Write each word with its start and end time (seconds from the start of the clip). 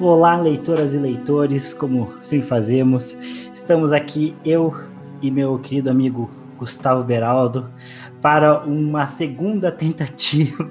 Olá, 0.00 0.40
leitoras 0.40 0.92
e 0.92 0.98
leitores, 0.98 1.72
como 1.72 2.12
sempre 2.20 2.48
fazemos. 2.48 3.16
Estamos 3.54 3.92
aqui, 3.92 4.34
eu 4.44 4.74
e 5.22 5.30
meu 5.30 5.56
querido 5.60 5.88
amigo 5.88 6.28
Gustavo 6.58 7.04
Beraldo, 7.04 7.70
para 8.20 8.64
uma 8.64 9.06
segunda 9.06 9.70
tentativa. 9.70 10.68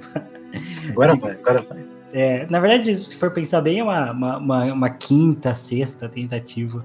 Agora 0.90 1.16
vai, 1.16 1.32
agora 1.32 1.62
vai. 1.62 1.84
É, 2.12 2.46
na 2.50 2.60
verdade, 2.60 3.02
se 3.02 3.16
for 3.16 3.30
pensar 3.30 3.62
bem, 3.62 3.78
é 3.78 3.82
uma, 3.82 4.12
uma, 4.12 4.64
uma, 4.72 4.90
quinta, 4.90 5.54
sexta 5.54 6.06
tentativa 6.06 6.84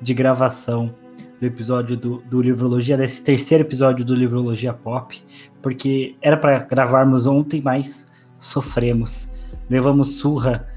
de 0.00 0.12
gravação 0.12 0.94
do 1.40 1.46
episódio 1.46 1.96
do, 1.96 2.18
do 2.28 2.42
Livrologia, 2.42 2.98
desse 2.98 3.22
terceiro 3.22 3.64
episódio 3.64 4.04
do 4.04 4.14
Livrologia 4.14 4.74
Pop, 4.74 5.18
porque 5.62 6.16
era 6.20 6.36
para 6.36 6.58
gravarmos 6.58 7.26
ontem, 7.26 7.62
mas 7.62 8.06
sofremos. 8.38 9.30
Levamos 9.70 10.18
surra 10.18 10.71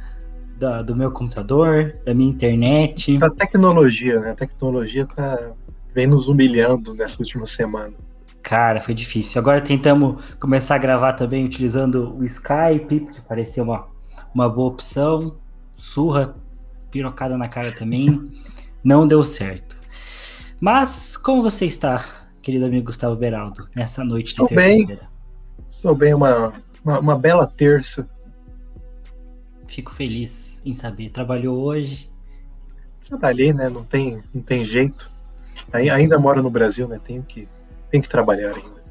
da, 0.57 0.81
do 0.81 0.95
meu 0.95 1.11
computador, 1.11 1.91
da 2.05 2.13
minha 2.13 2.29
internet. 2.29 3.17
A 3.21 3.29
tecnologia, 3.29 4.19
né? 4.19 4.31
A 4.31 4.35
tecnologia 4.35 5.05
tá 5.05 5.53
vem 5.95 6.05
nos 6.05 6.27
humilhando 6.27 6.93
nessa 6.93 7.17
última 7.19 7.45
semana. 7.45 7.93
Cara, 8.43 8.81
foi 8.81 8.93
difícil. 8.93 9.39
Agora 9.39 9.61
tentamos 9.61 10.23
começar 10.39 10.75
a 10.75 10.77
gravar 10.77 11.13
também 11.13 11.45
utilizando 11.45 12.15
o 12.17 12.23
Skype, 12.25 12.99
que 12.99 13.21
parecia 13.21 13.63
uma, 13.63 13.87
uma 14.33 14.49
boa 14.49 14.67
opção. 14.67 15.37
Surra, 15.77 16.35
pirocada 16.91 17.37
na 17.37 17.47
cara 17.47 17.71
também. 17.71 18.31
Não 18.83 19.07
deu 19.07 19.23
certo. 19.23 19.77
Mas 20.59 21.17
como 21.17 21.41
você 21.41 21.65
está, 21.65 22.05
querido 22.41 22.65
amigo 22.65 22.85
Gustavo 22.85 23.15
Beraldo, 23.15 23.67
nessa 23.75 24.03
noite 24.03 24.27
Estou 24.29 24.47
bem. 24.49 24.99
Estou 25.67 25.95
bem, 25.95 26.13
uma, 26.13 26.53
uma, 26.83 26.99
uma 26.99 27.17
bela 27.17 27.47
terça. 27.47 28.07
Fico 29.67 29.93
feliz 29.93 30.61
em 30.65 30.73
saber. 30.73 31.09
Trabalhou 31.09 31.57
hoje? 31.61 32.09
Trabalhei, 33.07 33.53
né? 33.53 33.69
Não 33.69 33.83
tem, 33.83 34.21
não 34.33 34.41
tem 34.41 34.63
jeito. 34.65 35.09
Ainda 35.71 36.17
moro 36.17 36.41
no 36.41 36.49
Brasil, 36.49 36.87
né? 36.87 36.99
Tenho 37.03 37.23
que, 37.23 37.47
tenho 37.89 38.03
que 38.03 38.09
trabalhar 38.09 38.55
ainda. 38.55 38.83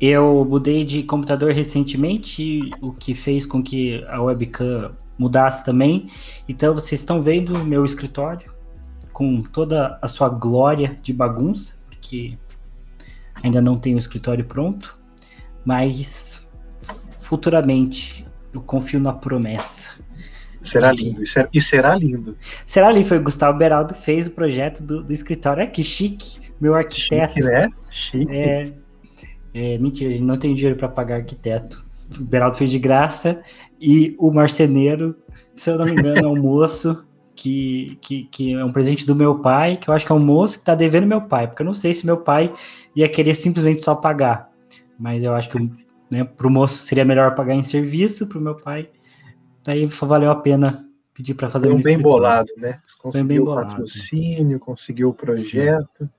Eu 0.00 0.44
mudei 0.44 0.84
de 0.84 1.04
computador 1.04 1.52
recentemente, 1.52 2.70
o 2.80 2.92
que 2.92 3.14
fez 3.14 3.46
com 3.46 3.62
que 3.62 4.04
a 4.08 4.20
webcam 4.20 4.96
mudasse 5.18 5.64
também. 5.64 6.10
Então 6.48 6.74
vocês 6.74 7.00
estão 7.00 7.22
vendo 7.22 7.64
meu 7.64 7.84
escritório 7.84 8.52
com 9.12 9.42
toda 9.42 9.98
a 10.02 10.08
sua 10.08 10.28
glória 10.28 10.98
de 11.02 11.12
bagunça, 11.12 11.76
porque 11.86 12.36
ainda 13.42 13.60
não 13.60 13.78
tenho 13.78 13.96
o 13.96 13.98
escritório 13.98 14.44
pronto, 14.44 14.98
mas 15.64 16.46
futuramente 17.20 18.26
eu 18.52 18.60
confio 18.60 19.00
na 19.00 19.12
promessa. 19.12 19.90
Será 20.62 20.92
lindo, 20.92 21.22
e 21.52 21.60
será 21.60 21.96
lindo. 21.96 22.36
Será 22.64 22.90
lindo, 22.90 23.08
foi 23.08 23.18
o 23.18 23.22
Gustavo 23.22 23.58
Beraldo 23.58 23.94
que 23.94 24.02
fez 24.02 24.28
o 24.28 24.30
projeto 24.30 24.82
do, 24.82 25.02
do 25.02 25.12
escritório. 25.12 25.62
É 25.62 25.66
que 25.66 25.82
chique, 25.82 26.38
meu 26.60 26.74
arquiteto. 26.74 27.34
Chique, 27.34 27.46
né? 27.46 27.68
Chique. 27.90 28.32
É, 28.32 28.72
é, 29.54 29.78
mentira, 29.78 30.18
não 30.20 30.36
tem 30.36 30.54
dinheiro 30.54 30.76
para 30.76 30.88
pagar 30.88 31.16
arquiteto. 31.16 31.84
O 32.16 32.22
Beraldo 32.22 32.56
fez 32.56 32.70
de 32.70 32.78
graça 32.78 33.42
e 33.80 34.14
o 34.18 34.30
marceneiro, 34.30 35.16
se 35.56 35.70
eu 35.70 35.78
não 35.78 35.84
me 35.84 35.92
engano, 35.92 36.26
é 36.26 36.28
um 36.28 36.40
moço 36.40 37.04
que, 37.34 37.98
que, 38.00 38.24
que 38.24 38.54
é 38.54 38.64
um 38.64 38.70
presente 38.70 39.04
do 39.04 39.16
meu 39.16 39.40
pai, 39.40 39.76
que 39.76 39.88
eu 39.88 39.94
acho 39.94 40.06
que 40.06 40.12
é 40.12 40.14
um 40.14 40.24
moço 40.24 40.58
que 40.58 40.64
tá 40.64 40.74
devendo 40.74 41.06
meu 41.06 41.22
pai, 41.22 41.48
porque 41.48 41.62
eu 41.62 41.66
não 41.66 41.74
sei 41.74 41.92
se 41.92 42.06
meu 42.06 42.18
pai 42.18 42.52
ia 42.94 43.08
querer 43.08 43.34
simplesmente 43.34 43.82
só 43.82 43.94
pagar. 43.94 44.50
Mas 44.98 45.24
eu 45.24 45.34
acho 45.34 45.48
que 45.48 45.58
né, 46.12 46.24
pro 46.24 46.50
moço 46.50 46.84
seria 46.84 47.04
melhor 47.04 47.34
pagar 47.34 47.54
em 47.54 47.64
serviço, 47.64 48.26
pro 48.26 48.40
meu 48.40 48.54
pai 48.54 48.88
Daí 49.64 49.86
valeu 49.86 50.30
a 50.30 50.36
pena 50.36 50.88
pedir 51.14 51.34
para 51.34 51.48
fazer 51.48 51.68
Foi 51.68 51.76
um 51.76 51.80
bem 51.80 51.98
bolado, 51.98 52.50
né? 52.56 52.80
Conseguiu 52.98 53.26
bem 53.28 53.40
bolado. 53.40 53.66
o 53.66 53.70
patrocínio, 53.70 54.58
conseguiu 54.58 55.08
o 55.10 55.14
projeto. 55.14 56.04
Sim. 56.04 56.10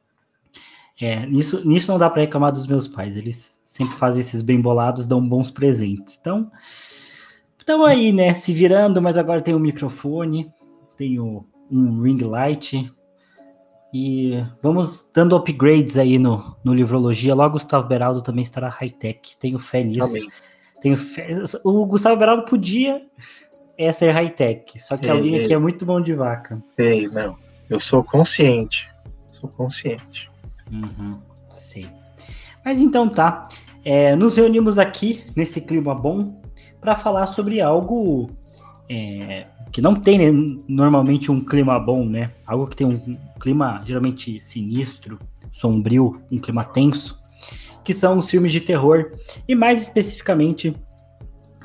É, 1.02 1.26
nisso, 1.26 1.68
nisso 1.68 1.92
não 1.92 2.00
dá 2.00 2.09
para 2.09 2.22
reclamar 2.22 2.52
dos 2.52 2.68
meus 2.68 2.88
pais. 2.88 3.18
Eles 3.18 3.59
sempre 3.66 3.98
fazem 3.98 4.22
esses 4.22 4.42
bem 4.42 4.62
bolados, 4.62 5.06
dão 5.06 5.28
bons 5.28 5.52
presentes. 5.52 6.18
Então, 6.20 6.50
estão 7.59 7.84
aí, 7.84 8.14
né? 8.14 8.34
Se 8.34 8.53
virando, 8.53 9.02
mas 9.02 9.18
agora 9.18 9.42
tem 9.42 9.56
um 9.56 9.59
microfone, 9.59 10.50
tenho 10.96 11.46
um 11.70 12.02
ring 12.02 12.22
light. 12.22 12.94
E 13.94 14.44
vamos 14.62 15.08
dando 15.14 15.36
upgrades 15.36 15.98
aí 15.98 16.18
no, 16.18 16.56
no 16.64 16.74
Livrologia. 16.74 17.36
Logo, 17.36 17.50
o 17.50 17.59
Gustavo 17.59 17.88
Beraldo 17.88 18.24
também 18.24 18.42
estará 18.42 18.68
high-tech. 18.68 19.38
Tenho 19.40 19.59
fé 19.59 19.84
nisso. 19.84 20.04
Amém. 20.04 20.28
Tenho 20.81 20.98
fé. 20.98 21.44
O 21.64 21.86
Gustavo 21.86 22.18
Beraldo 22.18 22.46
podia 22.46 23.06
é 23.78 23.92
ser 23.92 24.12
high-tech, 24.12 24.80
só 24.80 24.98
que 24.98 25.06
ei, 25.06 25.12
alguém 25.12 25.36
ei. 25.36 25.44
aqui 25.44 25.53
é 25.53 25.58
muito 25.58 25.86
bom 25.86 26.02
de 26.02 26.14
vaca. 26.14 26.62
Sei, 26.76 27.08
não. 27.08 27.38
Eu 27.70 27.80
sou 27.80 28.03
consciente. 28.03 28.90
Sou 29.28 29.50
consciente. 29.50 30.30
Uhum, 30.72 31.20
sei. 31.56 31.88
Mas 32.66 32.80
então 32.80 33.08
tá. 33.08 33.48
É, 33.86 34.16
nos 34.16 34.38
reunimos 34.38 34.80
aqui 34.80 35.26
nesse 35.36 35.59
clima 35.59 35.94
bom 35.94 36.42
para 36.80 36.96
falar 36.96 37.28
sobre 37.28 37.59
algo 37.59 38.30
é, 38.90 39.44
que 39.72 39.82
não 39.82 39.94
tem 39.94 40.18
né, 40.18 40.58
normalmente 40.68 41.30
um 41.30 41.44
clima 41.44 41.78
bom, 41.80 42.06
né? 42.06 42.32
Algo 42.48 42.68
que 42.68 42.78
tem 42.78 42.88
um 42.88 43.18
clima 43.44 43.81
geralmente 43.86 44.40
sinistro, 44.40 45.20
sombrio, 45.52 46.14
um 46.31 46.40
clima 46.40 46.64
tenso 46.64 47.22
que 47.84 47.94
são 47.94 48.18
os 48.18 48.30
filmes 48.30 48.54
de 48.54 48.62
terror, 48.62 49.12
e 49.46 49.54
mais 49.54 49.81
especificamente 49.81 50.74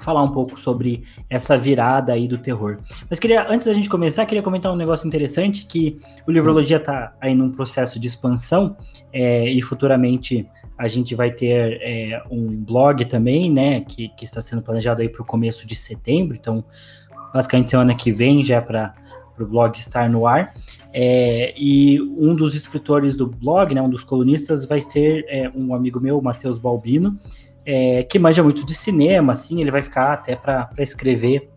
falar 0.03 0.23
um 0.23 0.33
pouco 0.33 0.59
sobre 0.59 1.05
essa 1.31 1.57
virada 1.57 2.13
aí 2.13 2.27
do 2.27 2.37
terror. 2.39 2.79
Mas 3.09 3.21
queria, 3.21 3.47
antes 3.49 3.69
da 3.69 3.73
gente 3.73 3.89
começar, 3.89 4.27
queria 4.27 4.43
comentar 4.43 4.73
um 4.73 4.77
negócio 4.77 5.07
interessante, 5.07 5.65
que 5.65 5.99
o 6.27 6.33
Livrologia 6.33 6.79
está 6.79 7.15
aí 7.21 7.37
num 7.37 7.53
processo 7.53 8.01
de 8.01 8.09
expansão, 8.09 8.77
é, 9.13 9.49
e 9.49 9.63
futuramente 9.63 10.45
a 10.77 10.89
gente 10.89 11.15
vai 11.15 11.31
ter 11.31 11.79
é, 11.81 12.21
um 12.31 12.65
blog 12.65 13.05
também, 13.05 13.49
né, 13.49 13.81
que, 13.83 14.09
que 14.11 14.25
está 14.25 14.41
sendo 14.41 14.63
planejado 14.63 15.03
aí 15.03 15.09
para 15.09 15.23
o 15.23 15.25
começo 15.25 15.67
de 15.67 15.75
setembro, 15.77 16.37
então 16.37 16.65
basicamente 17.33 17.71
semana 17.71 17.95
que 17.95 18.11
vem 18.13 18.45
já 18.45 18.57
é 18.57 18.61
para 18.61 18.95
para 19.39 19.45
o 19.45 19.49
blog 19.49 19.79
estar 19.79 20.11
no 20.11 20.27
ar. 20.27 20.53
É, 20.93 21.55
e 21.57 22.01
um 22.01 22.35
dos 22.35 22.55
escritores 22.55 23.15
do 23.15 23.27
blog, 23.27 23.75
né, 23.75 23.81
um 23.81 23.89
dos 23.89 24.03
colunistas, 24.03 24.67
vai 24.67 24.81
ser 24.81 25.25
é, 25.29 25.51
um 25.55 25.75
amigo 25.75 26.01
meu, 26.01 26.21
Matheus 26.21 26.59
Balbino, 26.59 27.17
é, 27.65 28.03
que 28.03 28.19
manja 28.19 28.43
muito 28.43 28.67
de 28.67 28.75
cinema, 28.75 29.33
assim, 29.33 29.61
ele 29.61 29.71
vai 29.71 29.83
ficar 29.83 30.13
até 30.13 30.35
para 30.35 30.71
escrever 30.79 31.49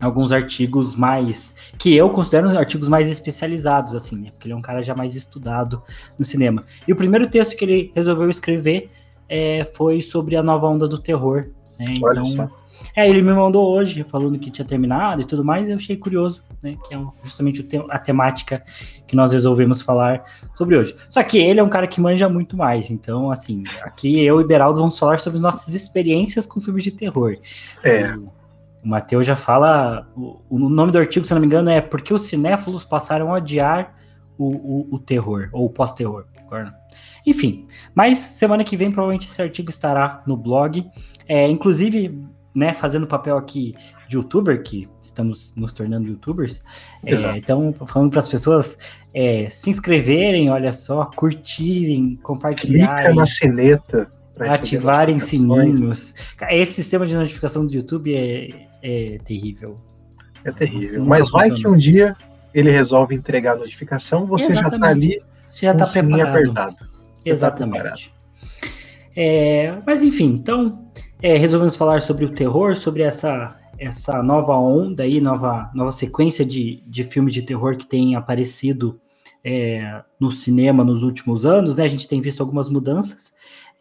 alguns 0.00 0.32
artigos 0.32 0.94
mais 0.94 1.54
que 1.78 1.94
eu 1.94 2.08
considero 2.10 2.56
artigos 2.56 2.88
mais 2.88 3.08
especializados, 3.08 3.96
assim, 3.96 4.16
né, 4.16 4.28
porque 4.30 4.46
ele 4.46 4.54
é 4.54 4.56
um 4.56 4.62
cara 4.62 4.82
já 4.82 4.94
mais 4.94 5.16
estudado 5.16 5.82
no 6.18 6.24
cinema. 6.24 6.62
E 6.86 6.92
o 6.92 6.96
primeiro 6.96 7.26
texto 7.26 7.56
que 7.56 7.64
ele 7.64 7.92
resolveu 7.94 8.30
escrever 8.30 8.88
é, 9.28 9.64
foi 9.64 10.00
sobre 10.02 10.36
a 10.36 10.42
nova 10.42 10.68
onda 10.68 10.86
do 10.86 10.98
terror. 10.98 11.46
Né, 11.78 11.94
então, 11.96 12.50
é, 12.94 13.08
ele 13.08 13.22
me 13.22 13.32
mandou 13.32 13.74
hoje 13.74 14.04
falando 14.04 14.38
que 14.38 14.50
tinha 14.50 14.64
terminado 14.64 15.22
e 15.22 15.24
tudo 15.24 15.42
mais, 15.42 15.66
e 15.66 15.70
eu 15.70 15.76
achei 15.76 15.96
curioso 15.96 16.42
né, 16.64 16.76
que 16.82 16.94
é 16.94 16.98
justamente 17.22 17.68
a 17.90 17.98
temática 17.98 18.64
que 19.06 19.14
nós 19.14 19.32
resolvemos 19.32 19.82
falar 19.82 20.24
sobre 20.54 20.76
hoje. 20.76 20.96
Só 21.10 21.22
que 21.22 21.38
ele 21.38 21.60
é 21.60 21.62
um 21.62 21.68
cara 21.68 21.86
que 21.86 22.00
manja 22.00 22.28
muito 22.28 22.56
mais, 22.56 22.90
então, 22.90 23.30
assim, 23.30 23.62
aqui 23.82 24.24
eu 24.24 24.40
e 24.40 24.44
Beraldo 24.44 24.80
vamos 24.80 24.98
falar 24.98 25.18
sobre 25.18 25.38
nossas 25.38 25.74
experiências 25.74 26.46
com 26.46 26.60
filmes 26.60 26.82
de 26.82 26.90
terror. 26.90 27.36
É. 27.84 28.16
O, 28.16 28.32
o 28.82 28.88
Matheus 28.88 29.26
já 29.26 29.36
fala, 29.36 30.08
o, 30.16 30.40
o, 30.48 30.58
nome 30.58 30.90
do 30.90 30.98
artigo, 30.98 31.26
se 31.26 31.34
não 31.34 31.40
me 31.40 31.46
engano, 31.46 31.68
é 31.68 31.80
Porque 31.80 32.14
os 32.14 32.22
cinéfilos 32.22 32.82
passaram 32.82 33.32
a 33.32 33.36
odiar 33.36 33.94
o, 34.38 34.46
o, 34.46 34.94
o 34.94 34.98
terror, 34.98 35.48
ou 35.52 35.66
o 35.66 35.70
pós-terror. 35.70 36.24
Enfim, 37.26 37.66
mas 37.94 38.18
semana 38.18 38.62
que 38.62 38.76
vem 38.76 38.90
provavelmente 38.90 39.28
esse 39.28 39.40
artigo 39.40 39.70
estará 39.70 40.22
no 40.26 40.36
blog. 40.36 40.86
É, 41.26 41.48
inclusive, 41.48 42.22
né, 42.54 42.72
fazendo 42.72 43.06
papel 43.06 43.36
aqui 43.36 43.74
de 44.08 44.16
youtuber, 44.16 44.62
que 44.62 44.88
estamos 45.02 45.52
nos 45.56 45.72
tornando 45.72 46.08
youtubers, 46.08 46.62
é, 47.04 47.36
então 47.36 47.72
falando 47.86 48.10
para 48.10 48.20
as 48.20 48.28
pessoas 48.28 48.78
é, 49.12 49.48
se 49.50 49.70
inscreverem, 49.70 50.50
olha 50.50 50.72
só, 50.72 51.04
curtirem, 51.06 52.16
compartilharem. 52.22 52.96
Clica 52.96 53.14
na 53.14 53.26
sineta. 53.26 54.08
Ativarem 54.40 55.20
sininhos. 55.20 56.12
Esse 56.50 56.72
sistema 56.72 57.06
de 57.06 57.14
notificação 57.14 57.64
do 57.64 57.72
YouTube 57.72 58.12
é, 58.12 58.48
é 58.82 59.18
terrível. 59.24 59.76
É 60.44 60.50
terrível. 60.50 61.04
Mas 61.04 61.30
vai 61.30 61.52
que 61.52 61.68
um 61.68 61.76
dia 61.76 62.16
ele 62.52 62.68
resolve 62.68 63.14
entregar 63.14 63.52
a 63.52 63.58
notificação, 63.58 64.26
você 64.26 64.46
Exatamente. 64.46 64.70
já 64.70 64.76
está 64.76 64.88
ali. 64.88 65.22
Você 65.48 65.66
já 65.66 65.72
está 65.72 65.86
preparado. 65.86 66.28
Apertado. 66.28 66.76
Tá 66.76 66.86
Exatamente. 67.24 68.08
Tá 68.08 68.14
é, 69.16 69.78
mas 69.86 70.02
enfim, 70.02 70.26
então 70.26 70.83
é, 71.24 71.38
resolvemos 71.38 71.74
falar 71.74 72.02
sobre 72.02 72.26
o 72.26 72.34
terror, 72.34 72.76
sobre 72.76 73.02
essa, 73.02 73.48
essa 73.78 74.22
nova 74.22 74.58
onda 74.58 75.04
aí, 75.04 75.22
nova, 75.22 75.70
nova 75.74 75.90
sequência 75.90 76.44
de, 76.44 76.82
de 76.86 77.02
filmes 77.02 77.32
de 77.32 77.40
terror 77.40 77.78
que 77.78 77.86
tem 77.86 78.14
aparecido 78.14 79.00
é, 79.42 80.02
no 80.20 80.30
cinema 80.30 80.84
nos 80.84 81.02
últimos 81.02 81.46
anos, 81.46 81.76
né? 81.76 81.84
A 81.84 81.88
gente 81.88 82.06
tem 82.06 82.20
visto 82.20 82.42
algumas 82.42 82.68
mudanças. 82.68 83.32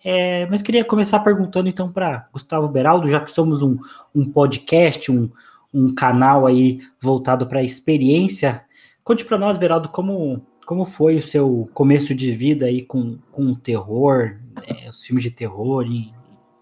É, 0.06 0.46
mas 0.46 0.62
queria 0.62 0.86
começar 0.86 1.20
perguntando 1.20 1.68
então 1.68 1.92
para 1.92 2.30
Gustavo 2.32 2.70
Beraldo, 2.70 3.10
já 3.10 3.20
que 3.20 3.30
somos 3.30 3.62
um, 3.62 3.78
um 4.16 4.24
podcast, 4.24 5.12
um, 5.12 5.30
um 5.74 5.94
canal 5.94 6.48
aí 6.48 6.80
voltado 7.02 7.46
para 7.46 7.60
a 7.60 7.64
experiência. 7.64 8.64
Conte 9.04 9.26
para 9.26 9.38
nós, 9.38 9.58
Beraldo, 9.58 9.90
como, 9.90 10.42
como 10.66 10.86
foi 10.86 11.18
o 11.18 11.22
seu 11.22 11.70
começo 11.74 12.16
de 12.16 12.32
vida 12.32 12.68
aí 12.68 12.82
com, 12.84 13.18
com 13.34 13.48
o 13.48 13.58
terror, 13.58 14.38
é, 14.66 14.88
os 14.88 15.04
filmes 15.04 15.26
de 15.26 15.32
terror, 15.32 15.86
e, 15.86 16.14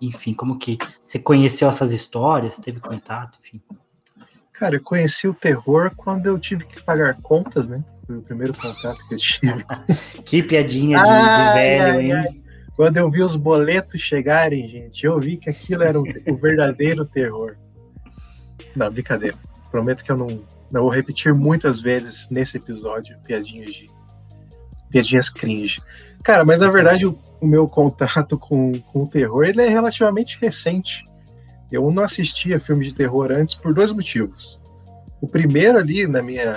enfim, 0.01 0.33
como 0.33 0.57
que 0.57 0.77
você 1.03 1.19
conheceu 1.19 1.69
essas 1.69 1.91
histórias, 1.91 2.57
teve 2.57 2.79
contato, 2.79 3.37
enfim. 3.41 3.61
Cara, 4.53 4.75
eu 4.75 4.83
conheci 4.83 5.27
o 5.27 5.33
terror 5.33 5.91
quando 5.95 6.27
eu 6.27 6.37
tive 6.39 6.65
que 6.65 6.83
pagar 6.83 7.19
contas, 7.21 7.67
né? 7.67 7.83
Foi 8.05 8.17
o 8.17 8.21
primeiro 8.21 8.53
contato 8.53 8.97
que 9.07 9.15
eu 9.15 9.17
tive. 9.17 9.65
que 10.25 10.43
piadinha 10.43 10.99
de, 10.99 11.03
de 11.03 11.53
velho, 11.53 11.83
ai, 11.83 12.01
hein? 12.01 12.13
Ai. 12.13 12.41
Quando 12.75 12.97
eu 12.97 13.09
vi 13.09 13.21
os 13.21 13.35
boletos 13.35 14.01
chegarem, 14.01 14.67
gente, 14.67 15.05
eu 15.05 15.19
vi 15.19 15.37
que 15.37 15.49
aquilo 15.49 15.83
era 15.83 15.99
o, 15.99 16.03
o 16.03 16.35
verdadeiro 16.35 17.05
terror. 17.05 17.55
Não, 18.75 18.91
brincadeira. 18.91 19.37
Prometo 19.69 20.03
que 20.03 20.11
eu 20.11 20.15
não, 20.15 20.27
não 20.71 20.81
vou 20.81 20.89
repetir 20.89 21.33
muitas 21.33 21.79
vezes 21.79 22.27
nesse 22.29 22.57
episódio 22.57 23.17
piadinhas 23.25 23.73
de. 23.73 23.85
piadinhas 24.89 25.29
cringe. 25.29 25.81
Cara, 26.23 26.45
mas 26.45 26.59
na 26.59 26.69
verdade 26.69 27.05
o, 27.05 27.17
o 27.39 27.47
meu 27.47 27.65
contato 27.65 28.37
com, 28.37 28.71
com 28.71 28.99
o 28.99 29.09
terror 29.09 29.43
ele 29.43 29.61
é 29.61 29.69
relativamente 29.69 30.37
recente. 30.39 31.03
Eu 31.71 31.87
não 31.89 32.03
assistia 32.03 32.59
filmes 32.59 32.87
de 32.87 32.93
terror 32.93 33.31
antes 33.31 33.55
por 33.55 33.73
dois 33.73 33.91
motivos. 33.91 34.59
O 35.21 35.27
primeiro 35.27 35.77
ali 35.77 36.05
na 36.05 36.21
minha, 36.21 36.53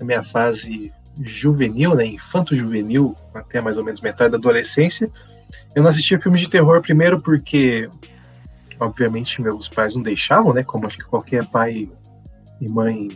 na 0.00 0.06
minha 0.06 0.22
fase 0.22 0.92
juvenil, 1.22 1.94
né, 1.94 2.06
infanto-juvenil, 2.06 3.14
até 3.34 3.60
mais 3.60 3.76
ou 3.76 3.84
menos 3.84 4.00
metade 4.00 4.32
da 4.32 4.38
adolescência, 4.38 5.08
eu 5.74 5.82
não 5.82 5.90
assistia 5.90 6.18
filmes 6.18 6.40
de 6.40 6.48
terror 6.48 6.80
primeiro 6.80 7.22
porque 7.22 7.88
obviamente 8.78 9.42
meus 9.42 9.68
pais 9.68 9.94
não 9.94 10.02
deixavam, 10.02 10.52
né? 10.52 10.64
Como 10.64 10.86
acho 10.86 10.96
que 10.96 11.04
qualquer 11.04 11.48
pai 11.48 11.88
e 12.60 12.72
mãe 12.72 13.08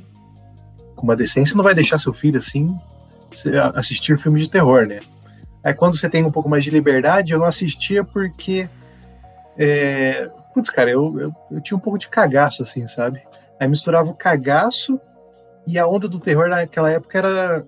com 0.95 1.05
uma 1.05 1.17
decência 1.17 1.57
não 1.57 1.65
vai 1.65 1.75
deixar 1.75 1.99
seu 1.99 2.13
filho 2.13 2.39
assim 2.39 2.67
assistir 3.75 4.17
filmes 4.17 4.43
de 4.43 4.51
terror, 4.51 4.87
né? 4.87 5.01
Aí 5.65 5.73
quando 5.73 5.97
você 5.97 6.09
tem 6.09 6.25
um 6.25 6.31
pouco 6.31 6.51
mais 6.51 6.65
de 6.65 6.71
liberdade, 6.71 7.33
eu 7.33 7.39
não 7.39 7.47
assistia 7.47 8.05
porque 8.05 8.65
é, 9.57 10.31
putz, 10.53 10.69
cara, 10.71 10.91
eu, 10.91 11.19
eu, 11.19 11.35
eu, 11.51 11.61
tinha 11.61 11.77
um 11.77 11.81
pouco 11.81 11.99
de 11.99 12.09
cagaço, 12.09 12.63
assim, 12.63 12.87
sabe? 12.87 13.23
Aí 13.59 13.69
misturava 13.69 14.11
o 14.11 14.15
cagaço 14.15 15.01
e 15.67 15.79
a 15.79 15.87
onda 15.87 16.09
do 16.09 16.21
terror 16.21 16.49
naquela 16.49 16.91
época 16.91 17.19
era 17.19 17.65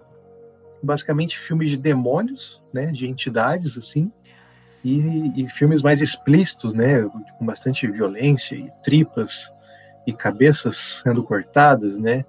basicamente 0.82 1.38
filmes 1.38 1.70
de 1.70 1.76
demônios, 1.76 2.62
né? 2.72 2.86
De 2.86 3.08
entidades, 3.08 3.78
assim 3.78 4.12
e, 4.86 5.44
e 5.44 5.48
filmes 5.48 5.82
mais 5.82 6.00
explícitos, 6.00 6.72
né, 6.72 7.02
com 7.38 7.44
bastante 7.44 7.90
violência 7.90 8.54
e 8.54 8.70
tripas 8.82 9.52
e 10.06 10.12
cabeças 10.12 11.02
sendo 11.02 11.24
cortadas, 11.24 11.98
né, 11.98 12.24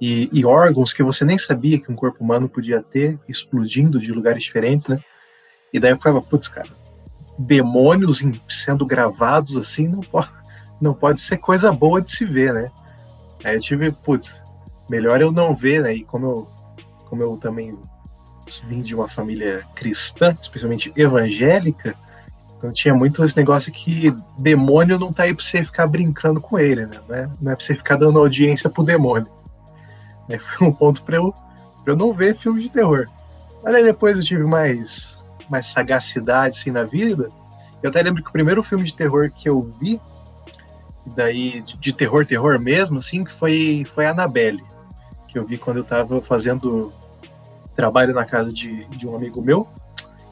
e, 0.00 0.28
e, 0.32 0.44
órgãos 0.44 0.92
que 0.92 1.02
você 1.02 1.24
nem 1.24 1.38
sabia 1.38 1.80
que 1.80 1.90
um 1.90 1.96
corpo 1.96 2.22
humano 2.22 2.48
podia 2.48 2.82
ter, 2.82 3.18
explodindo 3.28 3.98
de 3.98 4.12
lugares 4.12 4.44
diferentes, 4.44 4.88
né? 4.88 4.98
E 5.72 5.80
daí 5.80 5.92
eu 5.92 5.96
falava, 5.96 6.24
putz, 6.26 6.48
cara, 6.48 6.68
demônios 7.38 8.22
sendo 8.48 8.84
gravados 8.84 9.56
assim 9.56 9.88
não 9.88 10.00
pode, 10.00 10.30
não 10.80 10.94
pode 10.94 11.20
ser 11.20 11.38
coisa 11.38 11.72
boa 11.72 12.00
de 12.00 12.10
se 12.10 12.24
ver, 12.24 12.52
né? 12.52 12.64
Aí 13.44 13.56
eu 13.56 13.60
tive, 13.60 13.90
putz, 13.90 14.34
melhor 14.90 15.20
eu 15.20 15.32
não 15.32 15.54
ver, 15.54 15.82
né? 15.82 15.92
E 15.92 16.04
como 16.04 16.26
eu, 16.26 16.48
como 17.08 17.22
eu 17.22 17.36
também 17.36 17.78
vim 18.68 18.80
de 18.80 18.94
uma 18.94 19.08
família 19.08 19.62
cristã, 19.74 20.34
especialmente 20.40 20.92
evangélica, 20.96 21.94
então 22.56 22.70
tinha 22.70 22.94
muito 22.94 23.22
esse 23.22 23.36
negócio 23.36 23.72
que 23.72 24.14
demônio 24.38 24.98
não 24.98 25.10
tá 25.10 25.24
aí 25.24 25.34
pra 25.34 25.44
você 25.44 25.64
ficar 25.64 25.86
brincando 25.86 26.40
com 26.40 26.58
ele, 26.58 26.86
né? 26.86 27.00
Não 27.08 27.16
é, 27.16 27.30
não 27.40 27.52
é 27.52 27.56
pra 27.56 27.64
você 27.64 27.76
ficar 27.76 27.96
dando 27.96 28.18
audiência 28.18 28.70
pro 28.70 28.84
demônio. 28.84 29.30
É, 30.34 30.38
foi 30.40 30.66
um 30.66 30.72
ponto 30.72 31.02
pra 31.04 31.16
eu, 31.18 31.32
pra 31.84 31.92
eu 31.92 31.96
não 31.96 32.12
ver 32.12 32.36
filme 32.36 32.60
de 32.60 32.68
terror. 32.68 33.06
Mas 33.62 33.74
aí 33.74 33.84
depois 33.84 34.16
eu 34.16 34.24
tive 34.24 34.44
mais, 34.44 35.24
mais 35.50 35.66
sagacidade 35.66 36.58
assim, 36.58 36.70
na 36.70 36.84
vida. 36.84 37.28
Eu 37.82 37.90
até 37.90 38.02
lembro 38.02 38.22
que 38.22 38.28
o 38.28 38.32
primeiro 38.32 38.62
filme 38.62 38.84
de 38.84 38.94
terror 38.94 39.30
que 39.32 39.48
eu 39.48 39.60
vi, 39.80 40.00
daí 41.14 41.60
de, 41.60 41.76
de 41.76 41.92
terror, 41.92 42.24
terror 42.24 42.60
mesmo, 42.60 42.98
assim, 42.98 43.22
que 43.22 43.32
foi, 43.32 43.84
foi 43.94 44.06
Annabelle. 44.06 44.64
Que 45.28 45.38
eu 45.38 45.46
vi 45.46 45.58
quando 45.58 45.78
eu 45.78 45.84
tava 45.84 46.20
fazendo 46.22 46.90
trabalho 47.76 48.14
na 48.14 48.24
casa 48.24 48.52
de, 48.52 48.86
de 48.86 49.06
um 49.06 49.14
amigo 49.14 49.40
meu, 49.42 49.68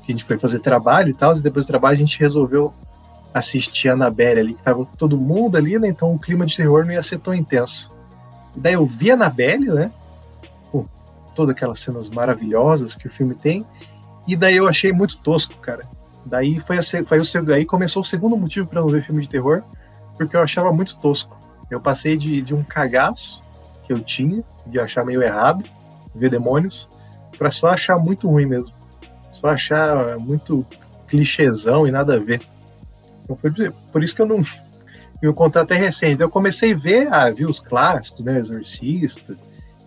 que 0.03 0.11
a 0.11 0.13
gente 0.13 0.25
foi 0.25 0.39
fazer 0.39 0.59
trabalho 0.61 1.11
e 1.11 1.15
tal, 1.15 1.37
e 1.37 1.43
depois 1.43 1.67
do 1.67 1.69
trabalho 1.69 1.95
a 1.95 1.99
gente 1.99 2.19
resolveu 2.19 2.73
assistir 3.33 3.89
Annabelle 3.89 4.41
ali, 4.41 4.55
que 4.55 4.63
tava 4.63 4.87
todo 4.97 5.21
mundo 5.21 5.57
ali, 5.57 5.79
né? 5.79 5.89
Então 5.89 6.15
o 6.15 6.19
clima 6.19 6.47
de 6.47 6.57
terror 6.57 6.87
não 6.87 6.93
ia 6.93 7.03
ser 7.03 7.19
tão 7.19 7.35
intenso. 7.35 7.89
Daí 8.57 8.75
eu 8.75 8.87
vi 8.87 9.11
a 9.11 9.15
Annabelle, 9.15 9.73
né? 9.73 9.89
Pô, 10.71 10.85
todas 11.35 11.55
aquelas 11.55 11.81
cenas 11.81 12.09
maravilhosas 12.11 12.95
que 12.95 13.09
o 13.09 13.11
filme 13.11 13.35
tem, 13.35 13.65
e 14.27 14.37
daí 14.37 14.57
eu 14.57 14.67
achei 14.67 14.93
muito 14.93 15.19
tosco, 15.19 15.57
cara. 15.61 15.81
Daí 16.25 16.59
foi, 16.61 16.79
a, 16.79 16.83
foi 16.83 17.21
o 17.21 17.45
daí 17.45 17.65
começou 17.65 18.03
o 18.03 18.05
segundo 18.05 18.37
motivo 18.37 18.69
para 18.69 18.81
não 18.81 18.89
ver 18.89 19.05
filme 19.05 19.23
de 19.23 19.29
terror, 19.29 19.63
porque 20.17 20.37
eu 20.37 20.43
achava 20.43 20.73
muito 20.73 20.97
tosco. 20.99 21.39
Eu 21.71 21.81
passei 21.81 22.17
de, 22.17 22.41
de 22.41 22.55
um 22.55 22.63
cagaço 22.63 23.41
que 23.83 23.93
eu 23.93 24.01
tinha, 24.01 24.43
de 24.67 24.81
achar 24.81 25.05
meio 25.05 25.23
errado, 25.23 25.65
ver 26.15 26.31
demônios, 26.31 26.89
para 27.37 27.51
só 27.51 27.69
achar 27.69 27.99
muito 27.99 28.29
ruim 28.29 28.47
mesmo. 28.47 28.73
Só 29.33 29.49
achar 29.49 30.17
muito 30.21 30.61
clichêzão 31.07 31.87
e 31.87 31.91
nada 31.91 32.15
a 32.15 32.19
ver. 32.19 32.43
Então 33.21 33.37
foi 33.37 33.51
por 33.93 34.03
isso 34.03 34.15
que 34.15 34.23
eu 34.23 34.27
não. 34.27 34.43
Meu 35.25 35.33
contato 35.33 35.71
é 35.71 35.77
recente. 35.79 36.21
Eu 36.21 36.29
comecei 36.29 36.75
a 36.75 36.77
ver, 36.77 37.09
ah, 37.11 37.31
vi 37.31 37.47
os 37.47 37.59
clássicos, 37.59 38.23
né? 38.27 38.39
Exorcista, 38.39 39.35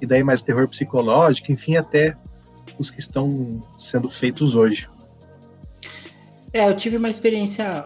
e 0.02 0.06
daí 0.08 0.24
mais 0.24 0.42
terror 0.42 0.68
psicológico, 0.68 1.52
enfim, 1.52 1.76
até 1.76 2.18
os 2.80 2.90
que 2.90 3.00
estão 3.00 3.30
sendo 3.78 4.10
feitos 4.10 4.56
hoje. 4.56 4.90
É, 6.52 6.68
eu 6.68 6.76
tive 6.76 6.98
uma 6.98 7.08
experiência 7.08 7.86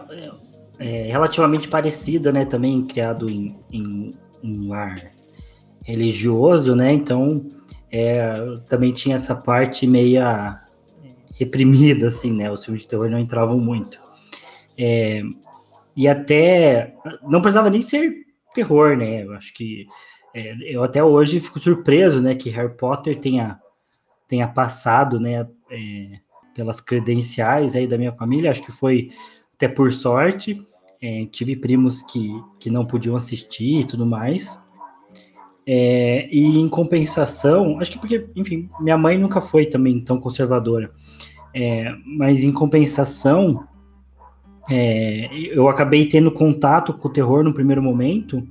é, 0.78 1.08
é 1.08 1.12
relativamente 1.12 1.68
parecida, 1.68 2.32
né? 2.32 2.46
Também 2.46 2.82
criado 2.84 3.30
em, 3.30 3.48
em, 3.70 4.08
em 4.42 4.68
lar 4.68 4.94
religioso, 5.84 6.74
né? 6.74 6.90
Então 6.90 7.46
é, 7.92 8.22
também 8.66 8.94
tinha 8.94 9.16
essa 9.16 9.34
parte 9.34 9.86
meia 9.86 10.58
reprimida, 11.34 12.08
assim, 12.08 12.32
né? 12.32 12.50
Os 12.50 12.64
filmes 12.64 12.80
de 12.80 12.88
terror 12.88 13.10
não 13.10 13.18
entravam 13.18 13.58
muito. 13.58 14.00
É, 14.78 15.20
e 15.96 16.08
até 16.08 16.94
não 17.22 17.40
precisava 17.40 17.70
nem 17.70 17.82
ser 17.82 18.14
terror, 18.54 18.96
né? 18.96 19.24
Eu 19.24 19.34
acho 19.34 19.52
que 19.54 19.86
é, 20.34 20.54
eu 20.74 20.82
até 20.82 21.02
hoje 21.02 21.40
fico 21.40 21.58
surpreso, 21.58 22.20
né, 22.20 22.34
que 22.34 22.50
Harry 22.50 22.74
Potter 22.76 23.18
tenha 23.18 23.60
tenha 24.28 24.48
passado, 24.48 25.20
né, 25.20 25.46
é, 25.70 26.18
pelas 26.54 26.80
credenciais 26.80 27.76
aí 27.76 27.86
da 27.86 27.98
minha 27.98 28.12
família. 28.12 28.50
Acho 28.50 28.62
que 28.62 28.72
foi 28.72 29.10
até 29.54 29.68
por 29.68 29.92
sorte. 29.92 30.64
É, 31.02 31.26
tive 31.26 31.56
primos 31.56 32.00
que, 32.02 32.30
que 32.58 32.70
não 32.70 32.86
podiam 32.86 33.14
assistir 33.14 33.80
e 33.80 33.84
tudo 33.84 34.06
mais. 34.06 34.58
É, 35.66 36.28
e 36.32 36.58
em 36.58 36.68
compensação, 36.68 37.78
acho 37.78 37.92
que 37.92 37.98
porque, 37.98 38.26
enfim, 38.34 38.68
minha 38.80 38.98
mãe 38.98 39.16
nunca 39.16 39.40
foi 39.40 39.66
também 39.66 40.00
tão 40.00 40.18
conservadora, 40.18 40.92
é, 41.54 41.94
mas 42.04 42.42
em 42.42 42.52
compensação, 42.52 43.64
é, 44.72 45.30
eu 45.32 45.68
acabei 45.68 46.06
tendo 46.06 46.30
contato 46.30 46.92
com 46.92 47.08
o 47.08 47.12
terror 47.12 47.42
no 47.42 47.54
primeiro 47.54 47.82
momento 47.82 48.46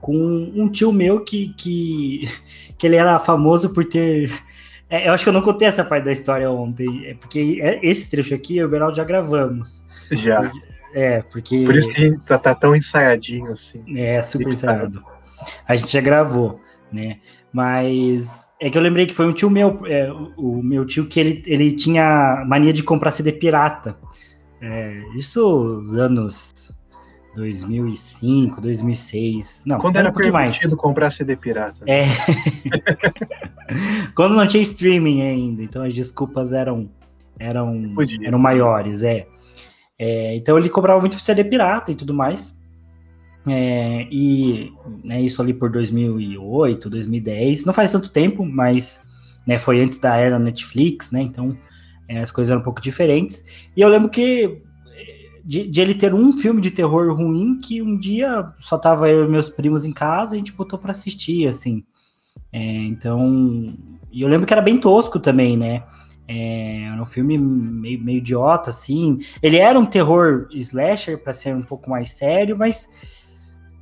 com 0.00 0.14
um 0.54 0.68
tio 0.68 0.92
meu 0.92 1.20
que, 1.24 1.54
que, 1.54 2.28
que 2.76 2.86
ele 2.86 2.96
era 2.96 3.18
famoso 3.18 3.72
por 3.72 3.84
ter. 3.84 4.30
É, 4.88 5.08
eu 5.08 5.12
acho 5.12 5.24
que 5.24 5.30
eu 5.30 5.34
não 5.34 5.42
contei 5.42 5.66
essa 5.66 5.82
parte 5.82 6.04
da 6.04 6.12
história 6.12 6.50
ontem, 6.50 7.06
é 7.06 7.14
porque 7.14 7.58
é, 7.62 7.80
esse 7.82 8.08
trecho 8.10 8.34
aqui, 8.34 8.62
o 8.62 8.68
Beraldo 8.68 8.96
já 8.96 9.04
gravamos. 9.04 9.82
Já. 10.10 10.52
É, 10.94 11.22
porque. 11.22 11.64
Por 11.64 11.76
isso 11.76 11.88
que 11.88 12.18
tá, 12.26 12.38
tá 12.38 12.54
tão 12.54 12.76
ensaiadinho 12.76 13.50
assim. 13.50 13.82
É, 13.98 14.22
super 14.22 14.52
ensaiado 14.52 15.02
a 15.66 15.74
gente 15.74 15.92
já 15.92 16.00
gravou, 16.00 16.60
né? 16.92 17.18
Mas 17.52 18.48
é 18.60 18.70
que 18.70 18.78
eu 18.78 18.82
lembrei 18.82 19.06
que 19.06 19.14
foi 19.14 19.26
um 19.26 19.32
tio 19.32 19.50
meu, 19.50 19.86
é, 19.86 20.10
o 20.36 20.62
meu 20.62 20.86
tio, 20.86 21.06
que 21.06 21.20
ele, 21.20 21.42
ele 21.46 21.72
tinha 21.72 22.44
mania 22.46 22.72
de 22.72 22.82
comprar 22.82 23.10
CD 23.10 23.32
pirata. 23.32 23.96
É, 24.66 25.02
isso 25.14 25.82
nos 25.82 25.94
anos 25.94 26.74
2005, 27.34 28.60
2006. 28.60 29.62
Não, 29.66 29.78
Quando 29.78 29.96
era, 29.96 30.08
um 30.08 30.12
permitido 30.12 30.70
mais. 30.70 30.74
comprar 30.74 31.10
CD 31.10 31.36
pirata. 31.36 31.84
É. 31.86 32.04
Quando 34.16 34.36
não 34.36 34.46
tinha 34.46 34.62
streaming 34.62 35.20
ainda, 35.22 35.62
então 35.62 35.82
as 35.82 35.92
desculpas 35.92 36.52
eram 36.52 36.88
eram, 37.38 37.94
eram 38.22 38.38
maiores, 38.38 39.02
é. 39.02 39.26
é. 39.98 40.36
Então 40.36 40.58
ele 40.58 40.70
comprava 40.70 41.00
muito 41.00 41.18
CD 41.22 41.44
pirata 41.44 41.92
e 41.92 41.94
tudo 41.94 42.14
mais. 42.14 42.58
É, 43.46 44.06
e 44.10 44.72
né, 45.02 45.20
isso 45.20 45.42
ali 45.42 45.52
por 45.52 45.70
2008, 45.70 46.88
2010, 46.88 47.66
não 47.66 47.74
faz 47.74 47.92
tanto 47.92 48.10
tempo, 48.10 48.42
mas 48.42 49.02
né, 49.46 49.58
foi 49.58 49.82
antes 49.82 49.98
da 49.98 50.16
era 50.16 50.38
Netflix, 50.38 51.10
né? 51.10 51.20
Então 51.20 51.54
as 52.08 52.30
coisas 52.30 52.50
eram 52.50 52.60
um 52.60 52.64
pouco 52.64 52.80
diferentes. 52.80 53.44
E 53.76 53.80
eu 53.80 53.88
lembro 53.88 54.08
que 54.08 54.62
de, 55.44 55.66
de, 55.66 55.80
ele 55.80 55.94
ter 55.94 56.14
um 56.14 56.32
filme 56.32 56.60
de 56.60 56.70
terror 56.70 57.14
ruim 57.14 57.58
que 57.60 57.82
um 57.82 57.98
dia 57.98 58.46
só 58.60 58.78
tava 58.78 59.10
eu 59.10 59.26
e 59.26 59.28
meus 59.28 59.50
primos 59.50 59.84
em 59.84 59.92
casa 59.92 60.34
e 60.34 60.36
a 60.36 60.38
gente 60.38 60.52
botou 60.52 60.78
para 60.78 60.92
assistir, 60.92 61.46
assim. 61.46 61.84
É, 62.50 62.60
então, 62.62 63.74
e 64.10 64.22
eu 64.22 64.28
lembro 64.28 64.46
que 64.46 64.52
era 64.52 64.62
bem 64.62 64.78
tosco 64.78 65.20
também, 65.20 65.56
né? 65.56 65.82
É, 66.26 66.84
era 66.84 67.02
um 67.02 67.04
filme 67.04 67.36
meio, 67.36 68.02
meio 68.02 68.18
idiota, 68.18 68.70
assim. 68.70 69.18
Ele 69.42 69.58
era 69.58 69.78
um 69.78 69.84
terror 69.84 70.48
slasher 70.52 71.22
para 71.22 71.34
ser 71.34 71.54
um 71.54 71.62
pouco 71.62 71.90
mais 71.90 72.12
sério, 72.12 72.56
mas 72.56 72.88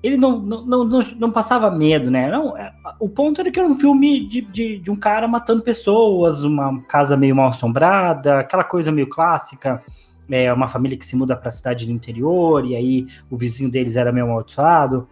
ele 0.03 0.17
não, 0.17 0.39
não, 0.41 0.85
não, 0.85 1.03
não, 1.17 1.31
passava 1.31 1.71
medo, 1.71 2.11
né? 2.11 2.29
Não, 2.29 2.57
é, 2.57 2.73
o 2.99 3.09
ponto 3.09 3.41
era 3.41 3.51
que 3.51 3.61
era 3.61 3.69
um 3.69 3.79
filme 3.79 4.27
de, 4.27 4.41
de, 4.41 4.79
de, 4.79 4.91
um 4.91 4.97
cara 4.97 5.29
matando 5.29 5.63
pessoas, 5.63 6.43
uma 6.43 6.83
casa 6.83 7.17
meio 7.17 7.37
mal 7.37 7.49
assombrada, 7.49 8.41
aquela 8.41 8.65
coisa 8.65 8.91
meio 8.91 9.09
clássica, 9.09 9.83
é, 10.29 10.53
uma 10.53 10.67
família 10.67 10.99
que 10.99 11.07
se 11.07 11.15
muda 11.15 11.37
para 11.37 11.49
a 11.49 11.53
cidade 11.53 11.87
do 11.87 11.93
interior, 11.93 12.67
e 12.67 12.75
aí 12.75 13.07
o 13.31 13.37
vizinho 13.37 13.71
deles 13.71 13.95
era 13.95 14.11
meio 14.11 14.27
amaldiçoado. 14.27 15.09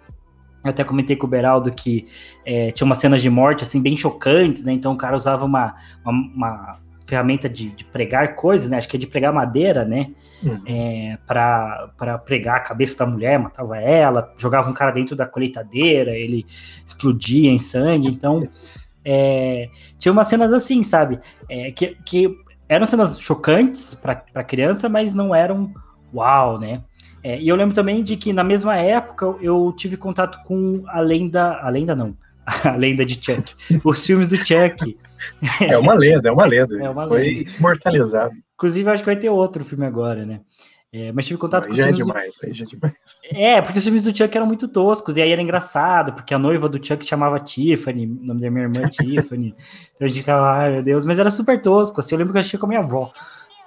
Eu 0.65 0.71
até 0.71 0.83
comentei 0.83 1.15
com 1.15 1.27
o 1.27 1.31
Beraldo 1.31 1.71
que 1.71 2.09
é, 2.45 2.73
tinha 2.73 2.85
umas 2.85 2.99
cenas 2.99 3.23
de 3.23 3.31
morte 3.31 3.63
assim 3.63 3.81
bem 3.81 3.97
chocantes, 3.97 4.65
né? 4.65 4.73
Então 4.73 4.93
o 4.93 4.97
cara 4.97 5.17
usava 5.17 5.45
uma, 5.45 5.77
uma, 6.05 6.13
uma 6.13 6.79
ferramenta 7.11 7.49
de, 7.49 7.71
de, 7.71 7.85
pregar 7.85 8.37
coisas, 8.37 8.71
né? 8.71 8.77
Acho 8.77 8.89
que 8.89 8.97
é 8.97 9.01
de 9.01 9.07
pregar 9.09 9.33
madeira, 9.33 9.85
né? 9.85 10.11
Uhum. 10.43 10.63
É, 10.65 11.19
para 11.27 12.19
pregar 12.25 12.57
a 12.57 12.61
cabeça 12.61 12.99
da 12.99 13.07
mulher, 13.07 13.37
matava 13.37 13.77
ela, 13.77 14.33
jogava 14.39 14.71
um 14.71 14.73
cara 14.73 14.93
dentro 14.93 15.17
da 15.17 15.27
colheitadeira, 15.27 16.13
ele 16.13 16.47
explodia 16.87 17.51
em 17.51 17.59
sangue. 17.59 18.07
Então, 18.07 18.49
é, 19.05 19.69
tinha 19.99 20.13
umas 20.13 20.29
cenas 20.29 20.53
assim, 20.53 20.85
sabe? 20.85 21.19
É, 21.49 21.73
que, 21.73 21.97
que 22.07 22.39
eram 22.69 22.87
cenas 22.87 23.21
chocantes 23.21 23.93
para 23.95 24.45
criança, 24.45 24.89
mas 24.89 25.13
não 25.13 25.35
eram 25.35 25.75
uau, 26.15 26.61
né? 26.61 26.83
É, 27.23 27.39
e 27.39 27.49
eu 27.49 27.57
lembro 27.57 27.75
também 27.75 28.03
de 28.03 28.17
que 28.17 28.33
na 28.33 28.45
mesma 28.45 28.77
época 28.77 29.27
eu 29.43 29.75
tive 29.77 29.97
contato 29.97 30.43
com 30.45 30.85
a 30.87 31.01
lenda, 31.01 31.59
a 31.61 31.69
lenda 31.69 31.95
não, 31.95 32.17
a 32.65 32.77
lenda 32.77 33.05
de 33.05 33.15
Chuck, 33.15 33.55
os 33.85 34.05
filmes 34.05 34.31
do 34.31 34.37
Chuck. 34.37 34.99
É 35.61 35.79
uma 35.79 35.95
lenda, 35.95 36.29
é 36.29 36.33
uma 36.33 36.47
lenda. 36.47 36.83
É 36.83 36.89
uma 36.89 37.07
Foi 37.07 37.23
lenda. 37.23 37.51
imortalizado. 37.59 38.35
Inclusive, 38.55 38.91
acho 38.91 39.03
que 39.03 39.11
vai 39.11 39.17
ter 39.17 39.31
outro 39.31 39.65
filme 39.65 39.87
agora, 39.87 40.25
né? 40.25 40.41
É, 40.93 41.13
mas 41.13 41.25
tive 41.25 41.39
contato 41.39 41.67
com 41.67 41.73
os 41.73 41.77
já 41.79 41.89
é 41.89 41.93
demais, 41.93 42.35
do... 42.43 42.53
já 42.53 42.65
é 42.65 42.69
demais. 42.69 42.95
É, 43.33 43.63
porque 43.63 43.79
os 43.79 43.85
filmes 43.85 44.03
do 44.03 44.17
Chuck 44.17 44.37
eram 44.37 44.47
muito 44.47 44.67
toscos, 44.67 45.17
e 45.17 45.23
aí 45.23 45.31
era 45.31 45.41
engraçado, 45.41 46.13
porque 46.13 46.35
a 46.35 46.39
noiva 46.39 46.69
do 46.69 46.85
Chuck 46.85 47.05
chamava 47.07 47.39
Tiffany, 47.39 48.07
o 48.07 48.27
nome 48.27 48.41
da 48.41 48.51
minha 48.51 48.65
irmã 48.65 48.81
é 48.81 48.89
Tiffany. 48.91 49.55
Então 49.95 50.07
a 50.07 50.09
gente 50.09 50.19
ficava, 50.19 50.51
ai 50.51 50.73
meu 50.73 50.83
Deus, 50.83 51.05
mas 51.05 51.21
era 51.21 51.31
super 51.31 51.63
tosco, 51.63 52.01
assim, 52.01 52.17
eu 52.17 52.19
lembro 52.19 52.33
que 52.33 52.39
eu 52.39 52.41
assistia 52.41 52.59
com 52.59 52.67
a 52.67 52.69
minha 52.69 52.81
avó. 52.81 53.13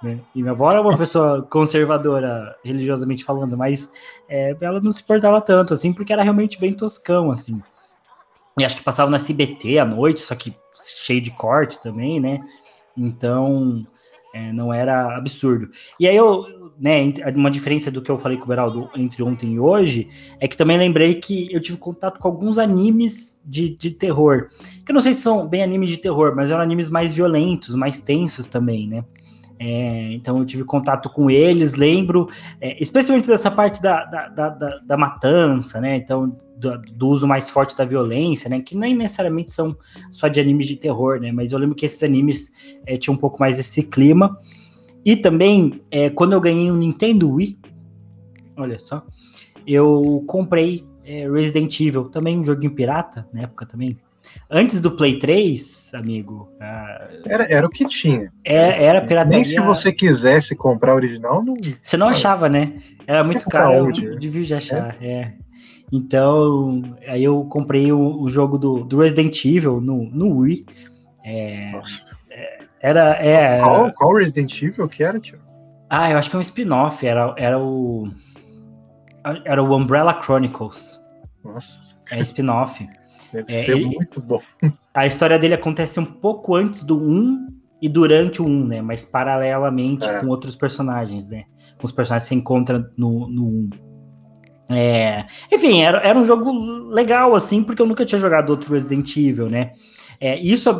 Né? 0.02 0.18
E 0.34 0.42
minha 0.42 0.52
avó 0.52 0.70
era 0.70 0.82
uma 0.82 0.98
pessoa 0.98 1.40
conservadora, 1.40 2.54
religiosamente 2.62 3.24
falando, 3.24 3.56
mas 3.56 3.90
é, 4.28 4.54
ela 4.60 4.78
não 4.78 4.92
se 4.92 5.02
portava 5.02 5.40
tanto, 5.40 5.72
assim, 5.72 5.94
porque 5.94 6.12
era 6.12 6.22
realmente 6.22 6.60
bem 6.60 6.74
toscão, 6.74 7.30
assim. 7.30 7.58
E 8.58 8.64
acho 8.64 8.76
que 8.76 8.84
passava 8.84 9.10
no 9.10 9.16
SBT 9.16 9.78
à 9.78 9.84
noite, 9.84 10.20
só 10.20 10.34
que 10.34 10.54
cheio 10.96 11.20
de 11.20 11.30
corte 11.32 11.80
também, 11.82 12.20
né? 12.20 12.40
Então, 12.96 13.84
é, 14.34 14.52
não 14.52 14.72
era 14.72 15.16
absurdo. 15.16 15.70
E 15.98 16.08
aí 16.08 16.16
eu, 16.16 16.72
né, 16.78 17.12
uma 17.34 17.50
diferença 17.50 17.90
do 17.90 18.02
que 18.02 18.10
eu 18.10 18.18
falei 18.18 18.36
com 18.36 18.44
o 18.44 18.48
Beraldo 18.48 18.90
entre 18.96 19.22
ontem 19.22 19.54
e 19.54 19.60
hoje, 19.60 20.08
é 20.40 20.48
que 20.48 20.56
também 20.56 20.76
lembrei 20.76 21.14
que 21.14 21.52
eu 21.52 21.60
tive 21.60 21.78
contato 21.78 22.18
com 22.18 22.28
alguns 22.28 22.58
animes 22.58 23.40
de, 23.44 23.70
de 23.76 23.90
terror. 23.90 24.48
Que 24.84 24.90
eu 24.90 24.94
não 24.94 25.00
sei 25.00 25.14
se 25.14 25.20
são 25.20 25.46
bem 25.46 25.62
animes 25.62 25.88
de 25.88 25.98
terror, 25.98 26.34
mas 26.34 26.50
eram 26.50 26.62
animes 26.62 26.90
mais 26.90 27.14
violentos, 27.14 27.74
mais 27.74 28.00
tensos 28.00 28.46
também, 28.46 28.88
né? 28.88 29.04
É, 29.66 30.12
então 30.12 30.38
eu 30.38 30.44
tive 30.44 30.62
contato 30.62 31.08
com 31.08 31.30
eles, 31.30 31.72
lembro, 31.72 32.28
é, 32.60 32.76
especialmente 32.82 33.26
dessa 33.26 33.50
parte 33.50 33.80
da, 33.80 34.04
da, 34.04 34.28
da, 34.28 34.78
da 34.84 34.96
matança, 34.96 35.80
né? 35.80 35.96
Então, 35.96 36.36
do, 36.58 36.76
do, 36.82 37.08
uso 37.08 37.26
mais 37.26 37.48
forte 37.48 37.74
da 37.74 37.82
violência, 37.86 38.50
né? 38.50 38.60
Que 38.60 38.76
nem 38.76 38.94
necessariamente 38.94 39.54
são 39.54 39.74
só 40.12 40.28
de 40.28 40.38
animes 40.38 40.66
de 40.66 40.76
terror, 40.76 41.18
né? 41.18 41.32
Mas 41.32 41.52
eu 41.52 41.58
lembro 41.58 41.74
que 41.74 41.86
esses 41.86 42.02
animes 42.02 42.52
é, 42.84 42.98
tinham 42.98 43.14
um 43.14 43.18
pouco 43.18 43.40
mais 43.40 43.58
esse 43.58 43.82
clima. 43.82 44.38
E 45.02 45.16
também, 45.16 45.80
é, 45.90 46.10
quando 46.10 46.34
eu 46.34 46.42
ganhei 46.42 46.70
um 46.70 46.76
Nintendo 46.76 47.30
Wii, 47.30 47.58
olha 48.58 48.78
só, 48.78 49.02
eu 49.66 50.22
comprei 50.26 50.84
é, 51.06 51.26
Resident 51.30 51.80
Evil, 51.80 52.10
também 52.10 52.38
um 52.38 52.44
joguinho 52.44 52.74
pirata, 52.74 53.26
na 53.32 53.44
época 53.44 53.64
também, 53.64 53.96
Antes 54.50 54.80
do 54.80 54.90
Play 54.90 55.18
3, 55.18 55.92
amigo. 55.94 56.48
Uh, 56.56 57.22
era, 57.26 57.44
era 57.52 57.66
o 57.66 57.70
que 57.70 57.86
tinha. 57.86 58.32
É, 58.44 58.84
era 58.84 59.00
pirataria. 59.00 59.38
Nem 59.38 59.44
se 59.44 59.60
você 59.60 59.92
quisesse 59.92 60.54
comprar 60.54 60.94
original, 60.94 61.42
não. 61.42 61.56
Você 61.80 61.96
não 61.96 62.08
achava, 62.08 62.48
né? 62.48 62.74
Era 63.06 63.24
muito 63.24 63.48
caro. 63.48 63.86
Onde, 63.86 64.04
eu 64.04 64.18
devia 64.18 64.44
de 64.44 64.54
achar, 64.54 64.96
é. 65.00 65.06
é. 65.06 65.32
Então, 65.92 66.82
aí 67.06 67.22
eu 67.22 67.44
comprei 67.44 67.92
o, 67.92 68.20
o, 68.20 68.30
jogo 68.30 68.58
do, 68.58 68.84
do 68.84 68.98
Resident 68.98 69.44
Evil 69.44 69.80
no, 69.80 70.10
no 70.10 70.38
Wii. 70.38 70.66
É, 71.24 71.70
Nossa. 71.72 72.02
É, 72.30 72.58
era. 72.80 73.10
É, 73.24 73.60
qual, 73.60 73.92
qual 73.92 74.16
Resident 74.16 74.62
Evil 74.62 74.88
que 74.88 75.04
era, 75.04 75.20
tio? 75.20 75.38
Ah, 75.88 76.10
eu 76.10 76.18
acho 76.18 76.28
que 76.28 76.36
é 76.36 76.38
um 76.38 76.42
spin-off. 76.42 77.06
Era, 77.06 77.34
era 77.36 77.58
o. 77.58 78.08
Era 79.44 79.62
o 79.62 79.74
Umbrella 79.74 80.20
Chronicles. 80.22 81.00
Nossa. 81.44 81.96
É 82.10 82.20
spin-off. 82.20 82.86
Deve 83.34 83.52
é, 83.52 83.64
ser 83.64 83.70
ele, 83.72 83.86
muito 83.86 84.20
bom. 84.20 84.40
A 84.94 85.06
história 85.06 85.36
dele 85.36 85.54
acontece 85.54 85.98
um 85.98 86.04
pouco 86.04 86.54
antes 86.54 86.84
do 86.84 86.96
1 86.96 87.48
e 87.82 87.88
durante 87.88 88.40
o 88.40 88.46
1, 88.46 88.66
né? 88.66 88.80
Mas 88.80 89.04
paralelamente 89.04 90.06
é. 90.08 90.20
com 90.20 90.28
outros 90.28 90.54
personagens, 90.54 91.26
né? 91.26 91.44
Com 91.76 91.84
os 91.84 91.92
personagens 91.92 92.28
que 92.28 92.34
você 92.34 92.40
encontra 92.40 92.88
no, 92.96 93.28
no 93.28 93.44
1. 93.44 93.70
É, 94.70 95.26
enfim, 95.52 95.82
era, 95.82 95.98
era 95.98 96.16
um 96.16 96.24
jogo 96.24 96.52
legal, 96.88 97.34
assim, 97.34 97.62
porque 97.62 97.82
eu 97.82 97.86
nunca 97.86 98.06
tinha 98.06 98.20
jogado 98.20 98.50
outro 98.50 98.72
Resident 98.72 99.16
Evil, 99.16 99.50
né? 99.50 99.72
É, 100.20 100.38
isso, 100.38 100.70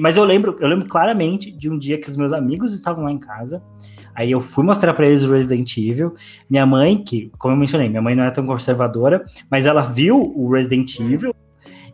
mas 0.00 0.16
eu 0.16 0.24
lembro, 0.24 0.56
eu 0.60 0.66
lembro 0.66 0.88
claramente 0.88 1.52
de 1.52 1.70
um 1.70 1.78
dia 1.78 2.00
que 2.00 2.08
os 2.08 2.16
meus 2.16 2.32
amigos 2.32 2.72
estavam 2.72 3.04
lá 3.04 3.12
em 3.12 3.18
casa. 3.18 3.62
Aí 4.14 4.30
eu 4.30 4.40
fui 4.40 4.64
mostrar 4.64 4.94
para 4.94 5.06
eles 5.06 5.22
o 5.22 5.30
Resident 5.30 5.76
Evil. 5.76 6.14
Minha 6.48 6.64
mãe, 6.64 6.96
que, 7.04 7.30
como 7.38 7.52
eu 7.52 7.58
mencionei, 7.58 7.88
minha 7.90 8.02
mãe 8.02 8.16
não 8.16 8.24
é 8.24 8.30
tão 8.30 8.46
conservadora, 8.46 9.24
mas 9.50 9.66
ela 9.66 9.82
viu 9.82 10.32
o 10.34 10.50
Resident 10.50 10.98
Evil 10.98 11.34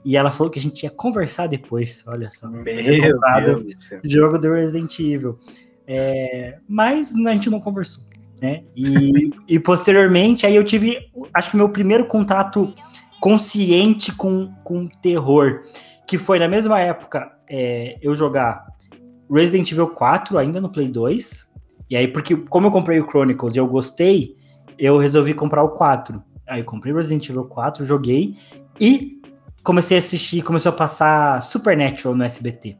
e 0.05 0.17
ela 0.17 0.31
falou 0.31 0.51
que 0.51 0.59
a 0.59 0.63
gente 0.63 0.83
ia 0.83 0.91
conversar 0.91 1.47
depois, 1.47 2.05
olha 2.07 2.29
só. 2.29 2.49
Meu 2.49 2.63
Deus 2.65 3.89
jogo 4.05 4.39
do 4.39 4.53
Resident 4.53 4.99
Evil. 4.99 5.39
É, 5.87 6.59
mas 6.69 7.15
a 7.15 7.31
gente 7.33 7.49
não 7.49 7.61
conversou, 7.61 8.05
né? 8.41 8.65
E, 8.77 9.31
e 9.49 9.59
posteriormente, 9.59 10.47
aí 10.47 10.55
eu 10.55 10.65
tive, 10.65 10.99
acho 11.33 11.51
que 11.51 11.57
meu 11.57 11.69
primeiro 11.71 12.07
contato 12.07 12.73
consciente 13.21 14.15
com, 14.15 14.53
com 14.63 14.87
terror, 14.87 15.63
que 16.07 16.19
foi 16.19 16.39
na 16.39 16.49
mesma 16.49 16.79
época 16.81 17.33
é, 17.49 17.99
eu 18.03 18.15
jogar 18.15 18.67
Resident 19.31 19.73
Evil 19.73 19.89
4 19.89 20.37
ainda 20.37 20.61
no 20.61 20.69
Play 20.69 20.89
2. 20.89 21.47
E 21.89 21.97
aí, 21.97 22.09
porque 22.09 22.37
como 22.37 22.67
eu 22.67 22.71
comprei 22.71 23.01
o 23.01 23.09
Chronicles 23.09 23.55
e 23.55 23.59
eu 23.59 23.67
gostei, 23.67 24.37
eu 24.79 24.99
resolvi 24.99 25.33
comprar 25.33 25.63
o 25.63 25.71
4. 25.71 26.23
Aí 26.47 26.61
eu 26.61 26.65
comprei 26.65 26.93
Resident 26.93 27.29
Evil 27.29 27.45
4, 27.45 27.87
joguei 27.87 28.37
e 28.81 29.14
comecei 29.65 29.97
a 29.97 29.99
assistir, 29.99 30.43
começou 30.43 30.71
a 30.71 30.75
passar 30.75 31.41
Supernatural 31.41 32.15
no 32.15 32.23
SBT. 32.23 32.77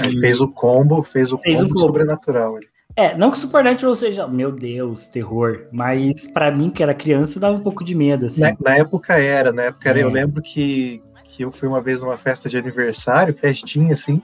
Aí 0.00 0.18
fez 0.18 0.40
o 0.40 0.48
combo, 0.48 1.02
fez 1.02 1.32
o 1.32 1.38
fez 1.38 1.60
combo, 1.60 1.74
combo 1.74 1.86
sobrenatural. 1.86 2.58
É, 2.96 3.16
não 3.16 3.30
que 3.30 3.38
Supernatural 3.38 3.94
seja, 3.94 4.26
meu 4.26 4.50
Deus, 4.50 5.06
terror, 5.06 5.66
mas 5.72 6.26
para 6.26 6.50
mim, 6.50 6.68
que 6.68 6.82
era 6.82 6.92
criança, 6.92 7.38
dava 7.38 7.56
um 7.56 7.62
pouco 7.62 7.84
de 7.84 7.94
medo, 7.94 8.26
assim. 8.26 8.40
Na, 8.40 8.56
na 8.60 8.76
época 8.76 9.14
era, 9.14 9.52
na 9.52 9.62
época 9.62 9.88
era, 9.88 10.00
é. 10.00 10.02
eu 10.02 10.10
lembro 10.10 10.42
que, 10.42 11.00
que 11.24 11.44
eu 11.44 11.52
fui 11.52 11.68
uma 11.68 11.80
vez 11.80 12.02
numa 12.02 12.18
festa 12.18 12.48
de 12.48 12.58
aniversário, 12.58 13.36
festinha, 13.38 13.94
assim, 13.94 14.20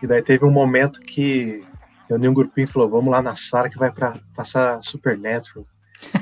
e 0.00 0.06
daí 0.06 0.22
teve 0.22 0.44
um 0.44 0.52
momento 0.52 1.00
que 1.00 1.64
eu 2.08 2.18
nem 2.18 2.30
um 2.30 2.34
grupinho 2.34 2.68
falou, 2.68 2.88
vamos 2.88 3.10
lá 3.10 3.20
na 3.20 3.34
sala 3.34 3.68
que 3.68 3.78
vai 3.78 3.90
para 3.90 4.18
passar 4.34 4.82
Supernatural. 4.82 5.66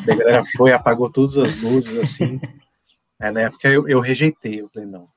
Daí 0.04 0.14
a 0.14 0.18
galera 0.18 0.44
foi, 0.56 0.72
apagou 0.72 1.10
todas 1.10 1.36
as 1.36 1.60
luzes, 1.60 1.98
assim, 1.98 2.40
É, 3.20 3.30
na 3.30 3.42
época 3.42 3.68
eu, 3.68 3.88
eu 3.88 4.00
rejeitei, 4.00 4.60
eu 4.60 4.68
falei, 4.68 4.88
não, 4.88 5.08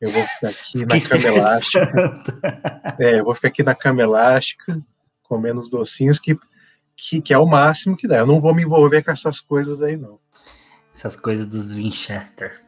eu 0.00 0.10
vou 0.10 0.26
ficar 0.26 0.48
aqui 0.48 0.84
na 0.84 1.00
cama 1.00 1.28
elástica. 1.28 2.22
É, 2.98 3.20
eu 3.20 3.24
vou 3.24 3.34
ficar 3.34 3.48
aqui 3.48 3.62
na 3.62 3.74
cama 3.74 4.02
elástica, 4.02 4.82
comendo 5.22 5.60
os 5.60 5.70
docinhos, 5.70 6.18
que, 6.18 6.36
que, 6.96 7.22
que, 7.22 7.32
é 7.32 7.38
o 7.38 7.46
máximo 7.46 7.96
que 7.96 8.08
dá. 8.08 8.18
Eu 8.18 8.26
não 8.26 8.40
vou 8.40 8.54
me 8.54 8.62
envolver 8.62 9.02
com 9.02 9.12
essas 9.12 9.40
coisas 9.40 9.80
aí, 9.80 9.96
não. 9.96 10.18
Essas 10.92 11.14
coisas 11.14 11.46
dos 11.46 11.72
Winchester. 11.74 12.60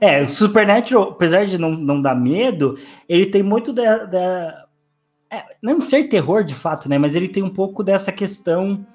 É, 0.00 0.22
o 0.22 0.28
Supernatural, 0.28 1.10
apesar 1.10 1.46
de 1.46 1.58
não, 1.58 1.70
não 1.72 2.00
dar 2.00 2.14
medo, 2.14 2.78
ele 3.08 3.26
tem 3.26 3.42
muito 3.42 3.72
da. 3.72 4.04
da 4.04 4.66
é, 5.30 5.44
não 5.62 5.80
ser 5.80 6.04
terror 6.04 6.42
de 6.42 6.54
fato, 6.54 6.88
né? 6.88 6.98
Mas 6.98 7.14
ele 7.14 7.28
tem 7.28 7.42
um 7.42 7.52
pouco 7.52 7.84
dessa 7.84 8.10
questão 8.12 8.86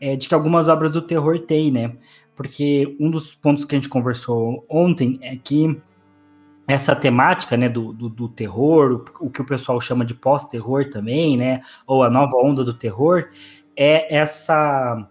é, 0.00 0.16
de 0.16 0.28
que 0.28 0.34
algumas 0.34 0.68
obras 0.68 0.90
do 0.90 1.02
terror 1.02 1.38
têm, 1.40 1.70
né? 1.70 1.92
Porque 2.40 2.96
um 2.98 3.10
dos 3.10 3.34
pontos 3.34 3.66
que 3.66 3.74
a 3.74 3.78
gente 3.78 3.90
conversou 3.90 4.64
ontem 4.66 5.18
é 5.20 5.36
que 5.36 5.78
essa 6.66 6.96
temática 6.96 7.54
né, 7.54 7.68
do, 7.68 7.92
do, 7.92 8.08
do 8.08 8.30
terror, 8.30 9.04
o, 9.20 9.26
o, 9.26 9.30
que 9.30 9.42
o 9.42 9.44
pessoal 9.44 9.78
chama 9.78 10.06
de 10.06 10.14
pós-terror 10.14 10.88
também, 10.88 11.36
né, 11.36 11.60
ou 11.86 12.02
a 12.02 12.08
nova 12.08 12.38
onda 12.38 12.64
do 12.64 12.72
terror, 12.72 13.28
é 13.76 14.16
essa 14.16 15.06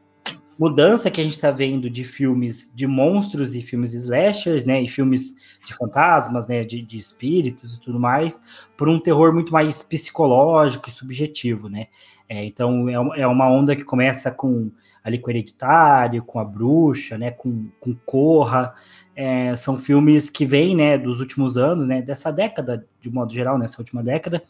mudança 0.57 1.11
que 1.11 1.21
a 1.21 1.23
gente 1.23 1.35
está 1.35 1.51
vendo 1.51 1.87
de 1.87 2.03
filmes 2.03 2.73
de 2.73 2.87
monstros 2.87 3.53
e 3.53 3.61
filmes 3.61 3.93
slashers, 3.93 4.65
né, 4.65 4.81
e 4.81 4.87
filmes 4.87 5.35
de 5.63 5.75
fantasmas, 5.75 6.47
né, 6.47 6.63
de, 6.63 6.81
de 6.81 6.97
espíritos 6.97 7.75
e 7.75 7.79
tudo 7.79 7.99
mais, 7.99 8.41
por 8.75 8.89
um 8.89 8.99
terror 8.99 9.31
muito 9.35 9.53
mais 9.53 9.83
psicológico 9.83 10.89
e 10.89 10.91
subjetivo, 10.91 11.69
né. 11.69 11.89
É, 12.27 12.43
então 12.43 12.89
é, 12.89 13.21
é 13.21 13.27
uma 13.27 13.47
onda 13.47 13.75
que 13.75 13.83
começa 13.83 14.31
com 14.31 14.71
ali 15.03 15.19
com 15.19 15.29
Hereditário, 15.29 16.23
com 16.23 16.39
A 16.39 16.45
Bruxa, 16.45 17.17
né, 17.17 17.31
com, 17.31 17.69
com 17.79 17.95
Corra, 18.05 18.73
é, 19.15 19.55
são 19.55 19.77
filmes 19.77 20.29
que 20.29 20.45
vêm, 20.45 20.75
né, 20.75 20.97
dos 20.97 21.19
últimos 21.19 21.57
anos, 21.57 21.87
né, 21.87 22.01
dessa 22.01 22.31
década, 22.31 22.85
de 23.01 23.09
modo 23.09 23.33
geral, 23.33 23.57
nessa 23.57 23.81
última 23.81 24.01
década, 24.03 24.43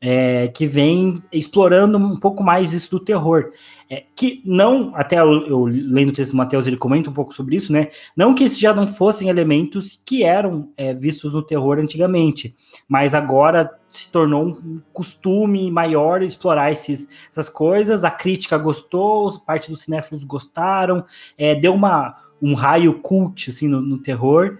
é, 0.00 0.48
que 0.48 0.66
vem 0.66 1.22
explorando 1.30 1.98
um 1.98 2.18
pouco 2.18 2.42
mais 2.42 2.72
isso 2.72 2.90
do 2.90 3.00
terror. 3.00 3.50
É, 3.88 4.04
que 4.14 4.40
não, 4.44 4.94
até 4.94 5.18
eu, 5.18 5.46
eu 5.46 5.64
lendo 5.64 6.10
o 6.10 6.12
texto 6.12 6.30
do 6.30 6.36
Matheus, 6.36 6.66
ele 6.66 6.76
comenta 6.76 7.10
um 7.10 7.12
pouco 7.12 7.34
sobre 7.34 7.56
isso, 7.56 7.72
né? 7.72 7.88
Não 8.16 8.34
que 8.34 8.44
esses 8.44 8.58
já 8.58 8.72
não 8.72 8.86
fossem 8.86 9.28
elementos 9.28 10.00
que 10.06 10.22
eram 10.22 10.70
é, 10.76 10.94
vistos 10.94 11.34
no 11.34 11.42
terror 11.42 11.78
antigamente, 11.78 12.54
mas 12.88 13.14
agora 13.14 13.70
se 13.88 14.08
tornou 14.10 14.46
um 14.46 14.80
costume 14.92 15.70
maior 15.70 16.22
explorar 16.22 16.70
esses, 16.70 17.08
essas 17.30 17.48
coisas. 17.48 18.04
A 18.04 18.10
crítica 18.10 18.56
gostou, 18.56 19.38
parte 19.40 19.70
dos 19.70 19.82
cinéfilos 19.82 20.22
gostaram, 20.22 21.04
é, 21.36 21.54
deu 21.54 21.74
uma, 21.74 22.14
um 22.40 22.54
raio 22.54 23.00
cult 23.00 23.50
assim, 23.50 23.66
no, 23.66 23.80
no 23.80 23.98
terror, 23.98 24.58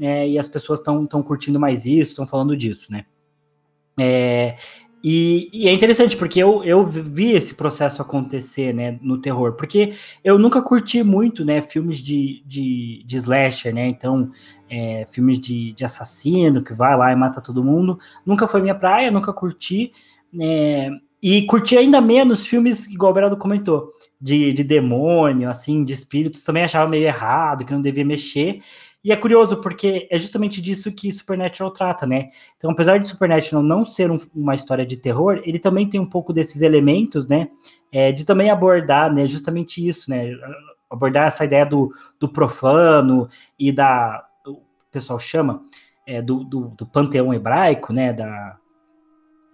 é, 0.00 0.28
e 0.28 0.38
as 0.38 0.48
pessoas 0.48 0.80
estão 0.80 1.22
curtindo 1.22 1.60
mais 1.60 1.86
isso, 1.86 2.10
estão 2.10 2.26
falando 2.26 2.56
disso, 2.56 2.90
né? 2.90 3.04
É, 3.98 4.56
e, 5.02 5.50
e, 5.52 5.68
é 5.68 5.72
interessante 5.72 6.16
porque 6.16 6.38
eu, 6.40 6.62
eu 6.62 6.86
vi 6.86 7.32
esse 7.32 7.54
processo 7.54 8.00
acontecer, 8.00 8.72
né, 8.72 8.98
no 9.02 9.18
terror, 9.18 9.54
porque 9.54 9.94
eu 10.22 10.38
nunca 10.38 10.62
curti 10.62 11.02
muito, 11.02 11.44
né, 11.44 11.60
filmes 11.60 11.98
de, 11.98 12.42
de, 12.46 13.02
de 13.04 13.16
slasher, 13.16 13.74
né, 13.74 13.88
então, 13.88 14.30
é, 14.70 15.06
filmes 15.10 15.38
de, 15.38 15.72
de 15.72 15.84
assassino 15.84 16.62
que 16.62 16.72
vai 16.72 16.96
lá 16.96 17.12
e 17.12 17.16
mata 17.16 17.40
todo 17.40 17.64
mundo, 17.64 17.98
nunca 18.24 18.46
foi 18.46 18.62
minha 18.62 18.74
praia, 18.74 19.10
nunca 19.10 19.32
curti, 19.32 19.92
é, 20.40 20.90
e 21.20 21.42
curti 21.42 21.76
ainda 21.76 22.00
menos 22.00 22.46
filmes, 22.46 22.86
igual 22.86 23.10
o 23.10 23.14
Beraldo 23.14 23.36
comentou, 23.36 23.90
de, 24.20 24.52
de 24.52 24.62
demônio, 24.62 25.50
assim, 25.50 25.84
de 25.84 25.92
espíritos, 25.92 26.44
também 26.44 26.62
achava 26.62 26.88
meio 26.88 27.04
errado, 27.04 27.64
que 27.64 27.72
não 27.72 27.82
devia 27.82 28.04
mexer, 28.04 28.60
e 29.04 29.10
é 29.10 29.16
curioso 29.16 29.60
porque 29.60 30.06
é 30.10 30.18
justamente 30.18 30.60
disso 30.60 30.92
que 30.92 31.12
Supernatural 31.12 31.72
trata, 31.72 32.06
né? 32.06 32.28
Então, 32.56 32.70
apesar 32.70 32.98
de 32.98 33.08
Supernatural 33.08 33.62
não 33.62 33.84
ser 33.84 34.10
um, 34.10 34.20
uma 34.34 34.54
história 34.54 34.86
de 34.86 34.96
terror, 34.96 35.42
ele 35.44 35.58
também 35.58 35.88
tem 35.88 35.98
um 35.98 36.08
pouco 36.08 36.32
desses 36.32 36.62
elementos, 36.62 37.26
né? 37.26 37.48
É, 37.90 38.12
de 38.12 38.24
também 38.24 38.48
abordar, 38.48 39.12
né? 39.12 39.26
Justamente 39.26 39.86
isso, 39.86 40.08
né? 40.08 40.32
Abordar 40.88 41.26
essa 41.26 41.44
ideia 41.44 41.66
do, 41.66 41.92
do 42.20 42.28
profano 42.28 43.28
e 43.58 43.72
da. 43.72 44.24
O 44.46 44.60
pessoal 44.92 45.18
chama 45.18 45.62
é, 46.06 46.22
do, 46.22 46.44
do, 46.44 46.68
do 46.68 46.86
panteão 46.86 47.34
hebraico, 47.34 47.92
né? 47.92 48.12
Da, 48.12 48.56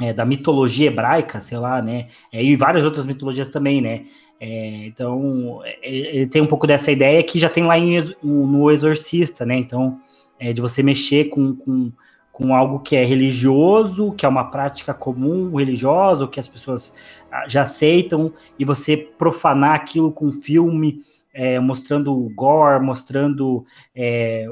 é, 0.00 0.12
da 0.12 0.26
mitologia 0.26 0.88
hebraica, 0.88 1.40
sei 1.40 1.56
lá, 1.56 1.80
né? 1.80 2.08
É, 2.30 2.42
e 2.42 2.54
várias 2.54 2.84
outras 2.84 3.06
mitologias 3.06 3.48
também, 3.48 3.80
né? 3.80 4.04
É, 4.40 4.86
então, 4.86 5.60
é, 5.64 5.78
ele 5.82 6.26
tem 6.26 6.40
um 6.40 6.46
pouco 6.46 6.66
dessa 6.66 6.92
ideia 6.92 7.22
que 7.22 7.38
já 7.38 7.48
tem 7.48 7.64
lá 7.64 7.78
em, 7.78 8.04
no 8.22 8.70
Exorcista, 8.70 9.44
né? 9.44 9.56
Então, 9.56 9.98
é, 10.38 10.52
de 10.52 10.60
você 10.60 10.82
mexer 10.82 11.24
com, 11.24 11.54
com, 11.54 11.92
com 12.32 12.54
algo 12.54 12.78
que 12.78 12.94
é 12.94 13.04
religioso, 13.04 14.12
que 14.12 14.24
é 14.24 14.28
uma 14.28 14.50
prática 14.50 14.94
comum 14.94 15.56
religiosa, 15.56 16.28
que 16.28 16.38
as 16.38 16.46
pessoas 16.46 16.94
ah, 17.30 17.46
já 17.48 17.62
aceitam, 17.62 18.32
e 18.58 18.64
você 18.64 18.96
profanar 18.96 19.74
aquilo 19.74 20.12
com 20.12 20.30
filme, 20.30 21.00
é, 21.34 21.58
mostrando 21.58 22.14
gore, 22.34 22.80
mostrando 22.80 23.64
é, 23.94 24.46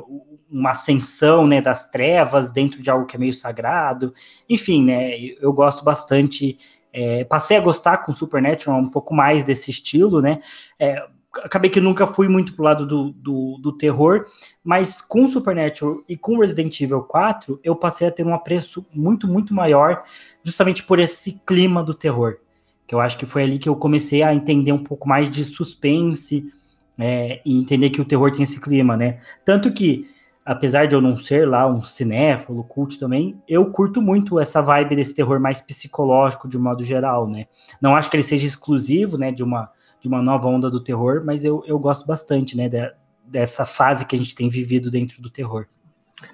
uma 0.50 0.70
ascensão 0.70 1.46
né, 1.46 1.60
das 1.60 1.88
trevas 1.88 2.50
dentro 2.50 2.82
de 2.82 2.90
algo 2.90 3.06
que 3.06 3.16
é 3.16 3.18
meio 3.18 3.34
sagrado. 3.34 4.12
Enfim, 4.48 4.84
né, 4.84 5.16
eu 5.40 5.52
gosto 5.52 5.84
bastante 5.84 6.58
é, 6.96 7.24
passei 7.24 7.58
a 7.58 7.60
gostar 7.60 7.98
com 7.98 8.12
Supernatural 8.14 8.80
um 8.80 8.88
pouco 8.88 9.14
mais 9.14 9.44
desse 9.44 9.70
estilo, 9.70 10.22
né? 10.22 10.40
É, 10.78 11.06
acabei 11.44 11.68
que 11.68 11.78
nunca 11.78 12.06
fui 12.06 12.26
muito 12.26 12.54
pro 12.54 12.64
lado 12.64 12.86
do, 12.86 13.10
do, 13.10 13.58
do, 13.60 13.72
terror, 13.72 14.24
mas 14.64 15.02
com 15.02 15.28
Supernatural 15.28 16.00
e 16.08 16.16
com 16.16 16.38
Resident 16.38 16.80
Evil 16.80 17.02
4, 17.02 17.60
eu 17.62 17.76
passei 17.76 18.08
a 18.08 18.10
ter 18.10 18.24
um 18.24 18.34
apreço 18.34 18.82
muito, 18.94 19.28
muito 19.28 19.52
maior, 19.52 20.04
justamente 20.42 20.82
por 20.84 20.98
esse 20.98 21.38
clima 21.46 21.84
do 21.84 21.92
terror. 21.92 22.38
Que 22.86 22.94
eu 22.94 23.00
acho 23.00 23.18
que 23.18 23.26
foi 23.26 23.42
ali 23.42 23.58
que 23.58 23.68
eu 23.68 23.76
comecei 23.76 24.22
a 24.22 24.32
entender 24.32 24.72
um 24.72 24.82
pouco 24.82 25.06
mais 25.06 25.30
de 25.30 25.44
suspense 25.44 26.50
é, 26.98 27.42
e 27.44 27.58
entender 27.58 27.90
que 27.90 28.00
o 28.00 28.06
terror 28.06 28.32
tem 28.32 28.44
esse 28.44 28.58
clima, 28.58 28.96
né? 28.96 29.20
Tanto 29.44 29.70
que 29.70 30.08
apesar 30.46 30.86
de 30.86 30.94
eu 30.94 31.00
não 31.00 31.16
ser 31.16 31.46
lá 31.46 31.66
um 31.66 31.82
cinéfilo, 31.82 32.62
cult 32.62 33.00
também, 33.00 33.42
eu 33.48 33.72
curto 33.72 34.00
muito 34.00 34.38
essa 34.38 34.62
vibe 34.62 34.94
desse 34.94 35.12
terror 35.12 35.40
mais 35.40 35.60
psicológico 35.60 36.48
de 36.48 36.56
modo 36.56 36.84
geral, 36.84 37.28
né? 37.28 37.46
Não 37.82 37.96
acho 37.96 38.08
que 38.08 38.14
ele 38.16 38.22
seja 38.22 38.46
exclusivo, 38.46 39.18
né, 39.18 39.32
de 39.32 39.42
uma, 39.42 39.72
de 40.00 40.06
uma 40.06 40.22
nova 40.22 40.46
onda 40.46 40.70
do 40.70 40.82
terror, 40.82 41.24
mas 41.24 41.44
eu, 41.44 41.64
eu 41.66 41.76
gosto 41.80 42.06
bastante, 42.06 42.56
né, 42.56 42.68
de, 42.68 42.78
dessa 43.26 43.66
fase 43.66 44.06
que 44.06 44.14
a 44.14 44.18
gente 44.18 44.36
tem 44.36 44.48
vivido 44.48 44.88
dentro 44.88 45.20
do 45.20 45.28
terror. 45.28 45.66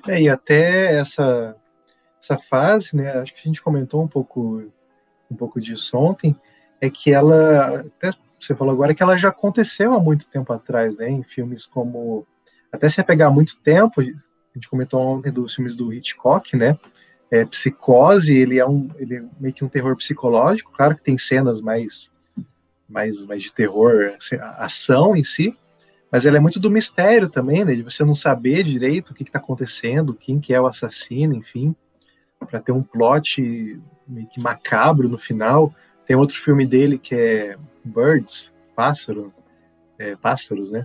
É, 0.07 0.21
e 0.21 0.29
até 0.29 0.99
essa, 0.99 1.57
essa 2.21 2.37
fase, 2.39 2.95
né, 2.95 3.13
acho 3.13 3.33
que 3.33 3.41
a 3.41 3.49
gente 3.49 3.63
comentou 3.63 4.03
um 4.03 4.09
pouco, 4.09 4.63
um 5.31 5.35
pouco 5.35 5.59
disso 5.59 5.97
ontem, 5.97 6.37
é 6.83 6.91
que 6.91 7.15
ela, 7.15 7.81
até 7.81 8.13
você 8.39 8.55
falou 8.55 8.75
agora, 8.75 8.95
que 8.95 9.03
ela 9.03 9.17
já 9.17 9.31
aconteceu 9.31 9.95
há 9.95 10.01
muito 10.01 10.29
tempo 10.29 10.53
atrás, 10.53 10.99
né, 10.99 11.09
em 11.09 11.23
filmes 11.23 11.65
como 11.65 12.27
até 12.73 12.89
se 12.89 13.03
pegar 13.05 13.31
muito 13.31 13.61
tempo, 13.61 14.01
a 14.01 14.05
gente 14.55 14.69
comentou 14.69 15.01
ontem 15.01 15.31
dos 15.31 15.55
filmes 15.55 15.77
do 15.77 15.93
Hitchcock, 15.93 16.57
né? 16.57 16.79
É, 17.31 17.45
Psicose, 17.45 18.35
ele 18.35 18.59
é 18.59 18.67
um, 18.67 18.91
ele 18.97 19.17
é 19.17 19.25
meio 19.39 19.55
que 19.55 19.65
um 19.65 19.69
terror 19.69 19.97
psicológico, 19.97 20.73
claro 20.73 20.97
que 20.97 21.03
tem 21.03 21.17
cenas 21.17 21.61
mais, 21.61 22.11
mais, 22.89 23.25
mais 23.25 23.43
de 23.43 23.53
terror, 23.53 24.15
assim, 24.17 24.37
ação 24.59 25.17
em 25.17 25.25
si, 25.25 25.57
mas 26.11 26.27
ele 26.27 26.37
é 26.37 26.41
muito 26.41 26.61
do 26.61 26.71
mistério 26.71 27.29
também, 27.29 27.65
né? 27.65 27.75
De 27.75 27.83
você 27.83 28.05
não 28.05 28.15
saber 28.15 28.65
direito 28.65 29.11
o 29.11 29.15
que 29.15 29.23
está 29.23 29.39
acontecendo, 29.39 30.15
quem 30.15 30.39
que 30.41 30.53
é 30.53 30.61
o 30.61 30.67
assassino, 30.67 31.35
enfim, 31.35 31.75
para 32.39 32.61
ter 32.61 32.73
um 32.73 32.83
plot 32.83 33.81
meio 34.07 34.27
que 34.29 34.41
macabro 34.41 35.09
no 35.09 35.17
final. 35.17 35.75
Tem 36.05 36.15
outro 36.15 36.39
filme 36.39 36.67
dele 36.67 36.99
que 36.99 37.15
é 37.15 37.57
Birds, 37.83 38.53
pássaro, 38.77 39.33
é, 39.99 40.15
pássaros, 40.17 40.71
né? 40.71 40.85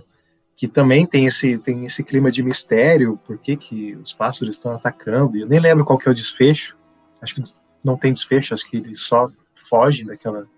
Que 0.58 0.66
também 0.66 1.06
tem 1.06 1.24
esse, 1.24 1.56
tem 1.58 1.86
esse 1.86 2.02
clima 2.02 2.32
de 2.32 2.42
mistério, 2.42 3.16
por 3.24 3.38
que, 3.38 3.56
que 3.56 3.94
os 3.94 4.12
pássaros 4.12 4.56
estão 4.56 4.72
atacando, 4.72 5.36
e 5.36 5.42
eu 5.42 5.46
nem 5.46 5.60
lembro 5.60 5.84
qual 5.84 5.96
que 5.96 6.08
é 6.08 6.10
o 6.10 6.14
desfecho, 6.14 6.76
acho 7.22 7.36
que 7.36 7.44
não 7.84 7.96
tem 7.96 8.12
desfecho, 8.12 8.52
acho 8.52 8.68
que 8.68 8.78
eles 8.78 9.02
só 9.02 9.30
fogem 9.68 10.04
daquela, 10.04 10.48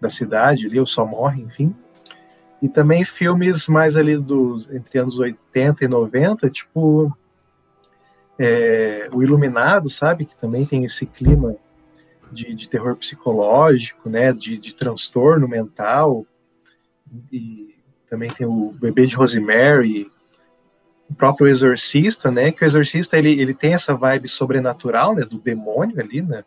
da 0.00 0.08
cidade 0.08 0.66
ali, 0.66 0.78
ou 0.78 0.86
só 0.86 1.04
morrem, 1.04 1.42
enfim. 1.46 1.74
E 2.62 2.68
também 2.68 3.04
filmes 3.04 3.66
mais 3.66 3.96
ali 3.96 4.16
dos, 4.16 4.70
entre 4.70 5.00
anos 5.00 5.18
80 5.18 5.86
e 5.86 5.88
90, 5.88 6.48
tipo 6.48 7.12
é, 8.38 9.08
O 9.12 9.24
Iluminado, 9.24 9.90
sabe, 9.90 10.24
que 10.24 10.36
também 10.36 10.64
tem 10.64 10.84
esse 10.84 11.04
clima 11.04 11.56
de, 12.30 12.54
de 12.54 12.68
terror 12.68 12.94
psicológico, 12.94 14.08
né, 14.08 14.32
de, 14.32 14.56
de 14.56 14.72
transtorno 14.72 15.48
mental, 15.48 16.24
e 17.32 17.71
também 18.12 18.28
tem 18.28 18.46
o 18.46 18.74
Bebê 18.78 19.06
de 19.06 19.16
Rosemary, 19.16 20.06
o 21.08 21.14
próprio 21.14 21.48
Exorcista, 21.48 22.30
né? 22.30 22.52
Que 22.52 22.62
o 22.62 22.66
Exorcista 22.66 23.16
ele, 23.16 23.40
ele 23.40 23.54
tem 23.54 23.72
essa 23.72 23.94
vibe 23.94 24.28
sobrenatural, 24.28 25.14
né? 25.14 25.24
Do 25.24 25.38
demônio 25.38 25.98
ali, 25.98 26.20
né? 26.20 26.44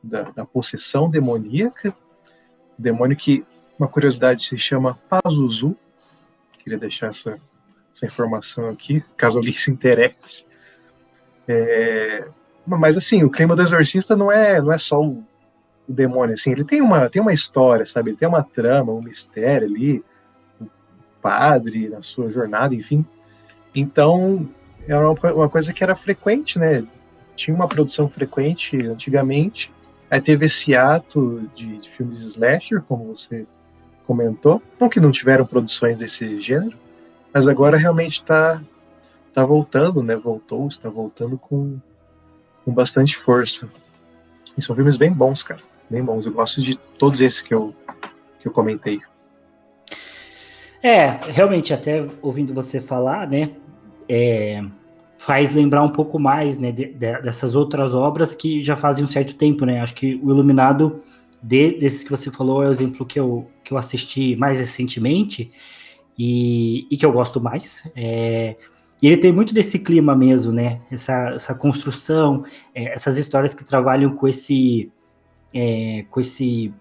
Da, 0.00 0.30
da 0.30 0.44
possessão 0.44 1.10
demoníaca. 1.10 1.92
demônio 2.78 3.16
que, 3.16 3.44
uma 3.76 3.88
curiosidade, 3.88 4.44
se 4.44 4.56
chama 4.56 4.96
Pazuzu. 5.10 5.76
Queria 6.60 6.78
deixar 6.78 7.08
essa, 7.08 7.36
essa 7.92 8.06
informação 8.06 8.68
aqui, 8.68 9.02
caso 9.16 9.40
alguém 9.40 9.52
se 9.52 9.72
interesse. 9.72 10.46
É, 11.48 12.28
mas 12.64 12.96
assim, 12.96 13.24
o 13.24 13.30
clima 13.30 13.56
do 13.56 13.62
Exorcista 13.62 14.14
não 14.14 14.30
é, 14.30 14.62
não 14.62 14.72
é 14.72 14.78
só 14.78 15.02
o, 15.02 15.24
o 15.88 15.92
demônio, 15.92 16.34
assim, 16.34 16.52
ele 16.52 16.64
tem 16.64 16.80
uma, 16.80 17.10
tem 17.10 17.20
uma 17.20 17.32
história, 17.32 17.84
sabe? 17.84 18.10
Ele 18.10 18.16
tem 18.16 18.28
uma 18.28 18.44
trama, 18.44 18.92
um 18.92 19.02
mistério 19.02 19.66
ali 19.66 20.04
padre, 21.20 21.88
na 21.88 22.02
sua 22.02 22.30
jornada, 22.30 22.74
enfim. 22.74 23.04
Então, 23.74 24.48
era 24.86 25.10
uma 25.10 25.48
coisa 25.48 25.72
que 25.72 25.82
era 25.82 25.94
frequente, 25.94 26.58
né? 26.58 26.84
Tinha 27.36 27.54
uma 27.54 27.68
produção 27.68 28.08
frequente 28.08 28.76
antigamente. 28.86 29.72
Aí 30.10 30.20
teve 30.20 30.46
esse 30.46 30.74
ato 30.74 31.48
de, 31.54 31.78
de 31.78 31.90
filmes 31.90 32.22
slasher, 32.22 32.82
como 32.82 33.14
você 33.14 33.46
comentou. 34.06 34.62
Não 34.80 34.88
que 34.88 34.98
não 34.98 35.10
tiveram 35.10 35.44
produções 35.44 35.98
desse 35.98 36.40
gênero, 36.40 36.76
mas 37.32 37.46
agora 37.46 37.76
realmente 37.76 38.14
está 38.14 38.60
tá 39.34 39.44
voltando, 39.44 40.02
né? 40.02 40.16
Voltou, 40.16 40.66
está 40.66 40.88
voltando 40.88 41.36
com, 41.36 41.78
com 42.64 42.72
bastante 42.72 43.16
força. 43.16 43.68
E 44.56 44.62
são 44.62 44.74
filmes 44.74 44.96
bem 44.96 45.12
bons, 45.12 45.42
cara. 45.42 45.60
Bem 45.90 46.02
bons. 46.02 46.26
Eu 46.26 46.32
gosto 46.32 46.62
de 46.62 46.76
todos 46.98 47.20
esses 47.20 47.42
que 47.42 47.54
eu, 47.54 47.74
que 48.40 48.48
eu 48.48 48.52
comentei. 48.52 49.00
É, 50.82 51.10
realmente, 51.32 51.74
até 51.74 52.06
ouvindo 52.22 52.54
você 52.54 52.80
falar, 52.80 53.28
né, 53.28 53.50
é, 54.08 54.64
faz 55.18 55.52
lembrar 55.52 55.82
um 55.82 55.90
pouco 55.90 56.18
mais, 56.18 56.56
né, 56.56 56.70
de, 56.70 56.86
de, 56.86 57.20
dessas 57.20 57.54
outras 57.54 57.92
obras 57.92 58.34
que 58.34 58.62
já 58.62 58.76
fazem 58.76 59.04
um 59.04 59.08
certo 59.08 59.34
tempo, 59.34 59.64
né, 59.64 59.80
acho 59.80 59.94
que 59.94 60.14
o 60.22 60.30
Iluminado, 60.30 61.00
de, 61.42 61.72
desses 61.78 62.04
que 62.04 62.10
você 62.10 62.30
falou, 62.30 62.62
é 62.62 62.68
o 62.68 62.70
exemplo 62.70 63.04
que 63.04 63.18
eu, 63.18 63.48
que 63.64 63.72
eu 63.72 63.78
assisti 63.78 64.36
mais 64.36 64.60
recentemente 64.60 65.50
e, 66.16 66.86
e 66.90 66.96
que 66.96 67.04
eu 67.04 67.12
gosto 67.12 67.40
mais, 67.40 67.82
é, 67.96 68.54
e 69.00 69.06
ele 69.06 69.16
tem 69.16 69.32
muito 69.32 69.54
desse 69.54 69.80
clima 69.80 70.14
mesmo, 70.14 70.52
né, 70.52 70.80
essa, 70.92 71.30
essa 71.30 71.54
construção, 71.54 72.44
é, 72.72 72.94
essas 72.94 73.18
histórias 73.18 73.52
que 73.52 73.64
trabalham 73.64 74.10
com 74.10 74.28
esse, 74.28 74.92
é, 75.52 76.04
com 76.08 76.20
esse 76.20 76.72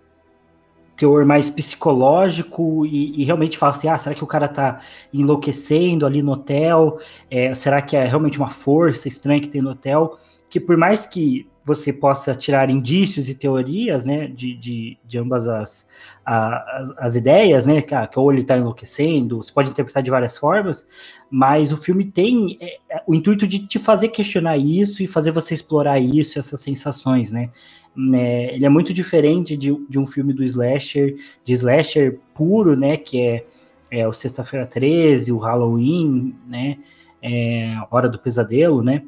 teor 0.98 1.26
mais 1.26 1.50
psicológico 1.50 2.86
e, 2.86 3.22
e, 3.22 3.24
realmente 3.24 3.58
fala 3.58 3.72
assim, 3.72 3.88
ah, 3.88 3.98
será 3.98 4.16
que 4.16 4.24
o 4.24 4.28
cara 4.28 4.48
tá 4.48 4.82
enlouquecendo 5.14 6.06
ali 6.06 6.24
no 6.24 6.32
hotel? 6.34 7.00
É, 7.30 7.54
será 7.54 7.82
que 7.82 7.96
é 7.96 8.06
realmente 8.06 8.38
uma 8.38 8.50
força 8.50 9.08
estranha 9.08 9.40
que 9.40 9.48
tem 9.48 9.62
no 9.62 9.70
hotel? 9.70 10.18
Que 10.50 10.60
por 10.60 10.76
mais 10.76 11.06
que 11.06 11.48
você 11.68 11.92
possa 11.92 12.34
tirar 12.34 12.70
indícios 12.70 13.28
e 13.28 13.36
teorias, 13.36 14.06
né, 14.06 14.28
de, 14.28 14.56
de, 14.56 14.98
de 15.06 15.18
ambas 15.18 15.50
as, 15.50 15.86
as, 16.26 16.94
as, 16.98 17.16
ideias, 17.16 17.66
né, 17.66 17.82
que, 17.82 17.94
ah, 17.94 18.08
que 18.08 18.18
ou 18.18 18.32
ele 18.32 18.42
está 18.42 18.58
enlouquecendo, 18.58 19.44
você 19.44 19.52
pode 19.52 19.70
interpretar 19.70 20.02
de 20.02 20.10
várias 20.10 20.38
formas, 20.38 20.88
mas 21.30 21.74
o 21.74 21.78
filme 21.78 22.06
tem 22.06 22.58
é, 22.62 22.78
é, 22.90 23.04
o 23.06 23.14
intuito 23.14 23.46
de 23.46 23.68
te 23.68 23.80
fazer 23.80 24.08
questionar 24.08 24.58
isso 24.58 25.04
e 25.04 25.08
fazer 25.08 25.32
você 25.32 25.54
explorar 25.54 26.00
isso, 26.00 26.40
essas 26.40 26.62
sensações, 26.62 27.32
né, 27.32 27.50
né, 27.98 28.54
ele 28.54 28.64
é 28.64 28.70
muito 28.70 28.94
diferente 28.94 29.58
de, 29.58 29.76
de 29.90 29.98
um 29.98 30.06
filme 30.06 30.32
do 30.32 30.44
slasher, 30.44 31.16
de 31.44 31.54
slasher 31.54 32.20
puro, 32.36 32.76
né, 32.76 32.96
que 32.96 33.20
é, 33.20 33.46
é 33.90 34.08
o 34.08 34.14
Sexta-feira 34.14 34.68
13, 34.68 35.32
o 35.32 35.40
Halloween, 35.40 36.36
né, 36.48 36.78
é, 37.22 37.76
Hora 37.90 38.08
do 38.08 38.20
Pesadelo, 38.20 38.84
né, 38.84 39.04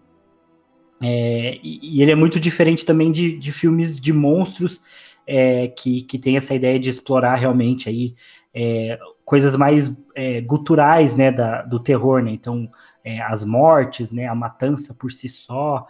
é, 1.02 1.60
e, 1.62 1.98
e, 1.98 2.02
ele 2.02 2.12
é 2.12 2.16
muito 2.16 2.40
diferente 2.40 2.84
também 2.84 3.12
de, 3.12 3.38
de 3.38 3.52
filmes 3.52 4.00
de 4.00 4.12
monstros 4.12 4.82
é, 5.26 5.68
que, 5.68 6.02
que 6.02 6.18
tem 6.18 6.36
essa 6.36 6.56
ideia 6.56 6.80
de 6.80 6.90
explorar 6.90 7.36
realmente 7.36 7.88
aí 7.88 8.16
é, 8.54 9.00
coisas 9.24 9.56
mais 9.56 9.96
é, 10.16 10.42
guturais, 10.42 11.16
né, 11.16 11.32
da, 11.32 11.62
do 11.62 11.80
terror, 11.80 12.24
né, 12.24 12.32
então 12.32 12.68
é, 13.04 13.22
as 13.22 13.46
mortes, 13.46 14.12
né, 14.12 14.28
a 14.28 14.34
matança 14.34 14.96
por 14.96 15.12
si 15.12 15.30
só? 15.30 15.86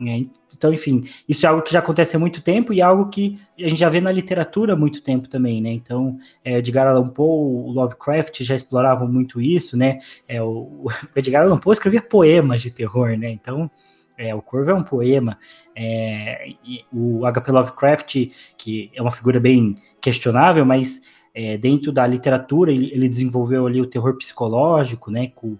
Então, 0.00 0.72
enfim, 0.72 1.04
isso 1.28 1.44
é 1.44 1.48
algo 1.48 1.60
que 1.62 1.72
já 1.72 1.80
acontece 1.80 2.16
há 2.16 2.18
muito 2.18 2.42
tempo 2.42 2.72
e 2.72 2.80
é 2.80 2.82
algo 2.82 3.10
que 3.10 3.38
a 3.58 3.68
gente 3.68 3.78
já 3.78 3.90
vê 3.90 4.00
na 4.00 4.10
literatura 4.10 4.72
há 4.72 4.76
muito 4.76 5.02
tempo 5.02 5.28
também, 5.28 5.60
né? 5.60 5.70
Então, 5.70 6.18
é, 6.42 6.56
Edgar 6.56 6.86
Allan 6.86 7.08
Poe, 7.08 7.26
o 7.26 7.70
Lovecraft 7.70 8.42
já 8.42 8.54
exploravam 8.54 9.06
muito 9.06 9.40
isso, 9.40 9.76
né? 9.76 10.00
É, 10.26 10.42
o, 10.42 10.84
o 10.84 10.86
Edgar 11.14 11.44
Allan 11.44 11.58
Poe 11.58 11.74
escrevia 11.74 12.00
poemas 12.00 12.62
de 12.62 12.70
terror, 12.70 13.16
né? 13.18 13.30
Então, 13.30 13.70
é, 14.16 14.34
o 14.34 14.40
Corvo 14.40 14.70
é 14.70 14.74
um 14.74 14.82
poema. 14.82 15.38
É, 15.76 16.54
o 16.92 17.26
H.P. 17.26 17.52
Lovecraft, 17.52 18.16
que 18.56 18.90
é 18.94 19.02
uma 19.02 19.10
figura 19.10 19.38
bem 19.38 19.76
questionável, 20.00 20.64
mas 20.64 21.02
é, 21.34 21.56
dentro 21.56 21.92
da 21.92 22.06
literatura 22.06 22.72
ele, 22.72 22.90
ele, 22.92 23.08
desenvolveu 23.08 23.66
ali 23.66 23.80
o 23.80 23.86
terror 23.86 24.16
psicológico, 24.16 25.10
né? 25.10 25.30
Com 25.34 25.58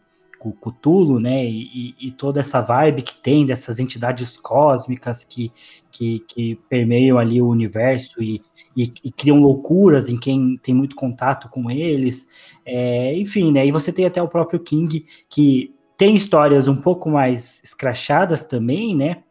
Cthulhu, 0.53 1.20
né, 1.20 1.44
e, 1.44 1.94
e, 2.00 2.11
toda 2.11 2.40
essa 2.40 2.61
vibe 2.61 3.03
que 3.03 3.14
tem 3.14 3.44
dessas 3.44 3.79
entidades 3.79 4.37
cósmicas 4.38 5.22
que, 5.22 5.53
que, 5.90 6.20
que 6.20 6.55
permeiam 6.68 7.18
ali 7.18 7.42
o 7.42 7.48
universo 7.48 8.22
e, 8.22 8.42
e, 8.76 8.92
e, 9.05 9.12
criam 9.12 9.38
loucuras 9.38 10.09
em 10.09 10.18
quem 10.18 10.57
tem 10.57 10.74
muito 10.74 10.96
contato 10.96 11.48
com 11.50 11.70
eles, 11.70 12.26
é, 12.64 13.14
enfim, 13.14 13.53
né, 13.53 13.66
e 13.66 13.70
você 13.70 13.92
tem 13.92 14.07
até 14.07 14.22
o 14.22 14.29
próprio 14.29 14.61
King, 14.61 15.05
que 15.29 15.74
tem 15.96 16.14
histórias 16.14 16.68
um 16.68 16.76
pouco 16.76 17.11
mais 17.11 17.61
escrachadas 17.62 18.42
também, 18.42 18.96
né, 18.96 19.22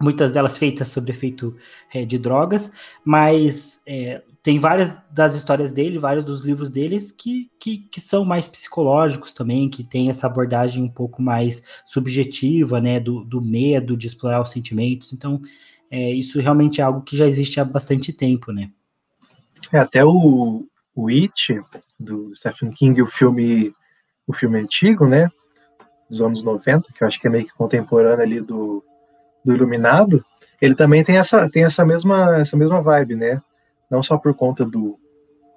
muitas 0.00 0.30
delas 0.32 0.58
feitas 0.58 0.88
sobre 0.88 1.12
efeito 1.12 1.56
é, 1.94 2.04
de 2.04 2.18
drogas, 2.18 2.70
mas 3.04 3.80
é, 3.86 4.22
tem 4.46 4.60
várias 4.60 4.96
das 5.10 5.34
histórias 5.34 5.72
dele, 5.72 5.98
vários 5.98 6.24
dos 6.24 6.44
livros 6.44 6.70
deles 6.70 7.10
que, 7.10 7.50
que, 7.58 7.78
que, 7.78 8.00
são 8.00 8.24
mais 8.24 8.46
psicológicos 8.46 9.32
também, 9.32 9.68
que 9.68 9.82
tem 9.82 10.08
essa 10.08 10.28
abordagem 10.28 10.84
um 10.84 10.88
pouco 10.88 11.20
mais 11.20 11.60
subjetiva, 11.84 12.80
né, 12.80 13.00
do, 13.00 13.24
do 13.24 13.42
medo 13.42 13.96
de 13.96 14.06
explorar 14.06 14.40
os 14.40 14.52
sentimentos. 14.52 15.12
Então, 15.12 15.40
é, 15.90 16.12
isso 16.12 16.40
realmente 16.40 16.80
é 16.80 16.84
algo 16.84 17.02
que 17.02 17.16
já 17.16 17.26
existe 17.26 17.58
há 17.58 17.64
bastante 17.64 18.12
tempo, 18.12 18.52
né? 18.52 18.70
É, 19.72 19.80
até 19.80 20.04
o, 20.04 20.64
o 20.94 21.08
It, 21.08 21.60
do 21.98 22.32
Stephen 22.36 22.70
King, 22.70 23.02
o 23.02 23.06
filme, 23.08 23.74
o 24.28 24.32
filme 24.32 24.60
antigo, 24.60 25.08
né, 25.08 25.28
dos 26.08 26.22
anos 26.22 26.44
90, 26.44 26.92
que 26.92 27.02
eu 27.02 27.08
acho 27.08 27.20
que 27.20 27.26
é 27.26 27.30
meio 27.30 27.46
que 27.46 27.54
contemporâneo 27.54 28.22
ali 28.22 28.40
do, 28.40 28.84
do 29.44 29.52
Iluminado, 29.52 30.24
ele 30.60 30.76
também 30.76 31.02
tem 31.02 31.16
essa, 31.16 31.50
tem 31.50 31.64
essa 31.64 31.84
mesma, 31.84 32.38
essa 32.38 32.56
mesma 32.56 32.80
vibe, 32.80 33.16
né? 33.16 33.42
Não 33.90 34.02
só 34.02 34.16
por 34.16 34.34
conta 34.34 34.64
do, 34.64 34.98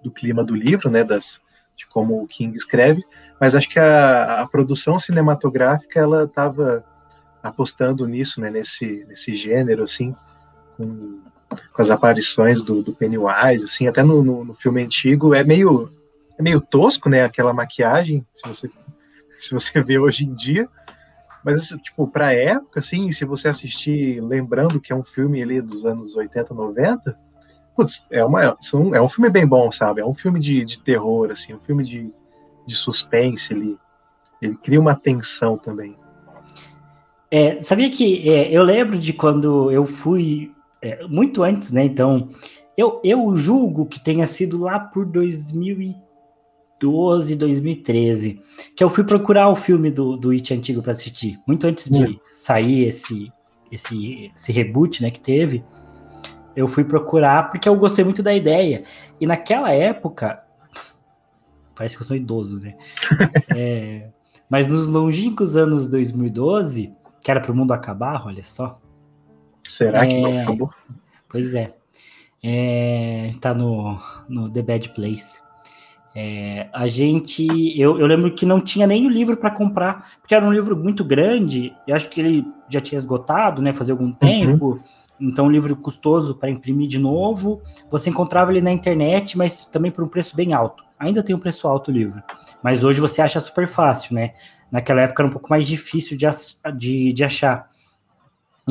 do 0.04 0.12
clima 0.12 0.44
do 0.44 0.56
livro, 0.56 0.90
né, 0.90 1.04
das, 1.04 1.40
de 1.76 1.88
como 1.88 2.22
o 2.22 2.28
King 2.28 2.56
escreve, 2.56 3.04
mas 3.40 3.56
acho 3.56 3.70
que 3.70 3.80
a, 3.80 4.42
a 4.42 4.48
produção 4.48 5.00
cinematográfica 5.00 6.00
ela 6.00 6.24
estava 6.24 6.84
apostando 7.42 8.06
nisso, 8.08 8.42
né, 8.42 8.50
nesse, 8.50 9.06
nesse 9.08 9.36
gênero, 9.36 9.84
assim, 9.84 10.16
com, 10.76 11.22
com 11.74 11.82
as 11.82 11.90
aparições 11.90 12.62
do, 12.62 12.84
do 12.84 12.94
Pennywise, 12.94 13.64
assim, 13.64 13.88
até 13.88 14.04
no, 14.04 14.22
no, 14.24 14.44
no, 14.44 14.54
filme 14.54 14.84
antigo 14.84 15.34
é 15.34 15.44
meio, 15.44 15.92
é 16.38 16.42
meio 16.42 16.60
tosco, 16.60 17.10
né, 17.10 17.24
aquela 17.24 17.54
maquiagem, 17.54 18.26
se 18.34 18.48
você, 18.48 18.70
se 19.40 19.52
você 19.52 19.82
vê 19.82 19.98
hoje 19.98 20.26
em 20.26 20.34
dia, 20.34 20.68
mas, 21.44 21.70
tipo, 21.82 22.06
pra 22.06 22.34
época, 22.34 22.82
assim, 22.82 23.12
se 23.14 23.24
você 23.24 23.48
assistir 23.48 24.22
lembrando 24.22 24.80
que 24.80 24.92
é 24.92 24.96
um 24.96 25.06
filme 25.06 25.42
ali 25.42 25.62
dos 25.62 25.86
anos 25.86 26.16
80, 26.16 26.54
90, 26.54 27.18
putz, 27.80 28.06
é, 28.12 28.24
uma, 28.26 28.44
é 28.44 29.02
um 29.02 29.08
filme 29.08 29.30
bem 29.30 29.48
bom, 29.48 29.72
sabe? 29.72 30.02
É 30.02 30.06
um 30.06 30.14
filme 30.14 30.38
de, 30.38 30.66
de 30.66 30.82
terror, 30.82 31.32
assim, 31.32 31.54
um 31.54 31.62
filme 31.62 31.86
de, 31.86 32.12
de 32.68 32.76
suspense, 32.76 33.54
ele, 33.54 33.78
ele 34.42 34.56
cria 34.56 34.82
uma 34.82 34.96
tensão 34.96 35.58
também. 35.58 35.96
É, 37.32 37.62
sabia 37.62 37.90
que 37.90 38.30
é, 38.30 38.52
eu 38.52 38.64
lembro 38.64 39.00
de 39.00 39.14
quando 39.14 39.72
eu 39.72 39.86
fui, 39.86 40.52
é, 40.82 41.08
muito 41.08 41.42
antes, 41.42 41.72
né? 41.72 41.86
Então, 41.86 42.28
eu, 42.76 43.00
eu 43.02 43.34
julgo 43.38 43.86
que 43.86 44.04
tenha 44.04 44.26
sido 44.26 44.60
lá 44.60 44.78
por 44.78 45.06
2012, 45.06 47.34
2013, 47.34 48.42
que 48.76 48.84
eu 48.84 48.90
fui 48.90 49.06
procurar 49.06 49.48
o 49.48 49.56
filme 49.56 49.90
do, 49.90 50.18
do 50.18 50.32
It 50.32 50.54
antigo 50.54 50.82
para 50.82 50.92
assistir, 50.92 51.40
muito 51.48 51.66
antes 51.66 51.90
de 51.90 52.04
hum. 52.04 52.20
sair 52.26 52.90
esse, 52.90 53.32
esse, 53.72 54.34
esse 54.36 54.52
reboot, 54.52 55.02
né, 55.02 55.12
que 55.12 55.22
teve 55.22 55.64
eu 56.60 56.68
fui 56.68 56.84
procurar 56.84 57.50
porque 57.52 57.70
eu 57.70 57.76
gostei 57.76 58.04
muito 58.04 58.22
da 58.22 58.34
ideia. 58.34 58.84
E 59.20 59.26
naquela 59.26 59.72
época, 59.72 60.44
parece 61.74 61.96
que 61.96 62.04
eu 62.04 62.08
sou 62.08 62.18
idoso, 62.18 62.60
né? 62.60 62.76
é, 63.56 64.10
mas 64.50 64.68
nos 64.68 64.86
longínquos 64.86 65.56
anos 65.56 65.88
2012, 65.88 66.94
que 67.22 67.32
era 67.32 67.40
para 67.40 67.54
o 67.54 67.56
mundo 67.56 67.72
acabar, 67.72 68.26
olha 68.28 68.44
só. 68.44 68.78
Será 69.66 70.04
é, 70.04 70.08
que 70.08 70.22
não 70.22 70.42
acabou? 70.42 70.70
Pois 71.30 71.54
é. 71.54 71.74
é 72.44 73.32
tá 73.40 73.54
no, 73.54 73.98
no 74.28 74.52
The 74.52 74.62
Bad 74.62 74.90
Place. 74.90 75.40
É, 76.14 76.68
a 76.74 76.88
gente, 76.88 77.48
eu, 77.80 77.98
eu, 78.00 78.06
lembro 78.06 78.34
que 78.34 78.46
não 78.46 78.60
tinha 78.60 78.86
nem 78.86 79.06
o 79.06 79.10
livro 79.10 79.38
para 79.38 79.52
comprar, 79.52 80.18
porque 80.20 80.36
era 80.36 80.46
um 80.46 80.52
livro 80.52 80.76
muito 80.76 81.06
grande. 81.06 81.74
Eu 81.88 81.96
acho 81.96 82.10
que 82.10 82.20
ele 82.20 82.46
já 82.68 82.82
tinha 82.82 83.00
esgotado, 83.00 83.62
né? 83.62 83.72
Fazia 83.72 83.94
algum 83.94 84.08
uhum. 84.08 84.14
tempo. 84.14 84.66
Uhum. 84.72 84.80
Então, 85.20 85.46
um 85.46 85.52
livro 85.52 85.76
custoso 85.76 86.36
para 86.36 86.50
imprimir 86.50 86.88
de 86.88 86.98
novo. 86.98 87.62
Você 87.92 88.10
encontrava 88.10 88.52
ele 88.52 88.62
na 88.62 88.72
internet, 88.72 89.38
mas 89.38 89.66
também 89.66 89.92
por 89.92 90.04
um 90.04 90.08
preço 90.08 90.36
bem 90.36 90.54
alto. 90.54 90.84
Ainda 90.98 91.24
tem 91.24 91.36
um 91.36 91.40
preço 91.40 91.68
alto 91.68 91.92
o 91.92 91.94
livro, 91.94 92.22
mas 92.62 92.84
hoje 92.84 93.00
você 93.00 93.22
acha 93.22 93.40
super 93.40 93.68
fácil, 93.68 94.14
né? 94.16 94.34
Naquela 94.72 95.02
época 95.02 95.24
era 95.24 95.30
um 95.30 95.32
pouco 95.32 95.50
mais 95.50 95.66
difícil 95.66 96.18
de, 96.18 96.26
de, 96.78 97.14
de 97.14 97.24
achar. 97.24 97.70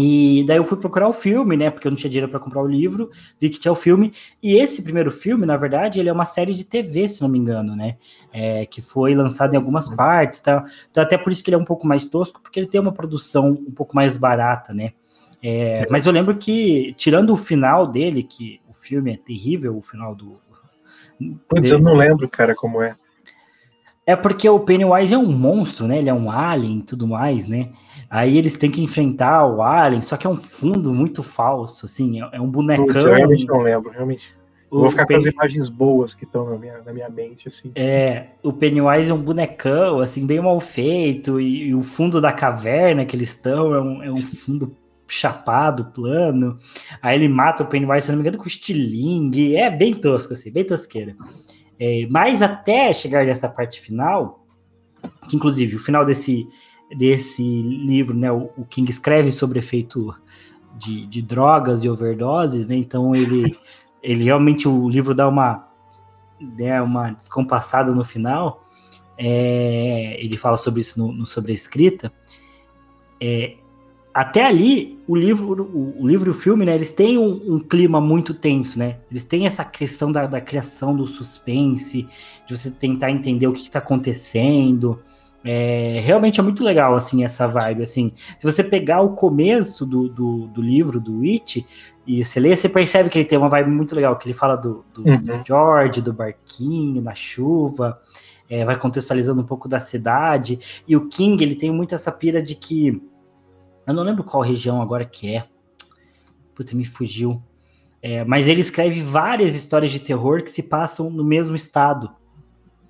E 0.00 0.44
daí 0.46 0.58
eu 0.58 0.64
fui 0.64 0.78
procurar 0.78 1.08
o 1.08 1.12
filme, 1.12 1.56
né? 1.56 1.70
Porque 1.70 1.88
eu 1.88 1.90
não 1.90 1.96
tinha 1.96 2.08
dinheiro 2.08 2.30
para 2.30 2.38
comprar 2.38 2.62
o 2.62 2.66
livro, 2.68 3.10
vi 3.40 3.50
que 3.50 3.58
tinha 3.58 3.72
o 3.72 3.76
filme. 3.76 4.12
E 4.40 4.54
esse 4.54 4.80
primeiro 4.80 5.10
filme, 5.10 5.44
na 5.44 5.56
verdade, 5.56 5.98
ele 5.98 6.08
é 6.08 6.12
uma 6.12 6.24
série 6.24 6.54
de 6.54 6.62
TV, 6.62 7.08
se 7.08 7.20
não 7.20 7.28
me 7.28 7.38
engano, 7.38 7.74
né? 7.74 7.96
É, 8.32 8.64
que 8.64 8.80
foi 8.80 9.12
lançado 9.14 9.54
em 9.54 9.56
algumas 9.56 9.88
partes, 9.88 10.38
tá? 10.38 10.64
Então, 10.88 11.02
até 11.02 11.18
por 11.18 11.32
isso 11.32 11.42
que 11.42 11.50
ele 11.50 11.56
é 11.56 11.58
um 11.58 11.64
pouco 11.64 11.86
mais 11.86 12.04
tosco, 12.04 12.40
porque 12.40 12.60
ele 12.60 12.68
tem 12.68 12.80
uma 12.80 12.92
produção 12.92 13.48
um 13.48 13.72
pouco 13.72 13.96
mais 13.96 14.16
barata, 14.16 14.72
né? 14.72 14.92
É, 15.42 15.86
mas 15.90 16.06
eu 16.06 16.12
lembro 16.12 16.36
que, 16.36 16.94
tirando 16.96 17.32
o 17.32 17.36
final 17.36 17.86
dele, 17.86 18.22
que 18.22 18.60
o 18.68 18.74
filme 18.74 19.12
é 19.12 19.16
terrível, 19.16 19.76
o 19.76 19.82
final 19.82 20.14
do. 20.14 20.36
Eu 21.64 21.78
não 21.80 21.94
lembro, 21.94 22.28
cara, 22.28 22.54
como 22.54 22.82
é. 22.82 22.96
É 24.06 24.16
porque 24.16 24.48
o 24.48 24.60
Pennywise 24.60 25.12
é 25.12 25.18
um 25.18 25.30
monstro, 25.30 25.86
né? 25.86 25.98
Ele 25.98 26.08
é 26.08 26.14
um 26.14 26.30
alien 26.30 26.78
e 26.78 26.82
tudo 26.82 27.06
mais, 27.06 27.46
né? 27.46 27.68
Aí 28.08 28.38
eles 28.38 28.56
têm 28.56 28.70
que 28.70 28.82
enfrentar 28.82 29.46
o 29.46 29.60
alien, 29.60 30.00
só 30.00 30.16
que 30.16 30.26
é 30.26 30.30
um 30.30 30.36
fundo 30.36 30.94
muito 30.94 31.22
falso, 31.22 31.84
assim, 31.84 32.22
é, 32.22 32.28
é 32.32 32.40
um 32.40 32.50
bonecão. 32.50 32.86
Eu 32.86 33.14
realmente 33.14 33.46
não 33.46 33.60
lembro, 33.60 33.90
realmente. 33.90 34.34
O, 34.70 34.80
Vou 34.80 34.90
ficar 34.90 35.06
com 35.06 35.14
as 35.14 35.24
imagens 35.24 35.68
boas 35.68 36.14
que 36.14 36.24
estão 36.24 36.48
na 36.48 36.56
minha, 36.56 36.78
na 36.82 36.92
minha 36.92 37.08
mente, 37.08 37.48
assim. 37.48 37.70
É, 37.74 38.28
o 38.42 38.52
Pennywise 38.52 39.10
é 39.10 39.14
um 39.14 39.22
bonecão, 39.22 40.00
assim, 40.00 40.26
bem 40.26 40.40
mal 40.40 40.58
feito, 40.58 41.40
e, 41.40 41.68
e 41.68 41.74
o 41.74 41.82
fundo 41.82 42.20
da 42.20 42.32
caverna 42.32 43.04
que 43.04 43.14
eles 43.14 43.28
estão 43.28 43.74
é 43.74 43.80
um, 43.80 44.02
é 44.02 44.10
um 44.10 44.22
fundo 44.22 44.74
chapado, 45.08 45.86
plano. 45.86 46.58
Aí 47.02 47.16
ele 47.16 47.28
mata 47.28 47.62
o 47.62 47.66
Pennywise, 47.66 48.06
se 48.06 48.12
não 48.12 48.18
me 48.18 48.22
engano, 48.22 48.38
com 48.38 48.48
estilingue. 48.48 49.56
É 49.56 49.70
bem 49.70 49.94
tosco, 49.94 50.34
assim, 50.34 50.50
bem 50.50 50.64
tosqueira. 50.64 51.16
É, 51.78 52.06
mas 52.10 52.42
até 52.42 52.92
chegar 52.92 53.24
nessa 53.24 53.48
parte 53.48 53.80
final, 53.80 54.44
que 55.28 55.36
inclusive 55.36 55.76
o 55.76 55.80
final 55.80 56.04
desse, 56.04 56.48
desse 56.96 57.42
livro, 57.42 58.14
né, 58.16 58.30
o, 58.32 58.50
o 58.56 58.64
King 58.64 58.90
escreve 58.90 59.30
sobre 59.30 59.58
efeito 59.58 60.14
de, 60.76 61.06
de 61.06 61.22
drogas 61.22 61.84
e 61.84 61.88
overdoses, 61.88 62.66
né? 62.66 62.76
Então 62.76 63.14
ele, 63.14 63.56
ele 64.02 64.24
realmente 64.24 64.68
o 64.68 64.88
livro 64.88 65.14
dá 65.14 65.28
uma, 65.28 65.68
né, 66.40 66.80
uma 66.82 67.10
descompassada 67.10 67.92
no 67.92 68.04
final. 68.04 68.64
É, 69.16 70.16
ele 70.22 70.36
fala 70.36 70.56
sobre 70.56 70.80
isso 70.80 70.98
no, 70.98 71.12
no 71.12 71.26
sobre 71.26 71.52
a 71.52 71.54
escrita. 71.54 72.12
É, 73.20 73.56
até 74.12 74.44
ali, 74.44 74.98
o 75.06 75.14
livro, 75.14 75.62
o, 75.62 76.02
o, 76.02 76.06
livro 76.06 76.30
e 76.30 76.32
o 76.32 76.34
filme, 76.34 76.64
né, 76.64 76.74
eles 76.74 76.92
têm 76.92 77.18
um, 77.18 77.54
um, 77.54 77.58
clima 77.60 78.00
muito 78.00 78.34
tenso, 78.34 78.78
né? 78.78 78.96
Eles 79.10 79.22
têm 79.24 79.46
essa 79.46 79.64
questão 79.64 80.10
da, 80.10 80.26
da 80.26 80.40
criação 80.40 80.96
do 80.96 81.06
suspense, 81.06 82.08
de 82.46 82.56
você 82.56 82.70
tentar 82.70 83.10
entender 83.10 83.46
o 83.46 83.52
que 83.52 83.62
está 83.62 83.78
acontecendo. 83.78 84.98
É, 85.44 86.00
realmente 86.02 86.40
é 86.40 86.42
muito 86.42 86.64
legal, 86.64 86.94
assim, 86.96 87.24
essa 87.24 87.46
vibe, 87.46 87.82
assim. 87.82 88.12
Se 88.38 88.44
você 88.44 88.64
pegar 88.64 89.02
o 89.02 89.14
começo 89.14 89.86
do, 89.86 90.08
do, 90.08 90.46
do 90.48 90.60
livro, 90.60 90.98
do 90.98 91.22
It, 91.22 91.64
e 92.06 92.24
você 92.24 92.40
lê, 92.40 92.56
você 92.56 92.68
percebe 92.68 93.10
que 93.10 93.18
ele 93.18 93.24
tem 93.24 93.38
uma 93.38 93.48
vibe 93.48 93.70
muito 93.70 93.94
legal, 93.94 94.16
que 94.16 94.26
ele 94.26 94.34
fala 94.34 94.56
do, 94.56 94.84
do, 94.92 95.06
uhum. 95.06 95.22
do 95.22 95.42
George, 95.46 96.00
do 96.00 96.12
barquinho, 96.12 97.02
na 97.02 97.14
chuva, 97.14 98.00
é, 98.48 98.64
vai 98.64 98.78
contextualizando 98.78 99.42
um 99.42 99.46
pouco 99.46 99.68
da 99.68 99.78
cidade, 99.78 100.82
e 100.88 100.96
o 100.96 101.06
King, 101.06 101.42
ele 101.44 101.54
tem 101.54 101.70
muito 101.70 101.94
essa 101.94 102.10
pira 102.10 102.42
de 102.42 102.54
que, 102.54 103.00
eu 103.88 103.94
não 103.94 104.02
lembro 104.02 104.22
qual 104.22 104.42
região 104.42 104.82
agora 104.82 105.04
que 105.04 105.34
é, 105.34 105.46
puta, 106.54 106.76
me 106.76 106.84
fugiu, 106.84 107.42
é, 108.02 108.22
mas 108.24 108.46
ele 108.46 108.60
escreve 108.60 109.02
várias 109.02 109.56
histórias 109.56 109.90
de 109.90 109.98
terror 109.98 110.42
que 110.42 110.50
se 110.50 110.62
passam 110.62 111.10
no 111.10 111.24
mesmo 111.24 111.56
estado, 111.56 112.10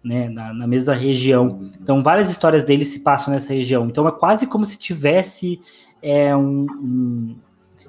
né, 0.02 0.28
na, 0.28 0.52
na, 0.52 0.66
mesma 0.66 0.94
região. 0.94 1.60
Então, 1.80 2.02
várias 2.02 2.30
histórias 2.30 2.64
dele 2.64 2.84
se 2.84 2.98
passam 2.98 3.32
nessa 3.32 3.54
região. 3.54 3.86
Então, 3.86 4.06
é 4.06 4.12
quase 4.12 4.46
como 4.46 4.64
se 4.64 4.76
tivesse 4.76 5.60
é, 6.02 6.36
um, 6.36 6.66
um, 6.70 7.36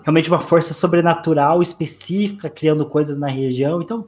realmente 0.03 0.29
uma 0.29 0.39
força 0.39 0.73
sobrenatural 0.73 1.61
específica 1.61 2.49
criando 2.49 2.85
coisas 2.85 3.17
na 3.17 3.27
região. 3.27 3.81
Então, 3.81 4.05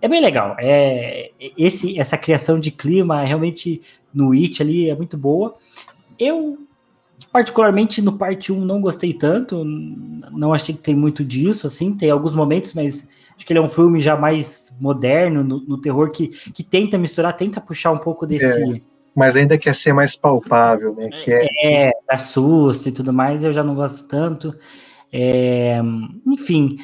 é 0.00 0.08
bem 0.08 0.20
legal. 0.20 0.56
É, 0.58 1.30
esse, 1.58 1.98
essa 1.98 2.16
criação 2.16 2.58
de 2.60 2.70
clima 2.70 3.24
realmente 3.24 3.82
no 4.14 4.32
It 4.32 4.62
ali 4.62 4.88
é 4.88 4.94
muito 4.94 5.18
boa. 5.18 5.56
Eu, 6.18 6.58
particularmente 7.36 8.00
no 8.00 8.16
parte 8.16 8.50
1, 8.50 8.64
não 8.64 8.80
gostei 8.80 9.12
tanto. 9.12 9.62
Não 9.62 10.54
achei 10.54 10.74
que 10.74 10.80
tem 10.80 10.94
muito 10.94 11.22
disso, 11.22 11.66
assim. 11.66 11.94
Tem 11.94 12.10
alguns 12.10 12.34
momentos, 12.34 12.72
mas 12.72 13.06
Acho 13.36 13.44
que 13.44 13.52
ele 13.52 13.60
é 13.60 13.62
um 13.62 13.68
filme 13.68 14.00
já 14.00 14.16
mais 14.16 14.74
moderno 14.80 15.44
no, 15.44 15.60
no 15.60 15.78
terror 15.78 16.10
que, 16.10 16.28
que 16.28 16.64
tenta 16.64 16.96
misturar, 16.96 17.36
tenta 17.36 17.60
puxar 17.60 17.92
um 17.92 17.98
pouco 17.98 18.26
desse. 18.26 18.46
É, 18.46 18.80
mas 19.14 19.36
ainda 19.36 19.58
quer 19.58 19.74
ser 19.74 19.92
mais 19.92 20.16
palpável, 20.16 20.94
né? 20.94 21.10
Quer... 21.22 21.46
É, 21.62 21.92
dá 22.08 22.16
susto 22.16 22.88
e 22.88 22.92
tudo 22.92 23.12
mais, 23.12 23.44
eu 23.44 23.52
já 23.52 23.62
não 23.62 23.74
gosto 23.74 24.08
tanto. 24.08 24.54
É, 25.12 25.78
enfim. 26.26 26.78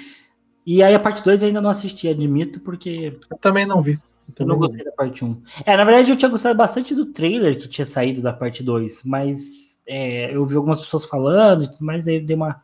E 0.67 0.83
aí 0.83 0.95
a 0.95 1.01
parte 1.01 1.25
2 1.25 1.41
eu 1.41 1.49
ainda 1.49 1.63
não 1.63 1.71
assisti, 1.71 2.07
admito, 2.07 2.61
porque. 2.61 3.19
Eu 3.31 3.39
também 3.39 3.65
não 3.65 3.81
vi. 3.81 3.99
Eu, 4.39 4.47
não 4.47 4.59
gostei 4.59 4.85
da 4.85 4.93
parte 4.93 5.25
1. 5.25 5.29
Um. 5.29 5.43
É, 5.65 5.75
na 5.75 5.85
verdade 5.85 6.11
eu 6.11 6.17
tinha 6.17 6.31
gostado 6.31 6.57
bastante 6.57 6.95
do 6.95 7.07
trailer 7.07 7.59
que 7.59 7.67
tinha 7.67 7.87
saído 7.87 8.21
da 8.21 8.33
parte 8.33 8.63
2, 8.63 9.05
mas 9.05 9.72
é, 9.87 10.35
eu 10.35 10.45
vi 10.47 10.57
algumas 10.57 10.81
pessoas 10.81 11.05
falando, 11.05 11.69
mas 11.81 12.07
aí 12.07 12.21
dei 12.21 12.37
uma, 12.37 12.63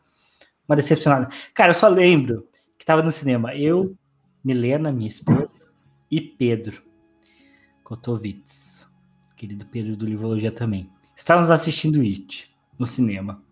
uma 0.69 0.77
decepcionada. 0.77 1.29
Cara, 1.55 1.71
eu 1.71 1.75
só 1.75 1.89
lembro 1.89 2.49
estava 2.89 3.03
no 3.03 3.13
cinema. 3.13 3.55
Eu, 3.55 3.95
Milena, 4.43 4.91
minha 4.91 5.11
esposa, 5.11 5.51
e 6.11 6.23
Pedro 6.23 6.83
Kotovitz, 7.85 8.89
querido 9.37 9.67
Pedro 9.67 9.95
do 9.95 10.07
Livologia 10.07 10.51
também. 10.51 10.89
Estávamos 11.15 11.51
assistindo 11.51 12.01
It 12.01 12.51
no 12.79 12.87
cinema. 12.87 13.43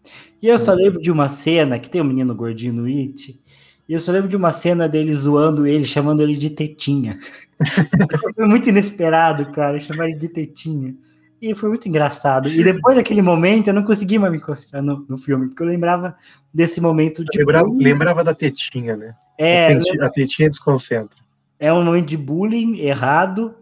E 0.40 0.48
eu 0.48 0.59
só 0.59 0.72
lembro 0.72 1.02
de 1.02 1.11
uma 1.11 1.29
cena 1.29 1.79
que 1.79 1.90
tem 1.90 2.00
um 2.00 2.05
menino 2.05 2.35
gordinho 2.35 2.72
no 2.72 2.87
It. 2.87 3.38
E 3.87 3.92
eu 3.92 4.00
só 4.00 4.11
lembro 4.11 4.29
de 4.29 4.37
uma 4.37 4.50
cena 4.50 4.88
dele 4.88 5.12
zoando 5.12 5.66
ele, 5.66 5.85
chamando 5.85 6.22
ele 6.22 6.35
de 6.35 6.48
tetinha. 6.48 7.18
Foi 8.35 8.46
muito 8.46 8.70
inesperado, 8.70 9.52
cara, 9.52 9.79
chamar 9.79 10.09
ele 10.09 10.18
de 10.18 10.29
tetinha. 10.29 10.96
E 11.40 11.55
foi 11.55 11.68
muito 11.68 11.88
engraçado. 11.88 12.49
E 12.49 12.64
depois 12.64 12.96
daquele 12.96 13.20
momento, 13.20 13.68
eu 13.68 13.75
não 13.75 13.85
consegui 13.85 14.18
mais 14.18 14.33
me 14.33 14.40
concentrar 14.40 14.83
no, 14.83 15.05
no 15.09 15.18
filme, 15.18 15.49
porque 15.49 15.62
eu 15.62 15.66
lembrava 15.66 16.16
desse 16.53 16.81
momento 16.81 17.25
de. 17.25 17.38
Lembrava, 17.38 17.68
lembrava 17.68 18.25
da 18.25 18.35
tetinha, 18.35 18.96
né? 18.96 19.14
É, 19.38 19.66
a, 19.66 19.79
tetinha, 19.79 20.05
a 20.05 20.11
tetinha 20.11 20.51
desconcentra. 20.51 21.16
É 21.59 21.72
um 21.72 21.85
momento 21.85 22.07
de 22.07 22.16
bullying 22.16 22.79
errado, 22.79 23.55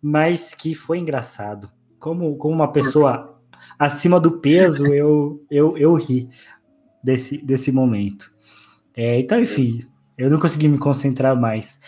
mas 0.00 0.54
que 0.54 0.74
foi 0.74 0.98
engraçado. 0.98 1.68
Como, 1.98 2.36
como 2.36 2.54
uma 2.54 2.72
pessoa 2.72 3.38
acima 3.78 4.18
do 4.18 4.32
peso, 4.38 4.86
eu, 4.92 5.44
eu, 5.50 5.76
eu 5.76 5.94
ri 5.94 6.28
desse, 7.02 7.44
desse 7.44 7.70
momento. 7.70 8.30
É, 8.96 9.20
então, 9.20 9.40
enfim, 9.40 9.86
eu 10.16 10.30
não 10.30 10.38
consegui 10.38 10.68
me 10.68 10.78
concentrar 10.78 11.38
mais. 11.38 11.78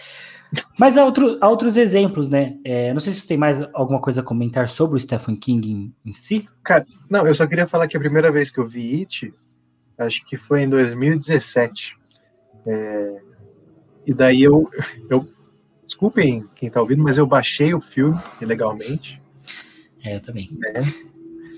Mas 0.79 0.97
há, 0.99 1.05
outro, 1.05 1.39
há 1.41 1.49
outros 1.49 1.77
exemplos, 1.77 2.29
né? 2.29 2.57
É, 2.65 2.93
não 2.93 3.01
sei 3.01 3.13
se 3.13 3.21
você 3.21 3.29
tem 3.29 3.37
mais 3.37 3.61
alguma 3.73 4.01
coisa 4.01 4.21
a 4.21 4.25
comentar 4.25 4.67
sobre 4.69 4.97
o 4.97 5.01
Stephen 5.01 5.37
King 5.37 5.71
em, 5.71 5.95
em, 6.05 6.13
si. 6.13 6.49
Cara, 6.65 6.87
não, 7.09 7.27
eu 7.27 7.35
só 7.35 7.47
queria 7.47 7.67
falar 7.67 7.87
que 7.87 7.97
a 7.97 8.01
primeira 8.01 8.33
vez 8.33 8.51
que 8.51 8.59
eu 8.59 8.67
vi 8.67 9.01
It, 9.01 9.33
acho 9.99 10.25
que 10.27 10.37
foi 10.37 10.63
em 10.63 10.69
2017. 10.69 11.97
É, 12.67 13.21
e 14.07 14.15
daí 14.15 14.43
eu, 14.43 14.69
eu. 15.09 15.29
Desculpem 15.85 16.45
quem 16.55 16.71
tá 16.71 16.81
ouvindo, 16.81 17.03
mas 17.03 17.19
eu 17.19 17.27
baixei 17.27 17.75
o 17.75 17.81
filme 17.81 18.21
ilegalmente. 18.41 19.21
É, 20.05 20.17
eu 20.17 20.21
também. 20.21 20.49
É. 20.75 20.81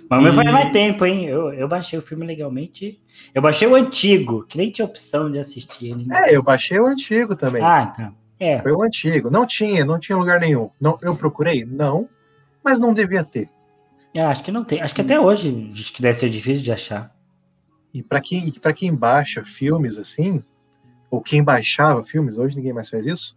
Mas 0.08 0.26
e... 0.26 0.36
foi 0.36 0.44
mais 0.44 0.70
tempo, 0.70 1.06
hein? 1.06 1.26
Eu, 1.26 1.52
eu 1.52 1.68
baixei 1.68 1.98
o 1.98 2.02
filme 2.02 2.26
legalmente. 2.26 3.00
Eu 3.34 3.40
baixei 3.40 3.68
o 3.68 3.74
antigo, 3.74 4.44
que 4.44 4.58
nem 4.58 4.70
tinha 4.70 4.84
opção 4.84 5.30
de 5.30 5.38
assistir. 5.38 5.96
Né? 5.96 6.28
É, 6.28 6.36
eu 6.36 6.42
baixei 6.42 6.78
o 6.78 6.86
antigo 6.86 7.34
também. 7.36 7.62
Ah, 7.62 7.92
então. 7.92 8.21
É. 8.42 8.60
Foi 8.60 8.72
o 8.72 8.82
antigo. 8.82 9.30
Não 9.30 9.46
tinha, 9.46 9.84
não 9.84 10.00
tinha 10.00 10.18
lugar 10.18 10.40
nenhum. 10.40 10.68
Não, 10.80 10.98
eu 11.00 11.14
procurei? 11.14 11.64
Não, 11.64 12.08
mas 12.64 12.76
não 12.76 12.92
devia 12.92 13.22
ter. 13.22 13.48
É, 14.12 14.20
acho 14.20 14.42
que 14.42 14.50
não 14.50 14.64
tem. 14.64 14.82
Acho 14.82 14.92
que 14.92 15.00
até 15.00 15.18
hoje 15.18 15.70
acho 15.72 15.92
que 15.92 16.02
deve 16.02 16.18
ser 16.18 16.28
difícil 16.28 16.64
de 16.64 16.72
achar. 16.72 17.14
E 17.94 18.02
para 18.02 18.20
quem, 18.20 18.50
pra 18.50 18.72
quem 18.72 18.92
baixa 18.92 19.44
filmes 19.44 19.96
assim, 19.96 20.42
ou 21.08 21.20
quem 21.20 21.44
baixava 21.44 22.02
filmes, 22.02 22.36
hoje 22.36 22.56
ninguém 22.56 22.72
mais 22.72 22.90
faz 22.90 23.06
isso, 23.06 23.36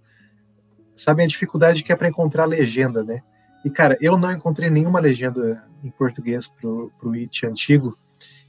sabe 0.96 1.24
a 1.24 1.28
dificuldade 1.28 1.84
que 1.84 1.92
é 1.92 1.96
para 1.96 2.08
encontrar 2.08 2.46
legenda, 2.46 3.04
né? 3.04 3.22
E 3.64 3.70
cara, 3.70 3.96
eu 4.02 4.18
não 4.18 4.32
encontrei 4.32 4.72
nenhuma 4.72 5.00
legenda 5.00 5.64
em 5.84 5.92
português 5.92 6.48
pro, 6.48 6.92
pro 6.98 7.14
It 7.14 7.46
antigo. 7.46 7.96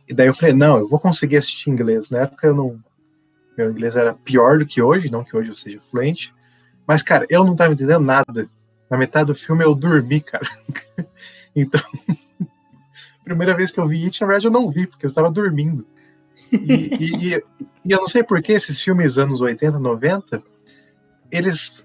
E 0.09 0.15
daí 0.15 0.27
eu 0.27 0.35
falei, 0.35 0.55
não, 0.55 0.79
eu 0.79 0.89
vou 0.89 0.99
conseguir 0.99 1.37
assistir 1.37 1.69
em 1.69 1.75
inglês. 1.75 2.09
Na 2.09 2.21
época 2.21 2.47
eu 2.47 2.55
não. 2.55 2.81
Meu 3.59 3.71
inglês 3.71 3.95
era 3.95 4.15
pior 4.15 4.59
do 4.59 4.67
que 4.67 4.81
hoje, 4.81 5.11
não 5.11 5.23
que 5.23 5.37
hoje 5.37 5.51
eu 5.51 5.57
seja 5.57 5.81
fluente. 5.91 6.35
Mas, 6.87 7.03
cara, 7.03 7.27
eu 7.29 7.45
não 7.45 7.57
tava 7.57 7.73
entendendo 7.73 8.05
nada. 8.05 8.49
Na 8.89 8.97
metade 8.97 9.27
do 9.27 9.35
filme 9.35 9.65
eu 9.65 9.75
dormi, 9.75 10.21
cara. 10.21 10.49
então, 11.55 11.81
primeira 13.25 13.57
vez 13.57 13.71
que 13.71 13.81
eu 13.81 13.89
vi 13.89 14.05
It, 14.05 14.21
na 14.21 14.27
verdade 14.27 14.47
eu 14.47 14.53
não 14.53 14.71
vi, 14.71 14.87
porque 14.87 15.05
eu 15.05 15.09
estava 15.09 15.31
dormindo. 15.31 15.85
E, 16.53 17.35
e, 17.35 17.43
e, 17.85 17.93
eu 17.93 17.99
não 17.99 18.07
sei 18.07 18.23
por 18.23 18.41
que 18.41 18.53
esses 18.53 18.81
filmes 18.81 19.19
anos 19.19 19.41
80, 19.41 19.79
90, 19.79 20.43
eles, 21.31 21.85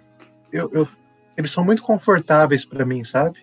eu, 0.52 0.70
eu, 0.72 0.88
eles 1.36 1.52
são 1.52 1.64
muito 1.64 1.82
confortáveis 1.82 2.64
para 2.64 2.86
mim, 2.86 3.04
sabe? 3.04 3.40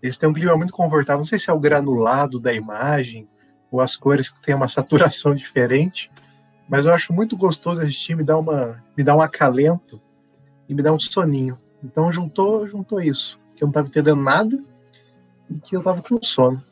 Eles 0.00 0.18
têm 0.18 0.28
um 0.28 0.32
clima 0.32 0.56
muito 0.56 0.72
confortável. 0.72 1.18
Não 1.18 1.24
sei 1.24 1.38
se 1.38 1.50
é 1.50 1.52
o 1.52 1.60
granulado 1.60 2.38
da 2.38 2.52
imagem 2.52 3.28
ou 3.70 3.80
as 3.80 3.96
cores 3.96 4.28
que 4.28 4.40
têm 4.42 4.54
uma 4.54 4.68
saturação 4.68 5.34
diferente, 5.34 6.10
mas 6.68 6.84
eu 6.84 6.92
acho 6.92 7.12
muito 7.12 7.36
gostoso 7.36 7.80
assistir, 7.80 8.14
me 8.14 8.22
dá, 8.22 8.38
uma, 8.38 8.82
me 8.96 9.02
dá 9.02 9.16
um 9.16 9.20
acalento 9.20 10.00
e 10.72 10.74
me 10.74 10.82
dá 10.82 10.92
um 10.92 10.98
soninho. 10.98 11.58
Então 11.84 12.10
juntou, 12.10 12.66
juntou 12.66 13.00
isso, 13.00 13.38
que 13.54 13.62
eu 13.62 13.66
não 13.66 13.70
estava 13.70 13.88
entendendo 13.88 14.22
nada 14.22 14.58
e 15.50 15.54
que 15.54 15.76
eu 15.76 15.80
estava 15.80 16.02
com 16.02 16.20
sono. 16.22 16.62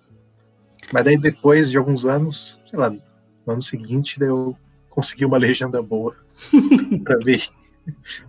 Mas 0.92 1.04
daí 1.04 1.18
depois 1.18 1.70
de 1.70 1.76
alguns 1.76 2.04
anos, 2.04 2.58
sei 2.66 2.78
lá, 2.78 2.90
no 2.90 3.52
ano 3.52 3.62
seguinte, 3.62 4.18
daí 4.18 4.28
eu 4.28 4.56
consegui 4.88 5.24
uma 5.24 5.36
legenda 5.36 5.82
boa 5.82 6.16
para 7.04 7.16
ver 7.18 7.42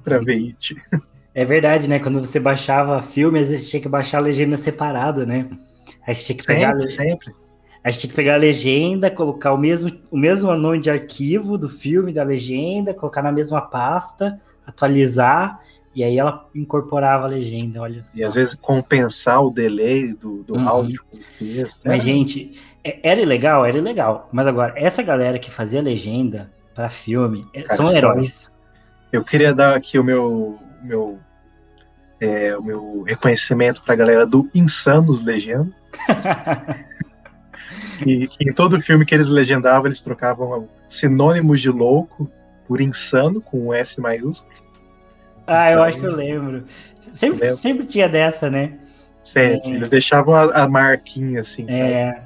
para 0.03 0.19
ver 0.19 0.37
It. 0.37 0.75
É 1.33 1.45
verdade, 1.45 1.87
né? 1.87 1.99
Quando 1.99 2.19
você 2.19 2.39
baixava 2.39 3.01
filme, 3.01 3.39
às 3.39 3.49
vezes 3.49 3.69
tinha 3.69 3.81
que 3.81 3.87
baixar 3.87 4.17
a 4.17 4.21
legenda 4.21 4.57
separada, 4.57 5.25
né? 5.25 5.49
Aí 6.05 6.13
tinha 6.15 6.37
que 6.37 6.45
pegar 6.45 6.71
sempre, 6.71 6.89
sempre. 6.89 7.33
Aí 7.83 7.93
tinha 7.93 8.09
que 8.09 8.15
pegar 8.15 8.35
a 8.35 8.37
legenda, 8.37 9.09
colocar 9.09 9.53
o 9.53 9.57
mesmo, 9.57 9.89
o 10.09 10.17
mesmo 10.17 10.53
nome 10.55 10.79
de 10.79 10.89
arquivo 10.89 11.57
do 11.57 11.69
filme, 11.69 12.13
da 12.13 12.23
legenda, 12.23 12.93
colocar 12.93 13.21
na 13.21 13.31
mesma 13.31 13.61
pasta, 13.61 14.39
atualizar 14.65 15.59
E 15.93 16.03
aí 16.05 16.17
ela 16.17 16.47
incorporava 16.55 17.25
a 17.25 17.27
legenda, 17.27 17.81
olha 17.81 18.01
só. 18.05 18.17
E 18.17 18.23
às 18.23 18.33
vezes 18.33 18.55
compensar 18.55 19.43
o 19.43 19.49
delay 19.51 20.13
do, 20.13 20.41
do 20.43 20.55
Uhum. 20.55 20.69
áudio 20.69 21.03
com 21.11 21.17
o 21.17 21.19
texto. 21.37 21.81
Mas, 21.83 22.01
É, 22.01 22.05
gente, 22.05 22.57
é- 22.81 22.99
era 23.03 23.19
ilegal? 23.21 23.65
Era 23.65 23.77
ilegal. 23.77 24.29
Mas 24.31 24.47
agora, 24.47 24.73
essa 24.77 25.03
galera 25.03 25.37
que 25.37 25.51
fazia 25.51 25.81
legenda 25.81 26.49
pra 26.73 26.89
filme 26.89 27.45
é- 27.53 27.63
Cara, 27.63 27.75
são 27.75 27.91
heróis. 27.93 28.49
Eu 29.11 29.21
queria 29.25 29.53
dar 29.53 29.75
aqui 29.75 29.99
o 29.99 30.03
meu, 30.03 30.57
meu, 30.81 31.19
é, 32.21 32.55
o 32.55 32.63
meu 32.63 33.01
reconhecimento 33.05 33.81
pra 33.83 33.93
galera 33.93 34.25
do 34.25 34.49
Insanos 34.55 35.21
Legenda. 35.21 35.69
que, 38.01 38.27
que 38.27 38.49
em 38.49 38.53
todo 38.53 38.79
filme 38.81 39.05
que 39.05 39.13
eles 39.13 39.27
legendavam, 39.27 39.87
eles 39.87 40.01
trocavam 40.01 40.69
sinônimos 40.87 41.59
de 41.61 41.69
louco 41.69 42.31
por 42.67 42.81
insano, 42.81 43.41
com 43.41 43.67
um 43.67 43.73
S 43.73 43.99
maiúsculo. 43.99 44.51
ah, 45.47 45.71
eu 45.71 45.83
acho 45.83 45.97
que 45.99 46.05
eu 46.05 46.15
lembro. 46.15 46.65
Sempre, 46.99 47.45
Lembro. 47.45 47.57
sempre 47.57 47.85
tinha 47.85 48.07
dessa, 48.07 48.49
né? 48.49 48.77
Sério, 49.23 49.59
É. 49.63 49.69
eles 49.69 49.89
deixavam 49.89 50.35
a, 50.35 50.63
a 50.63 50.67
marquinha 50.67 51.41
assim, 51.41 51.67
sabe? 51.67 51.79
É, 51.81 52.21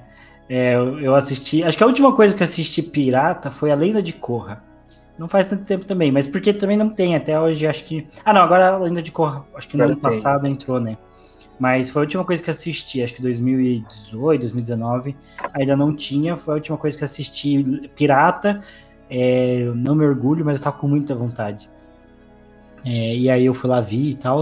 é, 0.49 0.75
eu 0.75 0.99
eu 0.99 1.15
assisti. 1.15 1.63
Acho 1.63 1.77
que 1.77 1.83
a 1.83 1.87
última 1.87 2.13
coisa 2.15 2.35
que 2.35 2.43
assisti 2.43 2.81
pirata 2.81 3.49
foi 3.51 3.71
A 3.71 3.75
Lenda 3.75 4.01
de 4.01 4.13
Korra. 4.13 4.63
Não 5.17 5.29
faz 5.29 5.47
tanto 5.47 5.63
tempo 5.63 5.85
também, 5.85 6.11
mas 6.11 6.27
porque 6.27 6.53
também 6.53 6.75
não 6.75 6.89
tem 6.89 7.15
até 7.15 7.39
hoje, 7.39 7.65
acho 7.65 7.85
que. 7.85 8.05
Ah, 8.23 8.33
não, 8.33 8.41
agora 8.41 8.71
a 8.73 8.77
Lenda 8.77 9.01
de 9.01 9.11
Korra, 9.11 9.45
acho 9.55 9.67
que 9.67 9.77
no 9.77 9.85
ano 9.85 9.97
passado 9.97 10.45
entrou, 10.45 10.79
né? 10.79 10.97
Mas 11.57 11.89
foi 11.89 12.01
a 12.01 12.03
última 12.03 12.25
coisa 12.25 12.43
que 12.43 12.49
assisti, 12.49 13.01
acho 13.01 13.13
que 13.13 13.21
2018, 13.21 14.41
2019, 14.41 15.15
ainda 15.53 15.73
não 15.75 15.95
tinha, 15.95 16.35
foi 16.35 16.53
a 16.53 16.57
última 16.57 16.77
coisa 16.77 16.97
que 16.97 17.03
assisti 17.05 17.89
pirata. 17.95 18.61
É, 19.09 19.57
eu 19.61 19.75
não 19.75 19.95
me 19.95 20.05
orgulho, 20.05 20.43
mas 20.45 20.57
eu 20.59 20.63
tava 20.63 20.77
com 20.77 20.87
muita 20.87 21.13
vontade. 21.15 21.69
É, 22.83 23.15
e 23.15 23.29
aí 23.29 23.45
eu 23.45 23.53
fui 23.53 23.69
lá 23.69 23.81
vi 23.81 24.11
e 24.11 24.15
tal. 24.15 24.41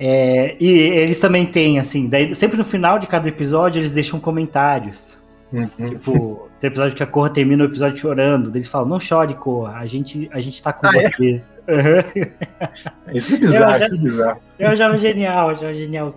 É, 0.00 0.56
e 0.60 0.68
eles 0.68 1.18
também 1.18 1.44
têm, 1.46 1.78
assim, 1.78 2.08
daí 2.08 2.32
sempre 2.34 2.56
no 2.56 2.64
final 2.64 2.98
de 2.98 3.06
cada 3.08 3.28
episódio 3.28 3.80
eles 3.80 3.92
deixam 3.92 4.20
comentários. 4.20 5.18
Uhum. 5.52 5.66
Tipo, 5.66 6.48
tem 6.60 6.68
episódio 6.68 6.94
que 6.96 7.02
a 7.02 7.06
Corra 7.06 7.30
termina 7.30 7.64
o 7.64 7.66
episódio 7.66 7.96
chorando, 7.96 8.54
eles 8.54 8.68
falam, 8.68 8.86
não 8.88 9.00
chore, 9.00 9.34
Corra, 9.34 9.78
a 9.78 9.86
gente, 9.86 10.28
a 10.32 10.40
gente 10.40 10.62
tá 10.62 10.72
com 10.72 10.86
Ah, 10.86 10.92
é? 10.96 11.02
você. 11.10 11.42
Uhum. 11.68 13.14
Isso 13.14 13.34
é 13.34 13.38
bizarro, 13.38 13.74
Eu 13.74 13.78
já- 13.78 13.84
isso 13.86 13.94
é 13.94 13.98
bizarro. 13.98 14.40
Eu 14.58 14.68
achava 14.68 14.96
genial, 14.96 15.48
eu 15.50 15.54
achava 15.54 15.74
genial. 15.74 16.14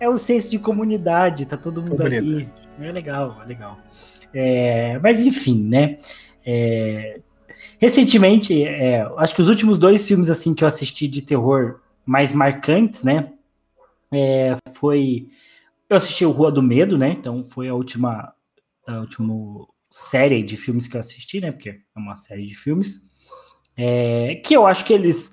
É 0.00 0.08
o 0.08 0.18
senso 0.18 0.50
de 0.50 0.58
comunidade, 0.58 1.46
tá 1.46 1.56
todo 1.56 1.80
mundo 1.80 2.02
ali. 2.02 2.48
É 2.80 2.90
legal, 2.90 3.36
é 3.44 3.46
legal. 3.46 3.78
É, 4.34 4.98
mas 5.00 5.24
enfim, 5.24 5.62
né? 5.68 5.98
É, 6.50 7.20
recentemente, 7.78 8.64
é, 8.64 9.02
acho 9.18 9.34
que 9.34 9.42
os 9.42 9.48
últimos 9.48 9.76
dois 9.76 10.06
filmes 10.06 10.30
assim 10.30 10.54
que 10.54 10.64
eu 10.64 10.68
assisti 10.68 11.06
de 11.06 11.20
terror 11.20 11.80
mais 12.06 12.32
marcantes, 12.32 13.02
né? 13.02 13.32
é, 14.12 14.56
foi 14.74 15.28
eu 15.88 15.96
assisti 15.96 16.24
o 16.24 16.30
Rua 16.30 16.52
do 16.52 16.62
Medo, 16.62 16.98
né? 16.98 17.10
Então 17.10 17.42
foi 17.44 17.68
a 17.68 17.74
última, 17.74 18.32
a 18.86 19.00
última 19.00 19.66
série 19.90 20.42
de 20.42 20.56
filmes 20.56 20.86
que 20.86 20.96
eu 20.96 21.00
assisti, 21.00 21.40
né? 21.40 21.50
Porque 21.50 21.70
é 21.70 21.98
uma 21.98 22.16
série 22.16 22.46
de 22.46 22.54
filmes 22.54 23.02
é, 23.76 24.34
que 24.36 24.54
eu 24.54 24.66
acho 24.66 24.84
que 24.84 24.92
eles 24.92 25.30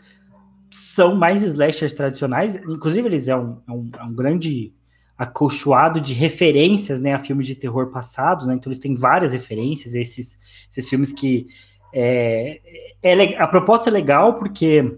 são 0.71 1.15
mais 1.15 1.43
slashers 1.43 1.93
tradicionais. 1.93 2.56
Inclusive 2.56 3.08
eles 3.08 3.28
é 3.28 3.36
um, 3.36 3.62
é 3.67 3.71
um, 3.71 3.91
é 3.99 4.04
um 4.04 4.13
grande 4.13 4.73
acolchoado 5.17 6.01
de 6.01 6.13
referências, 6.13 6.99
né, 6.99 7.13
a 7.13 7.19
filmes 7.19 7.47
de 7.47 7.56
terror 7.56 7.91
passados, 7.91 8.45
né? 8.47 8.56
Então 8.56 8.69
eles 8.69 8.82
têm 8.82 8.95
várias 8.95 9.32
referências, 9.32 9.95
esses, 9.95 10.38
esses 10.69 10.89
filmes 10.89 11.13
que 11.13 11.47
é, 11.93 12.60
é 13.01 13.41
a 13.41 13.47
proposta 13.47 13.89
é 13.89 13.93
legal 13.93 14.38
porque 14.38 14.97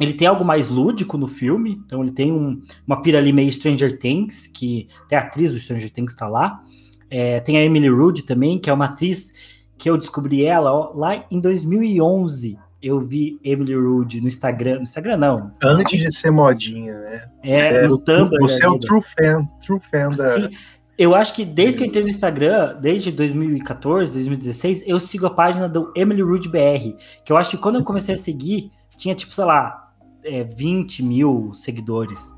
ele 0.00 0.14
tem 0.14 0.26
algo 0.26 0.44
mais 0.44 0.68
lúdico 0.68 1.16
no 1.16 1.28
filme, 1.28 1.80
então 1.84 2.02
ele 2.02 2.10
tem 2.12 2.32
um- 2.32 2.60
uma 2.86 3.02
pira 3.02 3.18
ali 3.18 3.32
meio 3.32 3.52
Stranger 3.52 3.98
Things, 3.98 4.46
que 4.46 4.88
até 5.04 5.16
a 5.16 5.20
atriz 5.20 5.52
do 5.52 5.60
Stranger 5.60 5.90
Things 5.90 6.12
está 6.12 6.26
lá. 6.26 6.62
É, 7.10 7.38
tem 7.40 7.58
a 7.58 7.62
Emily 7.64 7.88
Rudd 7.88 8.22
também, 8.22 8.58
que 8.58 8.70
é 8.70 8.72
uma 8.72 8.86
atriz 8.86 9.30
que 9.76 9.88
eu 9.90 9.98
descobri 9.98 10.44
ela 10.44 10.72
ó, 10.72 10.92
lá 10.94 11.24
em 11.30 11.40
2011. 11.40 12.58
Eu 12.82 12.98
vi 13.00 13.38
Emily 13.44 13.74
Rudd 13.74 14.20
no 14.20 14.28
Instagram, 14.28 14.76
no 14.76 14.82
Instagram 14.82 15.16
não, 15.18 15.50
Antes 15.62 16.00
de 16.00 16.14
ser 16.16 16.30
modinha, 16.30 16.94
né? 16.98 17.28
é 17.42 17.58
você 17.58 17.74
era 17.74 17.88
no 17.88 17.94
o- 17.94 17.98
Tumblr. 17.98 18.40
Você 18.40 18.64
é 18.64 18.68
vida. 18.68 18.78
true 18.80 19.02
fan, 19.02 19.44
true 19.60 19.80
fan 19.90 20.10
da. 20.10 20.32
Sim, 20.34 20.48
eu 20.96 21.14
acho 21.14 21.34
que 21.34 21.44
desde 21.44 21.76
que 21.78 21.82
eu 21.82 21.86
entrei 21.88 22.02
no 22.02 22.08
Instagram, 22.08 22.76
desde 22.80 23.10
2014, 23.12 24.12
2016, 24.14 24.82
eu 24.86 24.98
sigo 25.00 25.26
a 25.26 25.30
página 25.30 25.68
do 25.68 25.92
Emily 25.96 26.22
Rude 26.22 26.48
BR, 26.48 26.94
que 27.24 27.32
eu 27.32 27.36
acho 27.36 27.50
que 27.50 27.56
quando 27.58 27.76
eu 27.76 27.84
comecei 27.84 28.14
a 28.14 28.18
seguir, 28.18 28.70
tinha 28.96 29.14
tipo, 29.14 29.34
sei 29.34 29.44
lá, 29.44 29.92
é, 30.24 30.44
20 30.44 31.02
mil 31.02 31.52
seguidores. 31.54 32.34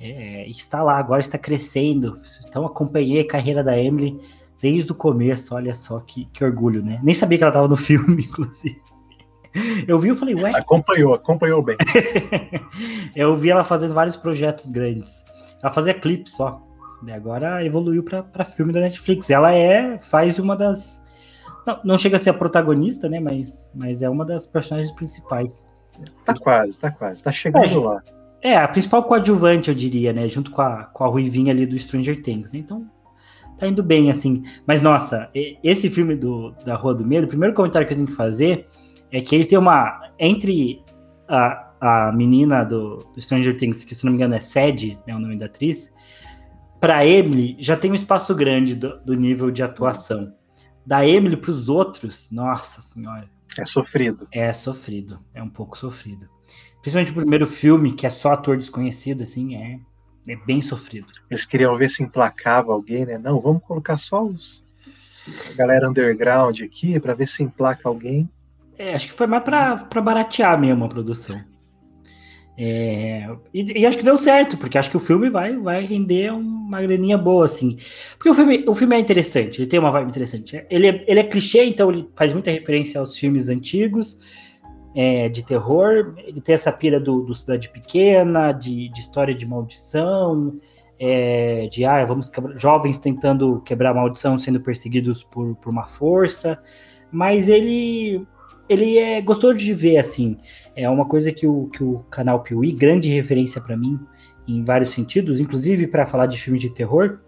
É, 0.00 0.48
está 0.48 0.82
lá, 0.82 0.98
agora 0.98 1.20
está 1.20 1.38
crescendo. 1.38 2.14
Então 2.48 2.66
acompanhei 2.66 3.20
a 3.20 3.26
carreira 3.26 3.62
da 3.64 3.78
Emily 3.78 4.18
desde 4.60 4.90
o 4.92 4.94
começo, 4.94 5.54
olha 5.54 5.72
só 5.72 6.00
que, 6.00 6.24
que 6.32 6.44
orgulho, 6.44 6.82
né? 6.84 6.98
Nem 7.02 7.14
sabia 7.14 7.38
que 7.38 7.44
ela 7.44 7.50
estava 7.50 7.68
no 7.68 7.76
filme, 7.76 8.22
inclusive. 8.26 8.80
Eu 9.86 9.98
vi 9.98 10.10
e 10.10 10.14
falei, 10.14 10.34
ué, 10.34 10.50
Acompanhou, 10.50 11.14
acompanhou 11.14 11.62
bem. 11.62 11.76
eu 13.14 13.36
vi 13.36 13.50
ela 13.50 13.62
fazendo 13.62 13.94
vários 13.94 14.16
projetos 14.16 14.70
grandes. 14.70 15.24
Ela 15.62 15.72
fazia 15.72 15.94
clipe 15.94 16.28
só. 16.28 16.60
E 17.06 17.12
agora 17.12 17.64
evoluiu 17.64 18.02
para 18.02 18.44
filme 18.44 18.72
da 18.72 18.80
Netflix. 18.80 19.30
Ela 19.30 19.54
é 19.54 19.98
faz 19.98 20.38
uma 20.38 20.56
das 20.56 21.04
não, 21.66 21.80
não 21.84 21.98
chega 21.98 22.16
a 22.16 22.20
ser 22.20 22.30
a 22.30 22.34
protagonista, 22.34 23.08
né? 23.08 23.18
Mas, 23.18 23.70
mas 23.74 24.02
é 24.02 24.08
uma 24.08 24.24
das 24.24 24.46
personagens 24.46 24.92
principais. 24.92 25.66
Tá 26.24 26.34
quase, 26.34 26.78
tá 26.78 26.90
quase. 26.90 27.22
Tá 27.22 27.32
chegando 27.32 27.64
É, 27.64 27.76
lá. 27.76 28.02
É, 28.42 28.56
a 28.56 28.68
principal 28.68 29.04
coadjuvante, 29.04 29.70
eu 29.70 29.74
diria, 29.74 30.12
né? 30.12 30.28
Junto 30.28 30.50
com 30.50 30.60
a, 30.60 30.84
com 30.84 31.04
a 31.04 31.06
Ruivinha 31.06 31.52
ali 31.52 31.64
do 31.64 31.78
Stranger 31.78 32.22
Things, 32.22 32.52
né? 32.52 32.58
Então, 32.58 32.86
tá 33.58 33.66
indo 33.66 33.82
bem, 33.82 34.10
assim. 34.10 34.44
Mas, 34.66 34.82
nossa, 34.82 35.30
esse 35.62 35.88
filme 35.88 36.14
do, 36.14 36.52
da 36.64 36.74
Rua 36.74 36.94
do 36.94 37.06
Medo, 37.06 37.24
o 37.24 37.28
primeiro 37.28 37.54
comentário 37.54 37.86
que 37.86 37.94
eu 37.94 37.96
tenho 37.96 38.08
que 38.08 38.14
fazer 38.14 38.66
é 39.14 39.20
que 39.20 39.34
ele 39.34 39.46
tem 39.46 39.56
uma. 39.56 40.12
Entre 40.18 40.82
a, 41.28 41.70
a 41.80 42.12
menina 42.12 42.64
do, 42.64 42.98
do 43.14 43.20
Stranger 43.20 43.56
Things, 43.56 43.84
que 43.84 43.94
se 43.94 44.04
não 44.04 44.12
me 44.12 44.16
engano 44.16 44.34
é 44.34 44.40
Sadie, 44.40 44.98
né? 45.06 45.14
O 45.14 45.20
nome 45.20 45.36
da 45.36 45.46
atriz, 45.46 45.92
pra 46.80 47.06
Emily 47.06 47.56
já 47.60 47.76
tem 47.76 47.92
um 47.92 47.94
espaço 47.94 48.34
grande 48.34 48.74
do, 48.74 48.98
do 49.04 49.14
nível 49.14 49.50
de 49.50 49.62
atuação. 49.62 50.34
Da 50.84 51.06
Emily 51.06 51.36
pros 51.36 51.68
outros, 51.68 52.28
nossa 52.30 52.80
senhora. 52.80 53.28
É 53.56 53.64
sofrido. 53.64 54.26
É 54.32 54.52
sofrido, 54.52 55.20
é 55.32 55.42
um 55.42 55.48
pouco 55.48 55.78
sofrido. 55.78 56.28
Principalmente 56.82 57.12
o 57.12 57.14
primeiro 57.14 57.46
filme, 57.46 57.92
que 57.92 58.06
é 58.06 58.10
só 58.10 58.32
ator 58.32 58.58
desconhecido, 58.58 59.22
assim, 59.22 59.54
é, 59.54 59.78
é 60.26 60.36
bem 60.44 60.60
sofrido. 60.60 61.06
Eles 61.30 61.46
queriam 61.46 61.76
ver 61.76 61.88
se 61.88 62.02
emplacava 62.02 62.72
alguém, 62.72 63.06
né? 63.06 63.16
Não, 63.16 63.40
vamos 63.40 63.62
colocar 63.62 63.96
só 63.96 64.24
os. 64.24 64.66
a 65.50 65.54
galera 65.54 65.88
underground 65.88 66.60
aqui 66.60 66.98
pra 66.98 67.14
ver 67.14 67.28
se 67.28 67.42
emplaca 67.42 67.88
alguém. 67.88 68.28
É, 68.78 68.94
acho 68.94 69.06
que 69.06 69.12
foi 69.12 69.26
mais 69.26 69.44
pra 69.44 70.00
baratear 70.00 70.60
mesmo 70.60 70.84
a 70.84 70.88
produção. 70.88 71.40
É, 72.56 73.28
e, 73.52 73.80
e 73.80 73.86
acho 73.86 73.98
que 73.98 74.04
deu 74.04 74.16
certo, 74.16 74.56
porque 74.56 74.78
acho 74.78 74.90
que 74.90 74.96
o 74.96 75.00
filme 75.00 75.28
vai, 75.28 75.56
vai 75.56 75.84
render 75.84 76.32
uma 76.32 76.80
graninha 76.80 77.18
boa, 77.18 77.44
assim. 77.44 77.76
Porque 78.16 78.30
o 78.30 78.34
filme, 78.34 78.64
o 78.66 78.74
filme 78.74 78.94
é 78.96 78.98
interessante, 78.98 79.60
ele 79.60 79.68
tem 79.68 79.80
uma 79.80 79.90
vibe 79.90 80.08
interessante. 80.08 80.64
Ele 80.70 80.86
é, 80.88 81.04
ele 81.06 81.20
é 81.20 81.24
clichê, 81.24 81.64
então 81.64 81.90
ele 81.90 82.08
faz 82.16 82.32
muita 82.32 82.50
referência 82.50 83.00
aos 83.00 83.16
filmes 83.16 83.48
antigos 83.48 84.20
é, 84.94 85.28
de 85.28 85.44
terror. 85.44 86.14
Ele 86.18 86.40
tem 86.40 86.54
essa 86.54 86.70
pira 86.70 87.00
do, 87.00 87.22
do 87.22 87.34
Cidade 87.34 87.68
Pequena, 87.68 88.52
de, 88.52 88.88
de 88.88 89.00
história 89.00 89.34
de 89.34 89.44
maldição, 89.44 90.58
é, 90.98 91.66
de 91.66 91.84
ah, 91.84 92.04
vamos 92.04 92.30
jovens 92.54 92.98
tentando 92.98 93.60
quebrar 93.62 93.90
a 93.90 93.94
maldição 93.94 94.38
sendo 94.38 94.60
perseguidos 94.60 95.24
por, 95.24 95.56
por 95.56 95.70
uma 95.70 95.86
força. 95.86 96.58
Mas 97.10 97.48
ele 97.48 98.26
ele 98.68 98.98
é 98.98 99.20
gostoso 99.20 99.58
de 99.58 99.72
ver, 99.72 99.98
assim. 99.98 100.36
É 100.74 100.88
uma 100.88 101.06
coisa 101.06 101.32
que 101.32 101.46
o, 101.46 101.68
que 101.68 101.82
o 101.82 101.98
canal 102.10 102.40
Piuí, 102.40 102.72
grande 102.72 103.08
referência 103.08 103.60
para 103.60 103.76
mim, 103.76 103.98
em 104.46 104.64
vários 104.64 104.90
sentidos, 104.90 105.40
inclusive 105.40 105.86
para 105.86 106.06
falar 106.06 106.26
de 106.26 106.38
filme 106.38 106.58
de 106.58 106.70
terror, 106.70 107.18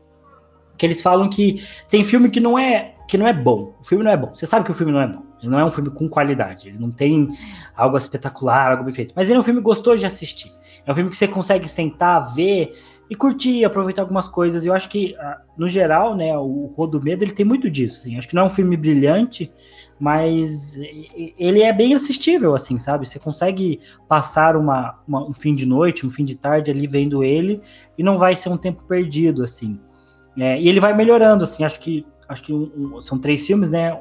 que 0.76 0.84
eles 0.84 1.00
falam 1.00 1.28
que 1.28 1.62
tem 1.88 2.04
filme 2.04 2.30
que 2.30 2.40
não 2.40 2.58
é 2.58 2.94
que 3.08 3.16
não 3.16 3.26
é 3.26 3.32
bom. 3.32 3.74
O 3.80 3.84
filme 3.84 4.04
não 4.04 4.10
é 4.10 4.16
bom. 4.16 4.34
Você 4.34 4.46
sabe 4.46 4.64
que 4.64 4.70
o 4.70 4.74
filme 4.74 4.92
não 4.92 5.00
é 5.00 5.06
bom. 5.06 5.22
Ele 5.40 5.50
não 5.50 5.60
é 5.60 5.64
um 5.64 5.70
filme 5.70 5.90
com 5.90 6.08
qualidade. 6.08 6.68
Ele 6.68 6.78
não 6.78 6.90
tem 6.90 7.28
algo 7.76 7.96
espetacular, 7.96 8.72
algo 8.72 8.84
bem 8.84 8.92
feito. 8.92 9.12
Mas 9.14 9.28
ele 9.28 9.36
é 9.36 9.40
um 9.40 9.44
filme 9.44 9.60
gostoso 9.60 9.98
de 9.98 10.06
assistir. 10.06 10.52
É 10.84 10.90
um 10.90 10.94
filme 10.94 11.10
que 11.10 11.16
você 11.16 11.28
consegue 11.28 11.68
sentar, 11.68 12.34
ver 12.34 12.72
e 13.08 13.14
curtir, 13.14 13.64
aproveitar 13.64 14.02
algumas 14.02 14.28
coisas. 14.28 14.66
Eu 14.66 14.74
acho 14.74 14.88
que, 14.88 15.14
ah, 15.20 15.40
no 15.56 15.68
geral, 15.68 16.16
né, 16.16 16.36
o 16.36 16.72
Rodo 16.76 17.00
Medo 17.00 17.22
ele 17.22 17.32
tem 17.32 17.46
muito 17.46 17.70
disso. 17.70 18.00
Assim. 18.00 18.18
Acho 18.18 18.28
que 18.28 18.34
não 18.34 18.42
é 18.42 18.46
um 18.46 18.50
filme 18.50 18.76
brilhante, 18.76 19.52
mas 19.98 20.76
ele 21.38 21.62
é 21.62 21.72
bem 21.72 21.94
assistível, 21.94 22.54
assim, 22.54 22.78
sabe? 22.78 23.08
Você 23.08 23.18
consegue 23.18 23.80
passar 24.06 24.56
uma, 24.56 24.98
uma, 25.08 25.26
um 25.26 25.32
fim 25.32 25.54
de 25.54 25.64
noite, 25.64 26.06
um 26.06 26.10
fim 26.10 26.24
de 26.24 26.34
tarde 26.34 26.70
ali 26.70 26.86
vendo 26.86 27.24
ele 27.24 27.62
e 27.96 28.02
não 28.02 28.18
vai 28.18 28.36
ser 28.36 28.50
um 28.50 28.58
tempo 28.58 28.82
perdido, 28.84 29.42
assim. 29.42 29.80
É, 30.36 30.60
e 30.60 30.68
ele 30.68 30.80
vai 30.80 30.94
melhorando, 30.94 31.44
assim. 31.44 31.64
Acho 31.64 31.80
que 31.80 32.06
acho 32.28 32.42
que 32.42 32.52
um, 32.52 32.96
um, 32.96 33.02
são 33.02 33.18
três 33.18 33.46
filmes, 33.46 33.70
né? 33.70 33.94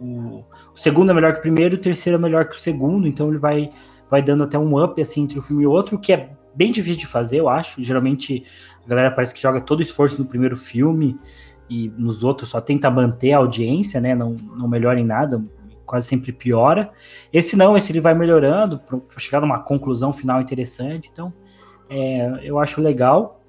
O, 0.00 0.42
o, 0.42 0.44
segundo 0.74 1.10
é 1.10 1.14
melhor 1.14 1.32
que 1.34 1.40
o 1.40 1.42
primeiro, 1.42 1.76
o 1.76 1.80
terceiro 1.80 2.18
é 2.18 2.20
melhor 2.20 2.48
que 2.48 2.56
o 2.56 2.60
segundo, 2.60 3.06
então 3.06 3.28
ele 3.28 3.38
vai 3.38 3.70
vai 4.10 4.22
dando 4.22 4.44
até 4.44 4.58
um 4.58 4.82
up 4.82 5.00
assim 5.00 5.22
entre 5.22 5.38
um 5.38 5.42
filme 5.42 5.62
e 5.62 5.66
outro, 5.66 5.98
que 5.98 6.12
é 6.12 6.30
bem 6.54 6.70
difícil 6.70 7.00
de 7.00 7.06
fazer, 7.06 7.40
eu 7.40 7.48
acho. 7.48 7.82
Geralmente 7.82 8.44
a 8.84 8.88
galera 8.88 9.10
parece 9.10 9.34
que 9.34 9.40
joga 9.40 9.60
todo 9.60 9.80
o 9.80 9.82
esforço 9.82 10.18
no 10.18 10.26
primeiro 10.26 10.56
filme 10.56 11.18
e 11.72 11.88
nos 11.96 12.22
outros 12.22 12.50
só 12.50 12.60
tenta 12.60 12.90
manter 12.90 13.32
a 13.32 13.38
audiência, 13.38 13.98
né? 13.98 14.14
Não, 14.14 14.32
não 14.32 14.68
melhora 14.68 15.00
em 15.00 15.06
nada, 15.06 15.42
quase 15.86 16.06
sempre 16.06 16.30
piora. 16.30 16.90
Esse 17.32 17.56
não, 17.56 17.74
esse 17.74 17.90
ele 17.90 18.00
vai 18.00 18.12
melhorando 18.12 18.78
para 18.78 19.00
chegar 19.16 19.40
numa 19.40 19.58
conclusão 19.58 20.12
final 20.12 20.42
interessante. 20.42 21.08
Então, 21.10 21.32
é, 21.88 22.40
eu 22.42 22.58
acho 22.58 22.78
legal. 22.82 23.40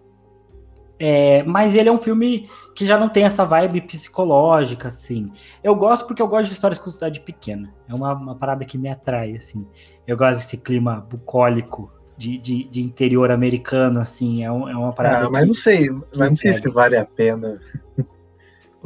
É, 0.98 1.44
mas 1.44 1.76
ele 1.76 1.90
é 1.90 1.92
um 1.92 1.98
filme 1.98 2.50
que 2.74 2.86
já 2.86 2.98
não 2.98 3.10
tem 3.10 3.26
essa 3.26 3.44
vibe 3.44 3.82
psicológica, 3.82 4.88
assim. 4.88 5.30
Eu 5.62 5.76
gosto 5.76 6.08
porque 6.08 6.22
eu 6.22 6.28
gosto 6.28 6.48
de 6.48 6.54
histórias 6.54 6.80
com 6.80 6.90
cidade 6.90 7.20
pequena. 7.20 7.74
É 7.90 7.94
uma, 7.94 8.14
uma 8.14 8.36
parada 8.36 8.64
que 8.64 8.78
me 8.78 8.90
atrai, 8.90 9.36
assim. 9.36 9.68
Eu 10.08 10.16
gosto 10.16 10.36
desse 10.36 10.56
clima 10.56 11.06
bucólico 11.10 11.92
de, 12.16 12.38
de, 12.38 12.64
de 12.64 12.82
interior 12.82 13.32
americano, 13.32 14.00
assim. 14.00 14.46
É, 14.46 14.52
um, 14.52 14.70
é 14.70 14.78
uma 14.78 14.94
parada. 14.94 15.26
Ah, 15.26 15.30
mas 15.30 15.46
não 15.46 15.54
sei, 15.54 15.90
mas 16.16 16.30
não 16.30 16.36
sei 16.36 16.54
se 16.54 16.70
vale 16.70 16.96
a 16.96 17.04
pena 17.04 17.60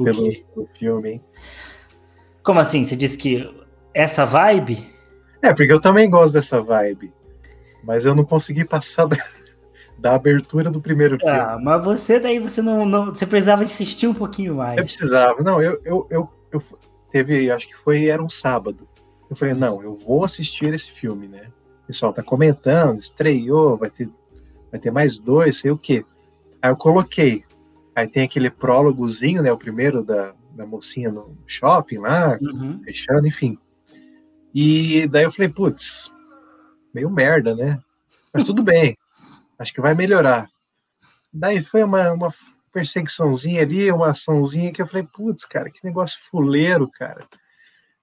pelo, 0.03 0.67
filme, 0.77 1.09
hein? 1.11 1.23
Como 2.43 2.59
assim? 2.59 2.85
Você 2.85 2.95
disse 2.95 3.17
que 3.17 3.49
essa 3.93 4.25
vibe? 4.25 4.87
É, 5.41 5.53
porque 5.53 5.71
eu 5.71 5.81
também 5.81 6.09
gosto 6.09 6.33
dessa 6.33 6.61
vibe. 6.61 7.11
Mas 7.83 8.05
eu 8.05 8.15
não 8.15 8.23
consegui 8.23 8.65
passar 8.65 9.05
da, 9.07 9.17
da 9.97 10.15
abertura 10.15 10.69
do 10.69 10.81
primeiro 10.81 11.17
filme. 11.17 11.33
Ah, 11.33 11.57
mas 11.61 11.83
você 11.83 12.19
daí 12.19 12.39
você 12.39 12.61
não, 12.61 12.85
não, 12.85 13.05
Você 13.07 13.25
precisava 13.25 13.63
insistir 13.63 14.07
um 14.07 14.13
pouquinho 14.13 14.55
mais. 14.55 14.77
Eu 14.77 14.83
precisava. 14.83 15.41
Não, 15.41 15.61
eu, 15.61 15.81
eu, 15.83 16.07
eu, 16.09 16.29
eu 16.51 16.61
teve, 17.11 17.49
acho 17.51 17.67
que 17.67 17.77
foi, 17.77 18.07
era 18.07 18.21
um 18.21 18.29
sábado. 18.29 18.87
Eu 19.29 19.35
falei, 19.35 19.53
não, 19.53 19.81
eu 19.81 19.95
vou 19.95 20.23
assistir 20.23 20.73
esse 20.73 20.91
filme, 20.91 21.27
né? 21.27 21.47
O 21.83 21.87
pessoal 21.87 22.13
tá 22.13 22.23
comentando, 22.23 22.99
estreou, 22.99 23.77
vai 23.77 23.89
ter, 23.89 24.09
vai 24.71 24.79
ter 24.79 24.91
mais 24.91 25.19
dois, 25.19 25.59
sei 25.59 25.71
o 25.71 25.77
quê. 25.77 26.05
Aí 26.61 26.71
eu 26.71 26.75
coloquei. 26.75 27.43
Aí 27.97 28.07
tem 28.07 28.25
aquele 28.25 28.51
prólogozinho, 28.51 29.41
né? 29.41 29.51
O 29.51 29.57
primeiro 29.57 30.03
da, 30.03 30.31
da 30.51 30.67
mocinha 30.67 31.09
no 31.09 31.35
shopping 31.47 31.97
lá, 31.97 32.37
uhum. 32.39 32.79
fechando, 32.83 33.25
enfim. 33.25 33.57
E 34.53 35.07
daí 35.07 35.23
eu 35.23 35.31
falei, 35.31 35.49
putz, 35.49 36.11
meio 36.93 37.09
merda, 37.09 37.55
né? 37.55 37.81
Mas 38.31 38.43
tudo 38.43 38.61
bem, 38.61 38.95
acho 39.57 39.73
que 39.73 39.81
vai 39.81 39.95
melhorar. 39.95 40.47
Daí 41.33 41.63
foi 41.63 41.81
uma, 41.81 42.13
uma 42.13 42.31
perseguiçãozinha 42.71 43.63
ali, 43.63 43.91
uma 43.91 44.11
açãozinha 44.11 44.71
que 44.71 44.79
eu 44.79 44.85
falei, 44.85 45.07
putz, 45.11 45.43
cara, 45.43 45.71
que 45.71 45.83
negócio 45.83 46.19
fuleiro, 46.29 46.87
cara. 46.91 47.27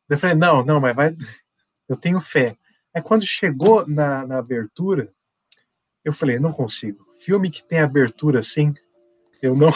Daí 0.09 0.17
eu 0.17 0.19
falei, 0.19 0.35
não, 0.35 0.65
não, 0.65 0.81
mas 0.81 0.97
vai, 0.97 1.17
eu 1.89 1.95
tenho 1.95 2.21
fé. 2.21 2.57
Aí 2.93 3.01
quando 3.01 3.25
chegou 3.25 3.87
na, 3.87 4.27
na 4.27 4.39
abertura, 4.39 5.09
eu 6.05 6.13
falei, 6.13 6.41
não 6.41 6.53
consigo. 6.53 7.07
Filme 7.21 7.49
que 7.49 7.63
tem 7.63 7.79
abertura 7.79 8.41
assim, 8.41 8.75
eu 9.47 9.57
não, 9.57 9.73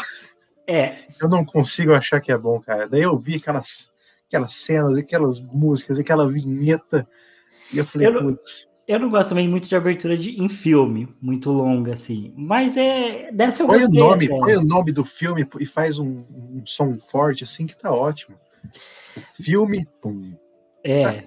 é. 0.67 0.97
Eu 1.21 1.29
não 1.29 1.45
consigo 1.45 1.93
achar 1.93 2.21
que 2.21 2.31
é 2.31 2.39
bom, 2.39 2.61
cara. 2.61 2.89
Daí 2.89 3.03
eu 3.03 3.19
vi 3.19 3.37
aquelas, 3.37 3.91
aquelas 4.29 4.53
cenas, 4.53 4.97
aquelas 4.97 5.41
músicas, 5.41 5.99
aquela 5.99 6.31
vinheta, 6.31 7.09
e 7.73 7.79
eu 7.79 7.85
falei, 7.85 8.07
eu 8.07 8.13
não, 8.13 8.37
eu 8.87 8.99
não 9.01 9.11
gosto 9.11 9.31
também 9.31 9.49
muito 9.49 9.69
de 9.69 9.77
abertura 9.77 10.17
de, 10.17 10.41
em 10.41 10.49
filme, 10.49 11.09
muito 11.21 11.51
longa, 11.51 11.93
assim. 11.93 12.33
Mas 12.37 12.77
é. 12.77 13.33
Dessa 13.33 13.63
eu 13.63 13.67
põe 13.67 13.81
gostei. 13.81 14.01
O 14.01 14.05
nome, 14.07 14.29
põe 14.29 14.57
o 14.57 14.65
nome 14.65 14.93
do 14.93 15.05
filme 15.05 15.47
e 15.59 15.67
faz 15.67 15.99
um, 15.99 16.25
um 16.31 16.63
som 16.65 16.99
forte, 17.11 17.45
assim, 17.45 17.67
que 17.67 17.77
tá 17.77 17.91
ótimo. 17.91 18.37
O 19.17 19.43
filme, 19.43 19.87
pum. 20.01 20.35
É. 20.85 21.03
Tá, 21.03 21.25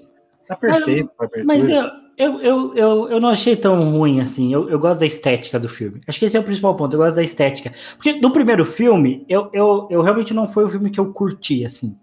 tá 0.48 0.56
perfeito 0.56 1.12
mas, 1.20 1.46
mas 1.46 1.70
eu, 1.70 1.84
eu, 2.22 2.40
eu, 2.40 2.76
eu, 2.76 3.10
eu 3.10 3.20
não 3.20 3.30
achei 3.30 3.56
tão 3.56 3.98
ruim 3.98 4.22
assim. 4.22 4.54
Eu, 4.54 4.70
eu 4.70 4.78
gosto 4.78 5.00
da 5.00 5.08
estética 5.08 5.60
do 5.60 5.68
filme. 5.68 6.02
Acho 6.08 6.20
que 6.20 6.26
esse 6.26 6.38
é 6.38 6.40
o 6.40 6.44
principal 6.44 6.76
ponto. 6.76 6.94
Eu 6.94 7.00
gosto 7.00 7.16
da 7.16 7.24
estética. 7.24 7.74
Porque 7.96 8.14
do 8.14 8.30
primeiro 8.30 8.64
filme, 8.64 9.26
eu, 9.28 9.50
eu, 9.52 9.88
eu 9.90 10.04
realmente 10.04 10.32
não 10.32 10.48
foi 10.48 10.64
o 10.64 10.70
filme 10.70 10.92
que 10.92 11.00
eu 11.00 11.12
curti, 11.12 11.66
assim. 11.66 11.98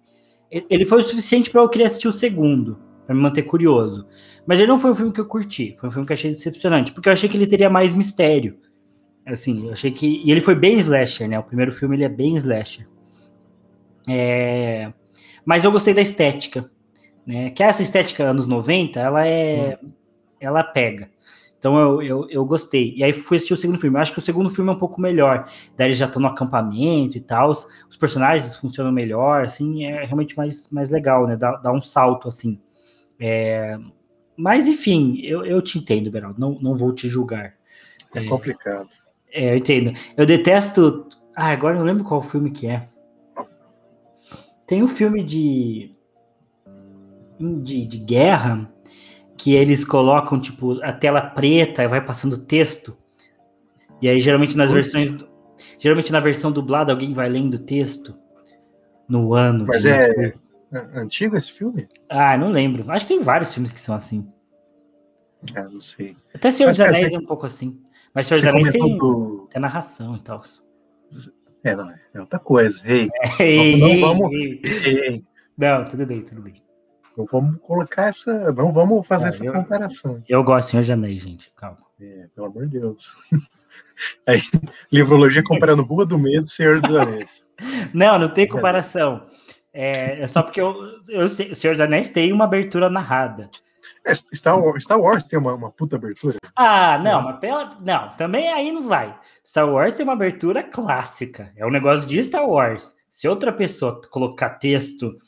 Ele 0.50 0.84
foi 0.84 0.98
o 0.98 1.04
suficiente 1.04 1.50
para 1.50 1.60
eu 1.60 1.68
querer 1.68 1.84
assistir 1.84 2.08
o 2.08 2.12
segundo, 2.12 2.80
para 3.06 3.14
me 3.14 3.20
manter 3.20 3.42
curioso. 3.42 4.08
Mas 4.44 4.58
ele 4.58 4.66
não 4.66 4.80
foi 4.80 4.90
um 4.90 4.94
filme 4.96 5.12
que 5.12 5.20
eu 5.20 5.24
curti. 5.24 5.76
Foi 5.78 5.88
um 5.88 5.92
filme 5.92 6.04
que 6.04 6.12
eu 6.12 6.16
achei 6.16 6.34
decepcionante. 6.34 6.90
Porque 6.90 7.08
eu 7.08 7.12
achei 7.12 7.28
que 7.28 7.36
ele 7.36 7.46
teria 7.46 7.70
mais 7.70 7.94
mistério. 7.94 8.58
Assim, 9.24 9.66
eu 9.66 9.72
achei 9.72 9.92
que. 9.92 10.20
E 10.24 10.32
ele 10.32 10.40
foi 10.40 10.56
bem 10.56 10.78
slasher, 10.78 11.28
né? 11.28 11.38
O 11.38 11.44
primeiro 11.44 11.70
filme 11.70 11.94
ele 11.94 12.04
é 12.04 12.08
bem 12.08 12.36
slasher. 12.36 12.88
É... 14.08 14.92
Mas 15.44 15.62
eu 15.62 15.70
gostei 15.70 15.94
da 15.94 16.02
estética. 16.02 16.68
Né? 17.24 17.50
Que 17.50 17.62
essa 17.62 17.84
estética 17.84 18.24
anos 18.24 18.48
90, 18.48 18.98
ela 18.98 19.24
é. 19.24 19.78
Hum 19.80 19.98
ela 20.40 20.62
pega. 20.62 21.10
Então 21.58 21.76
eu, 21.76 22.02
eu, 22.02 22.30
eu, 22.30 22.44
gostei. 22.44 22.94
E 22.96 23.02
aí 23.02 23.12
fui 23.12 23.36
assistir 23.36 23.54
o 23.54 23.56
segundo 23.56 23.80
filme. 23.80 23.96
Eu 23.96 24.02
acho 24.02 24.12
que 24.12 24.20
o 24.20 24.22
segundo 24.22 24.48
filme 24.48 24.70
é 24.70 24.74
um 24.74 24.78
pouco 24.78 25.00
melhor. 25.00 25.50
Daí 25.76 25.88
eles 25.88 25.98
já 25.98 26.06
estão 26.06 26.22
no 26.22 26.28
acampamento 26.28 27.16
e 27.16 27.20
tal. 27.20 27.50
Os 27.50 27.96
personagens 27.98 28.54
funcionam 28.54 28.92
melhor, 28.92 29.44
assim, 29.44 29.84
é 29.84 30.04
realmente 30.04 30.36
mais, 30.36 30.70
mais 30.70 30.88
legal, 30.88 31.26
né? 31.26 31.36
Dá, 31.36 31.56
dá 31.56 31.72
um 31.72 31.80
salto, 31.80 32.28
assim. 32.28 32.60
É... 33.18 33.76
Mas, 34.36 34.68
enfim, 34.68 35.20
eu, 35.24 35.44
eu 35.44 35.60
te 35.60 35.78
entendo, 35.78 36.10
Beraldo. 36.12 36.40
Não, 36.40 36.56
não 36.60 36.76
vou 36.76 36.92
te 36.92 37.08
julgar. 37.08 37.54
É, 38.14 38.24
é 38.24 38.28
complicado. 38.28 38.88
É, 39.32 39.52
eu 39.52 39.56
entendo. 39.56 39.92
Eu 40.16 40.24
detesto. 40.24 41.08
Ah, 41.34 41.50
agora 41.50 41.74
eu 41.74 41.80
não 41.80 41.86
lembro 41.86 42.04
qual 42.04 42.22
filme 42.22 42.52
que 42.52 42.68
é. 42.68 42.88
Tem 44.64 44.80
um 44.80 44.88
filme 44.88 45.24
de. 45.24 45.90
de, 47.40 47.84
de 47.84 47.98
guerra 47.98 48.72
que 49.38 49.54
eles 49.54 49.84
colocam, 49.84 50.40
tipo, 50.40 50.82
a 50.82 50.92
tela 50.92 51.22
preta 51.22 51.84
e 51.84 51.88
vai 51.88 52.04
passando 52.04 52.44
texto. 52.44 52.98
E 54.02 54.08
aí, 54.08 54.20
geralmente, 54.20 54.56
nas 54.56 54.72
versões. 54.72 55.14
Geralmente, 55.78 56.12
na 56.12 56.20
versão 56.20 56.50
dublada, 56.50 56.92
alguém 56.92 57.14
vai 57.14 57.28
lendo 57.28 57.54
o 57.54 57.58
texto 57.58 58.16
no 59.08 59.32
ano. 59.32 59.64
Mas 59.66 59.84
é, 59.86 60.34
antigo 60.94 61.36
esse 61.36 61.52
filme? 61.52 61.88
Ah, 62.08 62.36
não 62.36 62.50
lembro. 62.50 62.90
Acho 62.90 63.06
que 63.06 63.14
tem 63.14 63.22
vários 63.22 63.54
filmes 63.54 63.70
que 63.70 63.80
são 63.80 63.94
assim. 63.94 64.28
É, 65.54 65.62
não 65.62 65.80
sei. 65.80 66.16
Até 66.34 66.50
Senhor 66.50 66.70
dos 66.70 66.80
Anéis 66.80 67.12
é 67.12 67.18
um 67.18 67.24
pouco 67.24 67.46
assim. 67.46 67.80
Mas 68.12 68.26
Senhor 68.26 68.40
dos 68.40 68.48
Anéis 68.48 68.70
tem, 68.72 68.98
do... 68.98 69.48
tem 69.50 69.62
narração 69.62 70.16
e 70.16 70.20
tal. 70.20 70.42
É, 71.62 71.76
não, 71.76 71.90
é 71.90 72.20
outra 72.20 72.40
coisa. 72.40 72.82
Ei, 72.84 73.08
ei, 73.38 73.78
não, 73.78 73.88
não 73.88 74.00
vamos. 74.00 74.32
Ei, 74.32 74.60
ei. 74.84 75.24
Não, 75.56 75.84
tudo 75.84 76.04
bem, 76.06 76.22
tudo 76.22 76.42
bem. 76.42 76.54
Então 77.18 77.26
vamos 77.32 77.60
colocar 77.62 78.10
essa. 78.10 78.52
Vamos, 78.52 78.72
vamos 78.72 79.04
fazer 79.04 79.24
ah, 79.24 79.28
essa 79.28 79.44
eu, 79.44 79.52
comparação. 79.52 80.22
Eu 80.28 80.44
gosto 80.44 80.70
Senhor 80.70 80.92
Anéis, 80.92 81.20
gente. 81.20 81.50
Calma. 81.56 81.78
É, 82.00 82.28
pelo 82.32 82.46
amor 82.46 82.66
de 82.66 82.78
Deus. 82.78 83.12
Aí, 84.24 84.40
livrologia 84.92 85.42
comparando 85.42 85.82
Rua 85.82 86.06
do 86.06 86.16
Medo 86.16 86.44
e 86.44 86.50
Senhor 86.50 86.80
dos 86.80 86.94
Anéis. 86.94 87.44
Não, 87.92 88.16
não 88.16 88.28
tem 88.28 88.46
comparação. 88.46 89.26
É, 89.72 90.20
é 90.22 90.26
só 90.28 90.44
porque 90.44 90.60
eu, 90.60 90.76
eu 91.08 91.28
sei, 91.28 91.50
o 91.50 91.56
Senhor 91.56 91.72
dos 91.72 91.80
Anéis 91.80 92.08
tem 92.08 92.32
uma 92.32 92.44
abertura 92.44 92.88
narrada. 92.88 93.50
É, 94.06 94.14
Star, 94.14 94.56
Wars, 94.56 94.84
Star 94.84 95.00
Wars 95.00 95.24
tem 95.24 95.40
uma, 95.40 95.54
uma 95.54 95.72
puta 95.72 95.96
abertura? 95.96 96.38
Ah, 96.54 96.98
não, 96.98 97.20
é. 97.20 97.24
mas 97.24 97.40
pela. 97.40 97.76
Não, 97.80 98.10
também 98.10 98.52
aí 98.52 98.70
não 98.70 98.84
vai. 98.84 99.18
Star 99.44 99.68
Wars 99.68 99.94
tem 99.94 100.04
uma 100.04 100.12
abertura 100.12 100.62
clássica. 100.62 101.52
É 101.56 101.66
um 101.66 101.70
negócio 101.70 102.08
de 102.08 102.22
Star 102.22 102.48
Wars. 102.48 102.96
Se 103.10 103.26
outra 103.26 103.52
pessoa 103.52 104.00
colocar 104.08 104.50
texto 104.50 105.18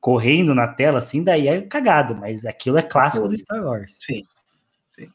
correndo 0.00 0.54
na 0.54 0.68
tela, 0.68 0.98
assim, 0.98 1.22
daí 1.22 1.48
é 1.48 1.62
cagado, 1.62 2.14
mas 2.14 2.44
aquilo 2.44 2.78
é 2.78 2.82
clássico 2.82 3.28
do 3.28 3.36
Star 3.36 3.62
Wars. 3.62 3.98
Sim, 4.00 4.24
sim. 4.90 5.10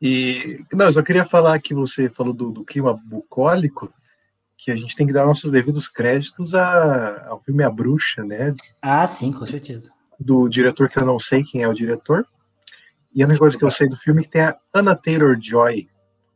E, 0.00 0.64
não, 0.72 0.86
eu 0.86 0.92
só 0.92 1.02
queria 1.02 1.24
falar 1.24 1.60
que 1.60 1.74
você 1.74 2.08
falou 2.08 2.32
do, 2.32 2.50
do 2.50 2.64
clima 2.64 2.94
bucólico, 2.94 3.92
que 4.56 4.70
a 4.70 4.76
gente 4.76 4.94
tem 4.94 5.06
que 5.06 5.12
dar 5.12 5.26
nossos 5.26 5.50
devidos 5.50 5.88
créditos 5.88 6.54
a, 6.54 7.26
ao 7.28 7.40
filme 7.40 7.64
A 7.64 7.70
Bruxa, 7.70 8.22
né? 8.24 8.54
Ah, 8.80 9.06
sim, 9.06 9.32
com 9.32 9.44
certeza. 9.44 9.90
Do 10.18 10.48
diretor 10.48 10.88
que 10.88 10.98
eu 10.98 11.06
não 11.06 11.18
sei 11.18 11.42
quem 11.42 11.62
é 11.62 11.68
o 11.68 11.74
diretor. 11.74 12.26
E 13.14 13.22
a 13.22 13.26
única 13.26 13.40
coisa 13.40 13.58
que 13.58 13.64
eu 13.64 13.70
sei 13.70 13.88
do 13.88 13.96
filme 13.96 14.20
é 14.20 14.24
que 14.24 14.30
tem 14.30 14.42
a 14.42 14.56
Anna 14.72 14.94
Taylor-Joy, 14.94 15.88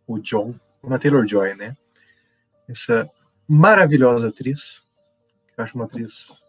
o 0.06 0.18
John, 0.18 0.54
Anna 0.84 0.98
Taylor-Joy, 0.98 1.54
né? 1.54 1.76
Essa 2.68 3.08
maravilhosa 3.48 4.28
atriz, 4.28 4.84
que 5.54 5.60
eu 5.60 5.64
acho 5.64 5.74
uma 5.76 5.84
atriz 5.84 6.45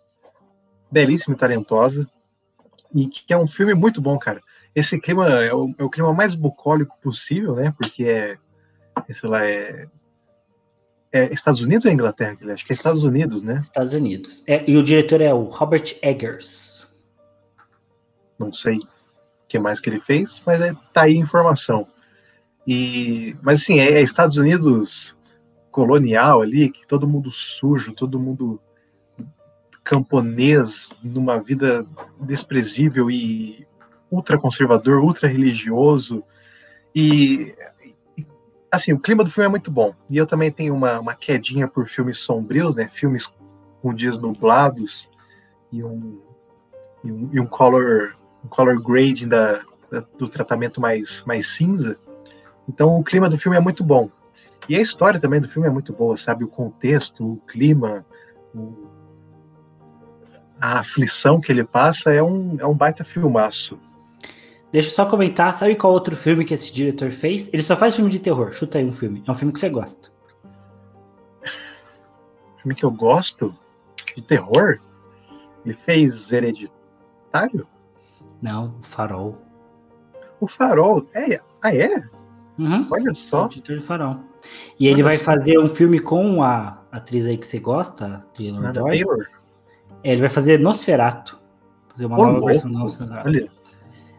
belíssima 0.92 1.36
e 1.36 1.38
talentosa, 1.38 2.10
e 2.94 3.08
que 3.08 3.34
é 3.34 3.38
um 3.38 3.48
filme 3.48 3.74
muito 3.74 4.02
bom, 4.02 4.18
cara. 4.18 4.42
Esse 4.76 5.00
clima 5.00 5.28
é 5.28 5.54
o, 5.54 5.74
é 5.78 5.84
o 5.84 5.90
clima 5.90 6.14
mais 6.14 6.36
bucólico 6.36 6.98
possível, 7.02 7.56
né? 7.56 7.74
Porque 7.78 8.06
é, 8.06 8.38
sei 9.14 9.30
lá, 9.30 9.46
é, 9.46 9.88
é 11.12 11.34
Estados 11.34 11.62
Unidos 11.62 11.86
ou 11.86 11.92
é 11.92 11.94
Inglaterra? 11.94 12.38
Acho 12.54 12.66
que 12.66 12.74
é 12.74 12.76
Estados 12.76 13.04
Unidos, 13.04 13.42
né? 13.42 13.60
Estados 13.60 13.94
Unidos. 13.94 14.44
É, 14.48 14.70
e 14.70 14.78
o 14.78 14.84
diretor 14.84 15.22
é 15.22 15.34
o 15.34 15.44
Robert 15.44 15.98
Eggers. 16.02 16.88
Não 18.40 18.54
sei 18.54 18.78
o 18.78 18.88
que 19.48 19.58
mais 19.58 19.80
que 19.80 19.90
ele 19.90 20.00
fez, 20.00 20.42
mas 20.46 20.62
é, 20.62 20.74
tá 20.94 21.04
aí 21.04 21.16
a 21.16 21.22
informação. 21.22 21.88
E, 22.68 23.36
mas 23.42 23.62
assim, 23.62 23.80
é, 23.80 23.94
é 23.94 24.02
Estados 24.02 24.38
Unidos 24.38 25.18
colonial 25.72 26.42
ali, 26.42 26.70
que 26.70 26.86
todo 26.86 27.08
mundo 27.08 27.32
sujo, 27.32 27.94
todo 27.94 28.20
mundo 28.20 28.60
camponês 29.88 31.00
numa 31.02 31.40
vida 31.40 31.88
desprezível 32.20 33.10
e 33.10 33.66
ultra 34.12 34.38
conservador, 34.38 35.02
ultra 35.02 35.30
religioso. 35.30 36.22
E, 36.94 37.56
assim, 38.70 38.92
o 38.92 39.00
clima 39.00 39.24
do 39.24 39.30
filme 39.30 39.46
é 39.46 39.50
muito 39.50 39.72
bom. 39.72 39.96
E 40.10 40.18
eu 40.18 40.28
também 40.28 40.52
tenho 40.52 40.76
uma, 40.76 41.00
uma 41.00 41.16
quedinha 41.16 41.70
por 41.70 41.88
filmes 41.88 42.18
sombrios, 42.18 42.76
né? 42.76 42.90
Filmes 42.90 43.32
com 43.82 43.94
dias 43.94 44.20
nublados 44.20 45.10
e 45.72 45.82
um, 45.82 46.22
e 47.02 47.10
um, 47.10 47.30
e 47.32 47.40
um 47.40 47.48
color, 47.48 48.18
um 48.44 48.50
color 48.50 48.82
grading 48.82 49.30
da, 49.30 49.62
da, 49.90 50.04
do 50.18 50.28
tratamento 50.28 50.82
mais, 50.82 51.24
mais 51.26 51.48
cinza. 51.48 51.98
Então 52.68 53.00
o 53.00 53.04
clima 53.06 53.30
do 53.30 53.38
filme 53.38 53.56
é 53.56 53.62
muito 53.62 53.86
bom. 53.86 54.10
E 54.68 54.76
a 54.76 54.82
história 54.82 55.18
também 55.18 55.40
do 55.40 55.48
filme 55.48 55.66
é 55.66 55.72
muito 55.72 55.94
boa, 55.94 56.18
sabe? 56.18 56.44
O 56.44 56.50
contexto, 56.50 57.26
o 57.26 57.38
clima, 57.48 58.06
o, 58.54 58.97
a 60.60 60.80
aflição 60.80 61.39
que 61.39 61.51
ele 61.51 61.64
passa 61.64 62.12
é 62.14 62.22
um, 62.22 62.58
é 62.60 62.66
um 62.66 62.74
baita 62.74 63.03
filmaço. 63.03 63.80
Deixa 64.72 64.89
eu 64.89 64.93
só 64.93 65.05
comentar, 65.05 65.53
sabe 65.53 65.76
qual 65.76 65.93
outro 65.93 66.16
filme 66.16 66.43
que 66.43 66.53
esse 66.53 66.74
diretor 66.74 67.12
fez? 67.12 67.49
Ele 67.53 67.64
só 67.64 67.76
faz 67.76 67.95
filme 67.95 68.12
de 68.12 68.20
terror. 68.20 68.51
Chuta 68.51 68.78
aí 68.78 68.86
um 68.86 68.91
filme. 68.91 69.24
É 69.26 69.32
um 69.32 69.36
filme 69.36 69.53
que 69.53 69.60
você 69.60 69.70
gosta. 69.70 70.12
Filme 72.62 72.76
que 72.76 72.84
eu 72.84 72.91
gosto? 72.91 73.55
De 74.16 74.22
terror? 74.22 74.80
Ele 75.66 75.74
fez 75.74 76.32
Hereditário? 76.32 77.68
Não, 78.41 78.76
o 78.80 78.84
Farol. 78.84 79.38
O 80.39 80.47
Farol? 80.47 81.08
É, 81.14 81.39
ah, 81.62 81.74
é? 81.74 82.03
Uhum. 82.60 82.88
Olha 82.91 83.14
só. 83.14 83.45
O 83.45 83.49
diretor 83.49 83.78
do 83.78 83.84
Farol. 83.84 84.20
E 84.80 84.88
ele 84.88 85.01
vai 85.01 85.18
fazer 85.18 85.58
um 85.60 85.70
filme 85.70 85.99
com 85.99 86.43
a 86.43 86.84
atriz 86.91 87.26
aí 87.26 87.38
que 87.38 87.47
você 87.47 87.60
gosta, 87.60 88.05
a 88.05 88.18
Taylor 88.20 88.74
Joy. 88.74 89.37
É, 90.04 90.12
ele 90.12 90.22
vai 90.22 90.30
fazer 90.30 90.60
Nosferato. 90.60 91.39
Fazer 91.89 92.06
uma 92.06 92.18
nova 92.18 92.32
louco. 92.32 92.45
versão 92.48 92.72
do 92.72 92.78
Nosferato. 92.80 93.28
Olha, 93.28 93.50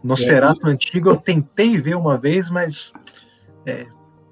Nosferatu 0.02 0.66
antigo 0.68 1.08
eu 1.10 1.16
tentei 1.16 1.76
ver 1.78 1.96
uma 1.96 2.16
vez, 2.16 2.50
mas 2.50 2.92
é, 3.66 3.86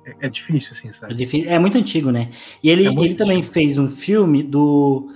é, 0.04 0.14
é 0.22 0.28
difícil, 0.28 0.72
assim, 0.72 0.88
É, 0.88 0.92
sabe? 0.92 1.14
difí- 1.14 1.46
é 1.46 1.58
muito 1.58 1.76
antigo, 1.78 2.10
né? 2.10 2.30
E 2.62 2.70
ele, 2.70 2.86
É 2.86 2.90
ele 2.90 3.14
também 3.14 3.38
antigo. 3.38 3.52
fez 3.52 3.78
um 3.78 3.86
filme 3.86 4.42
do 4.42 5.08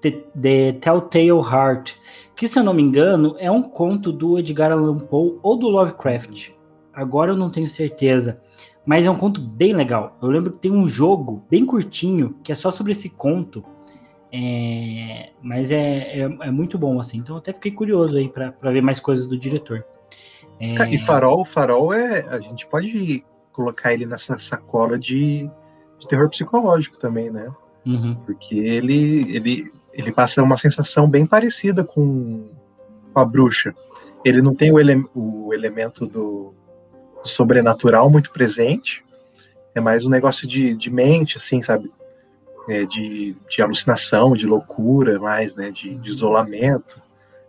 The, 0.00 0.10
The 0.40 0.72
Telltale 0.80 1.30
Heart, 1.30 1.94
que, 2.34 2.48
se 2.48 2.58
eu 2.58 2.64
não 2.64 2.74
me 2.74 2.82
engano, 2.82 3.36
é 3.38 3.50
um 3.50 3.62
conto 3.62 4.10
do 4.12 4.38
Edgar 4.38 4.72
Allan 4.72 4.98
Poe 4.98 5.38
ou 5.42 5.56
do 5.56 5.68
Lovecraft. 5.68 6.50
Agora 6.92 7.32
eu 7.32 7.36
não 7.36 7.50
tenho 7.50 7.68
certeza. 7.68 8.40
Mas 8.84 9.06
é 9.06 9.10
um 9.10 9.16
conto 9.16 9.40
bem 9.40 9.72
legal. 9.74 10.18
Eu 10.20 10.28
lembro 10.28 10.50
que 10.52 10.58
tem 10.58 10.72
um 10.72 10.88
jogo 10.88 11.44
bem 11.48 11.64
curtinho 11.64 12.34
que 12.42 12.50
é 12.50 12.54
só 12.54 12.70
sobre 12.72 12.92
esse 12.92 13.08
conto. 13.10 13.64
É, 14.32 15.28
mas 15.42 15.70
é, 15.70 16.20
é, 16.20 16.22
é 16.22 16.50
muito 16.50 16.78
bom, 16.78 16.98
assim. 16.98 17.18
Então 17.18 17.36
até 17.36 17.52
fiquei 17.52 17.70
curioso 17.70 18.16
aí 18.16 18.28
pra 18.28 18.70
ver 18.70 18.80
mais 18.80 18.98
coisas 18.98 19.26
do 19.26 19.38
diretor. 19.38 19.84
É, 20.58 20.94
E 20.94 20.98
Farol, 20.98 21.44
Farol 21.44 21.92
é. 21.92 22.20
A 22.28 22.40
gente 22.40 22.66
pode 22.66 23.24
colocar 23.52 23.92
ele 23.92 24.06
nessa 24.06 24.38
sacola 24.38 24.98
de, 24.98 25.50
de 25.98 26.08
terror 26.08 26.30
psicológico 26.30 26.96
também, 26.98 27.30
né? 27.30 27.52
uhum, 27.84 28.14
Porque 28.24 28.56
ele, 28.56 29.36
ele, 29.36 29.72
ele 29.92 30.12
passa 30.12 30.42
uma 30.42 30.56
sensação 30.56 31.08
bem 31.08 31.26
parecida 31.26 31.84
com, 31.84 32.48
com 33.12 33.20
a 33.20 33.24
bruxa. 33.24 33.74
Ele 34.24 34.40
não 34.40 34.54
tem 34.54 34.72
o, 34.72 34.78
ele, 34.78 35.04
o 35.14 35.52
elemento 35.52 36.06
do 36.06 36.54
sobrenatural 37.22 38.08
muito 38.08 38.30
presente. 38.32 39.04
É 39.74 39.80
mais 39.80 40.04
um 40.04 40.10
negócio 40.10 40.46
de, 40.46 40.74
de 40.74 40.90
mente, 40.90 41.36
assim, 41.36 41.60
sabe? 41.60 41.90
É, 42.68 42.84
de, 42.84 43.34
de 43.50 43.60
alucinação, 43.60 44.34
de 44.34 44.46
loucura, 44.46 45.18
mais, 45.18 45.56
né? 45.56 45.70
De, 45.70 45.96
de 45.96 46.08
isolamento. 46.10 47.00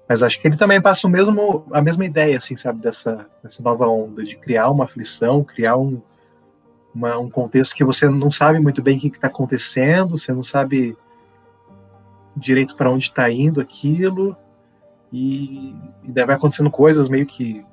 Mas 0.09 0.22
acho 0.22 0.41
que 0.41 0.47
ele 0.47 0.57
também 0.57 0.82
passa 0.82 1.07
o 1.07 1.09
mesmo, 1.09 1.66
a 1.72 1.82
mesma 1.82 2.03
ideia, 2.05 2.38
assim, 2.38 2.55
sabe? 2.55 2.82
Dessa, 2.82 3.26
dessa 3.41 3.61
nova 3.61 3.88
onda, 3.88 4.24
de 4.24 4.36
criar 4.36 4.70
uma 4.70 4.86
aflição, 4.86 5.43
criar 5.43 5.78
um, 5.78 6.01
uma- 6.93 7.18
um 7.18 7.30
contexto 7.30 7.76
que 7.76 7.84
você 7.84 8.09
não 8.09 8.32
sabe 8.32 8.59
muito 8.59 8.82
bem 8.82 8.97
o 8.97 8.99
que 8.99 9.07
está 9.07 9.28
acontecendo, 9.28 10.18
você 10.18 10.34
não 10.34 10.43
sabe 10.43 10.97
direito 12.36 12.76
para 12.76 12.91
onde 12.91 13.05
está 13.05 13.30
indo 13.32 13.61
aquilo, 13.61 14.36
e, 15.11 15.76
e 16.03 16.11
daí 16.11 16.26
vai 16.26 16.36
acontecendo 16.36 16.72
coisas 16.72 17.07
meio 17.07 17.26
que, 17.26 17.64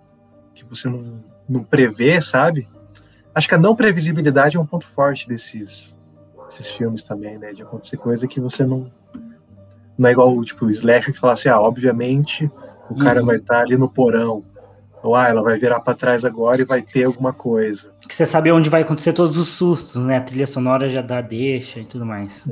que 0.54 0.64
você 0.64 0.88
não, 0.88 1.24
não 1.48 1.64
prevê, 1.64 2.20
sabe? 2.20 2.68
Acho 3.34 3.48
que 3.48 3.54
a 3.54 3.58
não 3.58 3.74
previsibilidade 3.74 4.56
é 4.56 4.60
um 4.60 4.66
ponto 4.66 4.86
forte 4.88 5.26
desses, 5.26 5.96
desses 6.50 6.70
filmes 6.70 7.02
também, 7.04 7.38
né? 7.38 7.52
De 7.52 7.62
acontecer 7.62 7.96
coisa 7.96 8.26
que 8.26 8.40
você 8.40 8.64
não. 8.66 8.90
Não 9.96 10.08
é 10.08 10.12
igual 10.12 10.42
tipo, 10.42 10.66
o 10.66 10.70
Slash 10.70 11.12
que 11.12 11.18
fala 11.18 11.34
assim, 11.34 11.48
ah, 11.48 11.60
obviamente 11.60 12.50
o 12.90 12.96
cara 12.96 13.20
Uhum. 13.20 13.26
vai 13.26 13.36
estar 13.36 13.60
ali 13.60 13.76
no 13.76 13.88
porão. 13.88 14.42
Ou 15.02 15.14
ah, 15.14 15.28
ela 15.28 15.42
vai 15.42 15.58
virar 15.58 15.80
para 15.80 15.94
trás 15.94 16.24
agora 16.24 16.60
e 16.60 16.64
vai 16.64 16.82
ter 16.82 17.04
alguma 17.04 17.32
coisa. 17.32 17.90
que 18.06 18.14
você 18.14 18.26
sabe 18.26 18.50
onde 18.52 18.68
vai 18.68 18.82
acontecer 18.82 19.12
todos 19.12 19.38
os 19.38 19.48
sustos, 19.48 19.96
né? 19.96 20.18
A 20.18 20.20
trilha 20.20 20.46
sonora 20.46 20.88
já 20.88 21.00
dá 21.00 21.20
deixa 21.20 21.80
e 21.80 21.86
tudo 21.86 22.04
mais. 22.04 22.44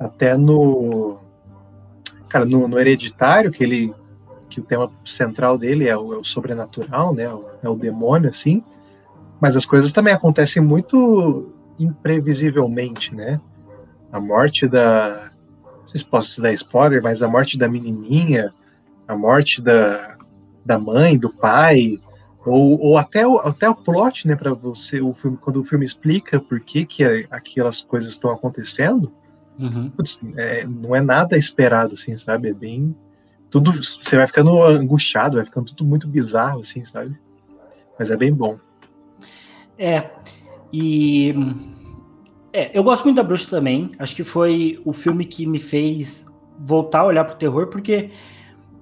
Até 0.00 0.36
no. 0.36 1.18
Cara, 2.28 2.44
no, 2.44 2.66
no 2.66 2.78
Hereditário, 2.78 3.52
que 3.52 3.62
ele. 3.62 3.94
Que 4.48 4.60
o 4.60 4.64
tema 4.64 4.90
central 5.04 5.58
dele 5.58 5.88
é 5.88 5.96
o, 5.96 6.14
é 6.14 6.16
o 6.16 6.24
sobrenatural, 6.24 7.14
né? 7.14 7.24
É 7.62 7.68
o 7.68 7.74
demônio, 7.76 8.30
assim. 8.30 8.62
Mas 9.40 9.54
as 9.54 9.66
coisas 9.66 9.92
também 9.92 10.14
acontecem 10.14 10.62
muito 10.62 11.52
imprevisivelmente, 11.78 13.14
né? 13.14 13.40
A 14.12 14.20
morte 14.20 14.68
da. 14.68 15.30
Não 15.82 15.88
sei 15.88 16.00
se 16.00 16.04
posso 16.04 16.42
dar 16.42 16.52
spoiler, 16.52 17.02
mas 17.02 17.22
a 17.22 17.28
morte 17.28 17.58
da 17.58 17.68
menininha, 17.68 18.52
a 19.06 19.16
morte 19.16 19.62
da, 19.62 20.16
da 20.64 20.78
mãe, 20.78 21.18
do 21.18 21.30
pai, 21.30 22.00
ou, 22.44 22.80
ou 22.80 22.98
até, 22.98 23.26
o, 23.26 23.38
até 23.38 23.68
o 23.68 23.74
plot, 23.74 24.26
né? 24.26 24.34
Para 24.34 24.52
você, 24.52 25.00
o 25.00 25.14
filme, 25.14 25.36
quando 25.36 25.60
o 25.60 25.64
filme 25.64 25.84
explica 25.84 26.40
por 26.40 26.60
que, 26.60 26.84
que 26.84 27.04
aquelas 27.30 27.80
coisas 27.82 28.10
estão 28.10 28.30
acontecendo 28.30 29.12
Uhum. 29.58 29.90
putz, 29.90 30.20
é, 30.36 30.66
não 30.66 30.94
é 30.94 31.00
nada 31.00 31.36
esperado, 31.36 31.94
assim, 31.94 32.14
sabe? 32.16 32.50
É 32.50 32.54
bem. 32.54 32.94
Tudo. 33.50 33.72
Você 33.72 34.16
vai 34.16 34.26
ficando 34.26 34.62
angustiado, 34.62 35.36
vai 35.36 35.44
ficando 35.44 35.66
tudo 35.66 35.84
muito 35.84 36.06
bizarro, 36.06 36.60
assim, 36.60 36.84
sabe? 36.84 37.18
Mas 37.98 38.10
é 38.10 38.16
bem 38.16 38.32
bom. 38.32 38.58
É, 39.78 40.10
e. 40.72 41.34
É, 42.52 42.70
eu 42.76 42.82
gosto 42.82 43.04
muito 43.04 43.16
da 43.16 43.22
Bruxa 43.22 43.48
também. 43.48 43.92
Acho 43.98 44.14
que 44.14 44.24
foi 44.24 44.80
o 44.84 44.92
filme 44.92 45.24
que 45.24 45.46
me 45.46 45.58
fez 45.58 46.26
voltar 46.60 47.00
a 47.00 47.06
olhar 47.06 47.24
pro 47.24 47.36
terror, 47.36 47.68
porque 47.68 48.10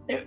eu, 0.08 0.20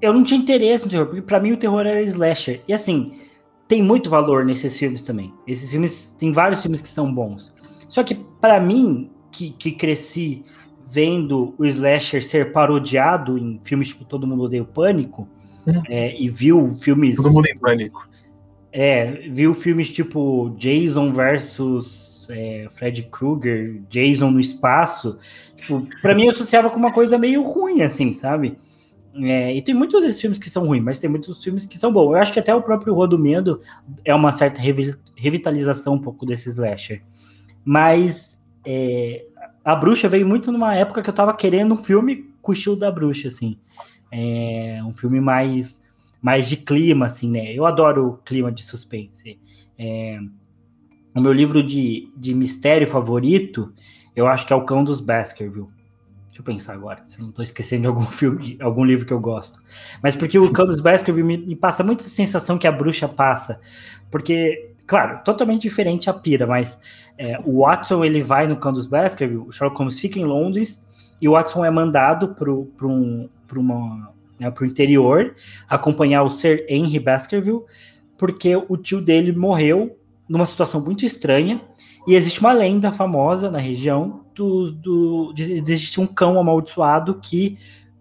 eu 0.00 0.12
não 0.12 0.22
tinha 0.22 0.38
interesse 0.40 0.84
no 0.84 0.90
terror, 0.90 1.06
porque 1.06 1.22
pra 1.22 1.40
mim 1.40 1.52
o 1.52 1.56
terror 1.56 1.80
era 1.80 2.00
slasher. 2.02 2.62
E 2.68 2.72
assim, 2.72 3.18
tem 3.66 3.82
muito 3.82 4.08
valor 4.08 4.44
nesses 4.44 4.78
filmes 4.78 5.02
também. 5.02 5.34
Esses 5.46 5.70
filmes, 5.70 6.14
tem 6.18 6.32
vários 6.32 6.62
filmes 6.62 6.80
que 6.80 6.88
são 6.88 7.12
bons. 7.12 7.52
Só 7.88 8.04
que 8.04 8.14
pra 8.40 8.60
mim, 8.60 9.10
que, 9.32 9.50
que 9.50 9.72
cresci 9.72 10.44
vendo 10.88 11.54
o 11.58 11.64
slasher 11.64 12.22
ser 12.22 12.52
parodiado 12.52 13.36
em 13.36 13.58
filmes 13.64 13.88
tipo 13.88 14.04
Todo 14.04 14.26
Mundo 14.26 14.44
Odeia 14.44 14.62
o 14.62 14.66
Pânico, 14.66 15.28
Hum. 15.66 15.82
é, 15.88 16.20
e 16.20 16.28
viu 16.28 16.68
filmes 16.76 17.16
Todo 17.16 17.32
mundo 17.32 17.46
em 17.46 17.56
pânico. 17.58 18.06
É, 18.76 19.28
viu 19.30 19.54
filmes 19.54 19.88
tipo 19.88 20.50
Jason 20.58 21.12
versus 21.12 22.26
é, 22.28 22.66
Fred 22.74 23.04
Krueger, 23.04 23.80
Jason 23.88 24.32
no 24.32 24.40
espaço. 24.40 25.16
Tipo, 25.56 25.86
pra 26.02 26.12
mim 26.12 26.24
eu 26.24 26.32
associava 26.32 26.68
com 26.68 26.76
uma 26.76 26.92
coisa 26.92 27.16
meio 27.16 27.44
ruim, 27.44 27.82
assim, 27.82 28.12
sabe? 28.12 28.58
É, 29.14 29.54
e 29.54 29.62
tem 29.62 29.72
muitos 29.72 30.02
desses 30.02 30.20
filmes 30.20 30.40
que 30.40 30.50
são 30.50 30.66
ruins, 30.66 30.82
mas 30.82 30.98
tem 30.98 31.08
muitos 31.08 31.42
filmes 31.44 31.64
que 31.64 31.78
são 31.78 31.92
bons. 31.92 32.10
Eu 32.10 32.16
acho 32.16 32.32
que 32.32 32.40
até 32.40 32.52
o 32.52 32.62
próprio 32.62 32.92
Rua 32.92 33.06
do 33.06 33.16
Medo 33.16 33.60
é 34.04 34.12
uma 34.12 34.32
certa 34.32 34.60
revi- 34.60 34.96
revitalização 35.14 35.94
um 35.94 36.00
pouco 36.00 36.26
desse 36.26 36.48
slasher. 36.48 37.00
Mas 37.64 38.36
é, 38.66 39.24
a 39.64 39.76
Bruxa 39.76 40.08
veio 40.08 40.26
muito 40.26 40.50
numa 40.50 40.74
época 40.74 41.00
que 41.00 41.08
eu 41.08 41.14
tava 41.14 41.32
querendo 41.32 41.74
um 41.74 41.84
filme 41.84 42.28
com 42.42 42.50
o 42.50 42.54
estilo 42.54 42.74
da 42.74 42.90
Bruxa, 42.90 43.28
assim. 43.28 43.56
É, 44.10 44.80
um 44.84 44.92
filme 44.92 45.20
mais 45.20 45.80
mais 46.24 46.48
de 46.48 46.56
clima, 46.56 47.04
assim, 47.04 47.30
né? 47.30 47.52
Eu 47.52 47.66
adoro 47.66 48.08
o 48.08 48.16
clima 48.16 48.50
de 48.50 48.62
suspense. 48.62 49.38
É, 49.78 50.18
o 51.14 51.20
meu 51.20 51.34
livro 51.34 51.62
de, 51.62 52.10
de 52.16 52.32
mistério 52.32 52.86
favorito, 52.86 53.74
eu 54.16 54.26
acho 54.26 54.46
que 54.46 54.52
é 54.54 54.56
O 54.56 54.64
Cão 54.64 54.82
dos 54.82 55.02
Baskerville. 55.02 55.68
Deixa 56.28 56.40
eu 56.40 56.44
pensar 56.44 56.72
agora, 56.72 57.04
se 57.04 57.18
eu 57.18 57.24
não 57.24 57.28
estou 57.28 57.42
esquecendo 57.42 57.82
de 57.82 57.88
algum 57.88 58.06
filme, 58.08 58.56
algum 58.62 58.86
livro 58.86 59.04
que 59.04 59.12
eu 59.12 59.20
gosto. 59.20 59.62
Mas 60.02 60.16
porque 60.16 60.38
o 60.38 60.50
Cão 60.50 60.64
dos 60.64 60.80
Baskerville 60.80 61.26
me, 61.26 61.36
me 61.36 61.54
passa 61.54 61.84
muita 61.84 62.04
sensação 62.04 62.56
que 62.56 62.66
a 62.66 62.72
bruxa 62.72 63.06
passa. 63.06 63.60
Porque, 64.10 64.70
claro, 64.86 65.22
totalmente 65.24 65.60
diferente 65.60 66.08
a 66.08 66.14
pira, 66.14 66.46
mas 66.46 66.78
é, 67.18 67.38
o 67.44 67.60
Watson 67.60 68.02
ele 68.02 68.22
vai 68.22 68.46
no 68.46 68.56
Cão 68.56 68.72
dos 68.72 68.86
Baskerville, 68.86 69.44
o 69.46 69.52
Sherlock 69.52 69.76
Holmes 69.76 70.00
fica 70.00 70.18
em 70.18 70.24
Londres 70.24 70.82
e 71.20 71.28
o 71.28 71.32
Watson 71.32 71.66
é 71.66 71.70
mandado 71.70 72.28
para 72.28 72.50
um, 72.50 73.28
uma 73.54 74.14
né, 74.38 74.50
para 74.50 74.64
o 74.64 74.66
interior, 74.66 75.34
acompanhar 75.68 76.22
o 76.22 76.30
Sir 76.30 76.64
Henry 76.68 76.98
Baskerville, 76.98 77.62
porque 78.16 78.54
o 78.56 78.76
tio 78.76 79.00
dele 79.00 79.32
morreu 79.32 79.98
numa 80.28 80.46
situação 80.46 80.80
muito 80.80 81.04
estranha, 81.04 81.60
e 82.06 82.14
existe 82.14 82.40
uma 82.40 82.52
lenda 82.52 82.92
famosa 82.92 83.50
na 83.50 83.58
região 83.58 84.24
do, 84.34 84.70
do, 84.72 85.32
de 85.32 85.52
existe 85.52 86.00
um 86.00 86.06
cão 86.06 86.38
amaldiçoado 86.38 87.14
que 87.20 87.58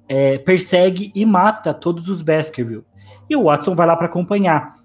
é, 0.08 0.38
persegue 0.38 1.12
e 1.16 1.26
mata 1.26 1.74
todos 1.74 2.10
os 2.10 2.22
Baskerville. 2.22 2.84
e 3.30 3.36
o 3.36 3.44
Watson 3.44 3.76
vai 3.76 3.88
lá 3.88 3.96
para 3.96 4.08
acompanhar. 4.08 4.83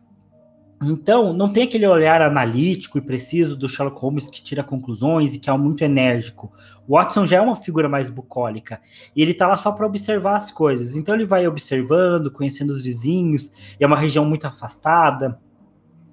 Então, 0.80 1.32
não 1.32 1.52
tem 1.52 1.64
aquele 1.64 1.86
olhar 1.86 2.22
analítico 2.22 2.98
e 2.98 3.00
preciso 3.00 3.56
do 3.56 3.68
Sherlock 3.68 4.00
Holmes 4.00 4.30
que 4.30 4.40
tira 4.40 4.62
conclusões 4.62 5.34
e 5.34 5.38
que 5.38 5.50
é 5.50 5.56
muito 5.56 5.82
enérgico. 5.82 6.52
O 6.86 6.94
Watson 6.94 7.26
já 7.26 7.38
é 7.38 7.40
uma 7.40 7.56
figura 7.56 7.88
mais 7.88 8.08
bucólica 8.08 8.80
e 9.14 9.20
ele 9.20 9.32
está 9.32 9.48
lá 9.48 9.56
só 9.56 9.72
para 9.72 9.86
observar 9.86 10.36
as 10.36 10.52
coisas. 10.52 10.94
Então, 10.94 11.16
ele 11.16 11.26
vai 11.26 11.48
observando, 11.48 12.30
conhecendo 12.30 12.70
os 12.70 12.80
vizinhos, 12.80 13.50
é 13.80 13.86
uma 13.86 13.98
região 13.98 14.24
muito 14.24 14.46
afastada. 14.46 15.40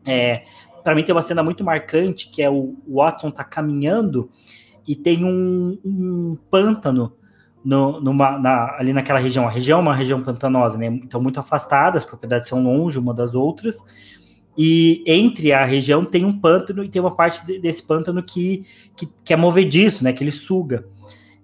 É, 0.04 0.44
para 0.84 0.96
mim, 0.96 1.04
tem 1.04 1.14
uma 1.14 1.22
cena 1.22 1.44
muito 1.44 1.64
marcante 1.64 2.30
que 2.30 2.42
é 2.42 2.50
o, 2.50 2.76
o 2.88 2.96
Watson 2.96 3.30
tá 3.30 3.44
caminhando 3.44 4.32
e 4.88 4.96
tem 4.96 5.24
um, 5.24 5.78
um 5.86 6.38
pântano 6.50 7.14
no, 7.64 8.02
numa, 8.02 8.40
na, 8.40 8.78
ali 8.80 8.94
naquela 8.94 9.20
região. 9.20 9.48
A 9.48 9.52
região 9.52 9.78
é 9.78 9.82
uma 9.84 9.96
região 9.96 10.24
pantanosa, 10.24 10.76
né? 10.76 10.88
Então, 10.88 11.22
muito 11.22 11.40
afastada, 11.40 11.98
as 11.98 12.06
propriedades 12.06 12.50
são 12.50 12.64
longe 12.64 12.98
uma 12.98 13.14
das 13.14 13.36
outras 13.36 13.84
e 14.58 15.04
entre 15.06 15.52
a 15.52 15.66
região 15.66 16.06
tem 16.06 16.24
um 16.24 16.40
pântano 16.40 16.84
e 16.84 16.90
tem 16.90 17.02
uma 17.02 17.16
parte 17.16 17.60
desse 17.60 17.84
pântano 17.84 18.24
que, 18.24 18.66
que, 18.96 19.10
que 19.24 19.34
é 19.34 19.38
movediço, 19.38 20.04
né? 20.04 20.14
Que 20.14 20.24
ele 20.24 20.32
suga. 20.32 20.86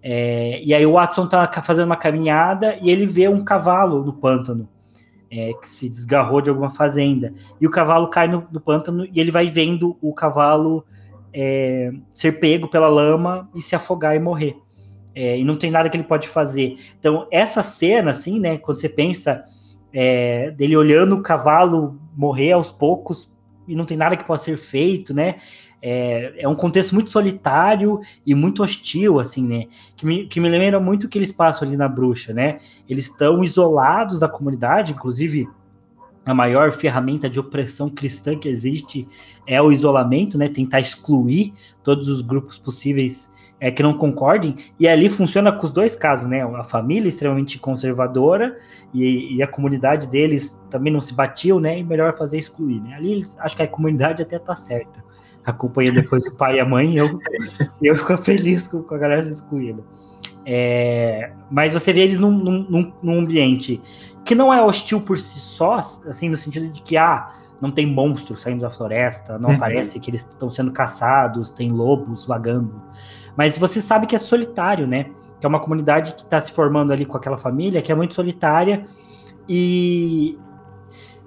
É, 0.02 0.62
e 0.64 0.74
aí 0.74 0.86
o 0.86 0.94
Watson 0.94 1.28
tá 1.28 1.62
fazendo 1.62 1.86
uma 1.86 1.98
caminhada 1.98 2.78
e 2.82 2.90
ele 2.90 3.06
vê 3.06 3.28
um 3.28 3.44
cavalo 3.44 4.04
no 4.04 4.14
pântano. 4.14 4.68
É, 5.34 5.54
que 5.54 5.66
se 5.66 5.88
desgarrou 5.88 6.42
de 6.42 6.50
alguma 6.50 6.72
fazenda. 6.72 7.34
E 7.60 7.66
o 7.66 7.72
cavalo 7.72 8.10
cai 8.10 8.28
no, 8.28 8.46
no 8.52 8.60
pântano 8.60 9.06
e 9.06 9.18
ele 9.18 9.32
vai 9.32 9.48
vendo 9.48 9.98
o 10.02 10.14
cavalo 10.14 10.84
é, 11.34 11.90
ser 12.14 12.34
pego 12.34 12.68
pela 12.68 12.90
lama 12.90 13.50
e 13.56 13.62
se 13.62 13.74
afogar 13.74 14.14
e 14.14 14.20
morrer. 14.20 14.58
É, 15.16 15.38
e 15.38 15.44
não 15.46 15.58
tem 15.58 15.72
nada 15.72 15.90
que 15.90 15.96
ele 15.96 16.04
pode 16.04 16.28
fazer. 16.28 16.76
Então, 17.00 17.28
essa 17.32 17.64
cena, 17.64 18.12
assim, 18.12 18.42
né, 18.42 18.58
quando 18.58 18.82
você 18.82 18.90
pensa 18.90 19.46
é, 19.94 20.52
dele 20.52 20.76
olhando 20.76 21.16
o 21.16 21.22
cavalo 21.22 22.01
morrer 22.16 22.52
aos 22.52 22.72
poucos 22.72 23.32
e 23.68 23.76
não 23.76 23.86
tem 23.86 23.98
nada 23.98 24.18
que 24.18 24.26
possa 24.26 24.46
ser 24.46 24.58
feito, 24.58 25.14
né? 25.14 25.36
É, 25.82 26.44
é, 26.44 26.48
um 26.48 26.56
contexto 26.56 26.94
muito 26.94 27.10
solitário 27.10 28.02
e 28.26 28.36
muito 28.36 28.62
hostil, 28.62 29.20
assim, 29.20 29.44
né? 29.44 29.68
Que 29.96 30.06
me, 30.06 30.28
que 30.28 30.40
me 30.40 30.50
lembra 30.50 30.80
muito 30.80 31.06
o 31.06 31.10
que 31.10 31.18
eles 31.18 31.32
passam 31.32 31.68
ali 31.68 31.78
na 31.78 31.88
bruxa, 31.88 32.34
né? 32.34 32.60
Eles 32.88 33.06
estão 33.06 33.44
isolados 33.44 34.20
da 34.20 34.28
comunidade, 34.28 34.92
inclusive 34.92 35.48
a 36.24 36.34
maior 36.36 36.72
ferramenta 36.74 37.28
de 37.28 37.40
opressão 37.40 37.90
cristã 37.90 38.38
que 38.38 38.48
existe 38.48 39.08
é 39.48 39.60
o 39.60 39.72
isolamento, 39.72 40.38
né? 40.38 40.50
Tentar 40.50 40.80
excluir 40.80 41.54
todos 41.84 42.08
os 42.08 42.22
grupos 42.22 42.58
possíveis 42.58 43.31
é, 43.62 43.70
que 43.70 43.84
não 43.84 43.94
concordem, 43.94 44.56
e 44.80 44.88
ali 44.88 45.08
funciona 45.08 45.52
com 45.52 45.64
os 45.68 45.72
dois 45.72 45.96
casos, 45.96 46.28
né? 46.28 46.42
A 46.42 46.64
família 46.64 47.08
extremamente 47.08 47.60
conservadora 47.60 48.58
e, 48.92 49.36
e 49.36 49.44
a 49.44 49.48
comunidade 49.48 50.08
deles 50.08 50.60
também 50.72 50.92
não 50.92 51.00
se 51.00 51.14
batiam, 51.14 51.60
né? 51.60 51.78
E 51.78 51.84
melhor 51.84 52.18
fazer 52.18 52.40
excluir, 52.40 52.82
né? 52.82 52.96
Ali 52.96 53.24
acho 53.38 53.56
que 53.56 53.62
a 53.62 53.68
comunidade 53.68 54.24
até 54.24 54.40
tá 54.40 54.56
certa. 54.56 55.04
Acompanha 55.46 55.92
depois 55.92 56.26
o 56.26 56.36
pai 56.36 56.56
e 56.56 56.60
a 56.60 56.66
mãe, 56.66 56.98
eu, 56.98 57.20
eu 57.80 57.96
fico 58.00 58.18
feliz 58.18 58.68
com, 58.68 58.82
com 58.82 58.96
a 58.96 58.98
galera 58.98 59.22
excluída. 59.22 59.84
É, 60.44 61.32
mas 61.52 61.72
você 61.72 61.94
vê 61.94 62.02
eles 62.02 62.18
num, 62.18 62.32
num, 62.32 62.92
num, 63.04 63.20
ambiente 63.20 63.80
que 64.26 64.34
não 64.34 64.52
é 64.52 64.60
hostil 64.60 65.00
por 65.02 65.20
si 65.20 65.40
só, 65.40 65.76
assim, 65.76 66.30
no 66.30 66.38
sentido 66.38 66.68
de 66.68 66.82
que, 66.82 66.98
ah, 66.98 67.32
não 67.62 67.70
tem 67.70 67.86
monstros 67.86 68.42
saindo 68.42 68.62
da 68.62 68.72
floresta, 68.72 69.38
não 69.38 69.52
uhum. 69.52 69.60
parece 69.60 70.00
que 70.00 70.10
eles 70.10 70.22
estão 70.22 70.50
sendo 70.50 70.72
caçados, 70.72 71.52
tem 71.52 71.72
lobos 71.72 72.26
vagando. 72.26 72.82
Mas 73.36 73.58
você 73.58 73.82
sabe 73.82 74.08
que 74.08 74.16
é 74.16 74.20
solitário, 74.20 74.88
né? 74.88 75.08
Que 75.40 75.46
é 75.46 75.50
uma 75.50 75.60
comunidade 75.60 76.14
que 76.14 76.22
está 76.22 76.40
se 76.40 76.52
formando 76.52 76.92
ali 76.92 77.06
com 77.06 77.18
aquela 77.18 77.38
família, 77.38 77.82
que 77.82 77.92
é 77.92 77.96
muito 77.96 78.14
solitária. 78.14 78.86
E, 79.48 80.38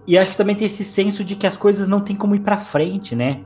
e 0.07 0.17
acho 0.19 0.31
que 0.31 0.37
também 0.37 0.57
tem 0.57 0.67
esse 0.67 0.85
senso 0.85 1.25
de 1.25 1.35
que 1.37 1.47
as 1.47 1.57
coisas 1.57 1.89
não 1.89 2.01
tem 2.01 2.15
como 2.17 2.35
ir 2.35 2.41
para 2.41 2.57
frente, 2.57 3.15
né? 3.15 3.41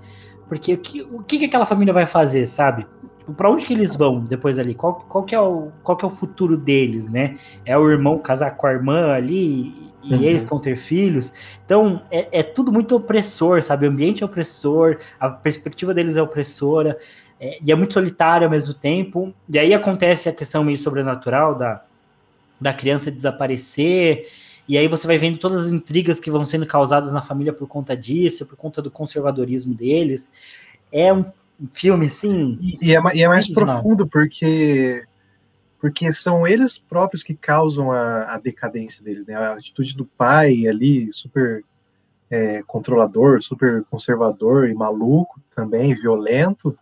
Porque 0.49 0.75
o 0.75 0.79
que, 0.79 1.03
o 1.03 1.23
que 1.23 1.45
aquela 1.45 1.67
família 1.67 1.93
vai 1.93 2.07
fazer, 2.07 2.47
sabe? 2.47 2.87
Tipo, 3.29 3.35
para 3.35 3.51
onde 3.51 3.67
que 3.67 3.75
eles 3.75 3.95
vão 3.95 4.21
depois 4.21 4.59
ali? 4.59 4.75
Qual, 4.75 4.95
qual, 5.09 5.25
que 5.25 5.35
é 5.35 5.41
o, 5.41 5.69
qual 5.83 5.97
que 5.97 6.05
é 6.05 6.09
o 6.09 6.11
futuro 6.11 6.57
deles, 6.57 7.09
né? 7.09 7.37
É 7.65 7.77
o 7.77 7.91
irmão 7.91 8.19
casar 8.19 8.57
com 8.57 8.67
a 8.67 8.73
irmã 8.73 9.13
ali 9.13 9.93
e 10.03 10.15
uhum. 10.15 10.23
eles 10.23 10.43
vão 10.45 10.59
ter 10.59 10.77
filhos. 10.77 11.33
Então, 11.65 12.03
é, 12.11 12.41
é 12.41 12.43
tudo 12.43 12.73
muito 12.73 12.97
opressor, 12.97 13.63
sabe? 13.63 13.87
O 13.87 13.91
ambiente 13.91 14.23
é 14.23 14.27
opressor, 14.27 14.99
a 15.21 15.29
perspectiva 15.29 15.93
deles 15.93 16.17
é 16.17 16.23
opressora 16.23 16.97
é, 17.41 17.59
e 17.63 17.71
é 17.71 17.75
muito 17.75 17.95
solitário 17.95 18.47
ao 18.47 18.51
mesmo 18.51 18.75
tempo. 18.75 19.33
E 19.49 19.59
aí 19.59 19.73
acontece 19.73 20.29
a 20.29 20.33
questão 20.33 20.65
meio 20.65 20.79
sobrenatural 20.79 21.55
da, 21.55 21.85
da 22.61 22.73
criança 22.73 23.11
desaparecer. 23.11 24.29
E 24.69 24.77
aí 24.77 24.89
você 24.89 25.07
vai 25.07 25.19
vendo 25.19 25.39
todas 25.39 25.67
as 25.67 25.73
intrigas 25.73 26.21
que 26.21 26.31
vão 26.31 26.45
sendo 26.45 26.67
causadas 26.67 27.13
na 27.13 27.23
família 27.23 27.53
por 27.53 27.67
conta 27.67 27.97
disso, 27.97 28.45
por 28.45 28.57
conta 28.57 28.83
do 28.83 28.91
conservadorismo 28.91 29.75
deles. 29.75 30.29
É 30.93 31.13
um 31.13 31.25
filme, 31.73 32.07
assim. 32.07 32.59
E, 32.61 32.79
e, 32.83 32.95
é, 32.95 33.01
e 33.15 33.23
é, 33.23 33.29
mais 33.29 33.49
profundo, 33.53 34.07
porque 34.07 35.05
porque 35.81 36.13
são 36.13 36.45
eles 36.45 36.77
próprios 36.77 37.23
que 37.23 37.35
causam 37.35 37.93
a, 37.93 38.35
a, 38.35 38.39
decadência 38.39 39.01
deles, 39.01 39.25
né? 39.25 39.37
A 39.37 39.53
atitude 39.53 39.97
do 39.97 40.05
pai 40.05 40.67
ali, 40.67 41.13
super 41.13 41.65
é, 42.29 42.65
controlador, 42.67 43.41
super 43.41 43.85
conservador 43.85 44.69
e 44.69 44.75
maluco 44.75 45.41
também, 45.55 45.95
violento, 45.95 46.77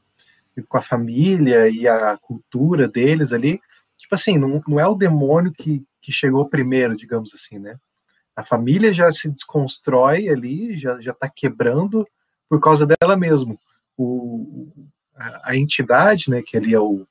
com 0.63 0.79
a 0.79 0.83
família 0.83 1.69
e 1.69 1.87
a 1.87 2.17
cultura 2.17 2.89
deles 2.89 3.33
ali, 3.33 3.61
tipo 3.99 4.15
assim, 4.15 4.39
não, 4.39 4.63
não 4.67 4.81
é 4.81 4.87
o 4.87 4.95
demônio 4.95 5.53
que, 5.53 5.85
que 6.01 6.13
chegou 6.13 6.49
primeiro, 6.49 6.97
digamos 6.97 7.35
assim, 7.35 7.59
né? 7.59 7.77
A 8.35 8.45
família 8.45 8.93
já 8.93 9.11
se 9.11 9.31
desconstrói 9.31 10.29
ali, 10.29 10.77
já 10.77 11.01
já 11.01 11.13
está 11.13 11.29
quebrando 11.29 12.07
por 12.49 12.61
causa 12.61 12.87
dela 12.87 13.17
mesmo. 13.17 13.59
O, 13.97 14.69
a, 15.15 15.51
a, 15.51 15.57
entidade, 15.57 16.31
né, 16.31 16.43
que 16.43 16.57
ali 16.57 16.75
é 16.75 16.81
o, 16.81 17.07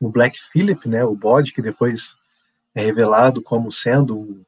o 0.00 0.08
Black 0.08 0.38
Philip, 0.50 0.88
né, 0.88 1.04
o 1.04 1.14
bode 1.14 1.52
que 1.52 1.60
depois 1.60 2.14
é 2.74 2.82
revelado 2.82 3.42
como 3.42 3.70
sendo 3.70 4.44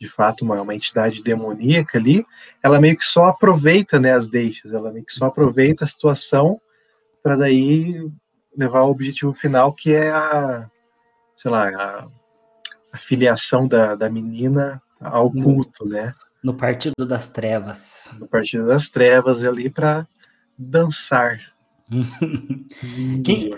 de 0.00 0.08
fato 0.08 0.44
uma, 0.44 0.60
uma 0.60 0.74
entidade 0.74 1.22
demoníaca 1.22 1.98
ali, 1.98 2.24
ela 2.62 2.80
meio 2.80 2.96
que 2.96 3.04
só 3.04 3.26
aproveita 3.26 3.98
né, 3.98 4.12
as 4.12 4.28
deixas, 4.28 4.72
ela 4.72 4.92
meio 4.92 5.04
que 5.04 5.12
só 5.12 5.26
aproveita 5.26 5.84
a 5.84 5.88
situação 5.88 6.60
para 7.28 7.36
daí 7.36 8.10
levar 8.56 8.78
ao 8.78 8.90
objetivo 8.90 9.34
final, 9.34 9.70
que 9.74 9.92
é 9.92 10.10
a, 10.10 10.70
sei 11.36 11.50
lá, 11.50 11.68
a, 11.68 12.08
a 12.90 12.98
filiação 12.98 13.68
da, 13.68 13.94
da 13.94 14.08
menina 14.08 14.80
ao 14.98 15.30
culto, 15.30 15.84
no, 15.84 15.90
né? 15.90 16.14
No 16.42 16.54
Partido 16.54 17.04
das 17.06 17.28
Trevas. 17.28 18.10
No 18.18 18.26
Partido 18.26 18.66
das 18.66 18.88
Trevas, 18.88 19.44
ali 19.44 19.68
para 19.68 20.08
dançar. 20.56 21.38
que, 23.22 23.54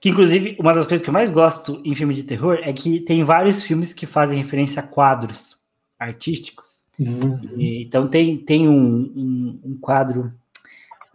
que, 0.00 0.08
inclusive, 0.08 0.56
uma 0.58 0.74
das 0.74 0.84
coisas 0.84 1.04
que 1.04 1.08
eu 1.08 1.14
mais 1.14 1.30
gosto 1.30 1.80
em 1.84 1.94
filme 1.94 2.12
de 2.12 2.24
terror 2.24 2.58
é 2.60 2.72
que 2.72 2.98
tem 2.98 3.22
vários 3.22 3.62
filmes 3.62 3.92
que 3.92 4.04
fazem 4.04 4.36
referência 4.36 4.80
a 4.80 4.86
quadros 4.86 5.56
artísticos. 5.96 6.84
Uhum. 6.98 7.38
E, 7.56 7.84
então, 7.84 8.08
tem, 8.08 8.36
tem 8.36 8.68
um, 8.68 8.74
um, 8.74 9.60
um 9.64 9.78
quadro 9.80 10.34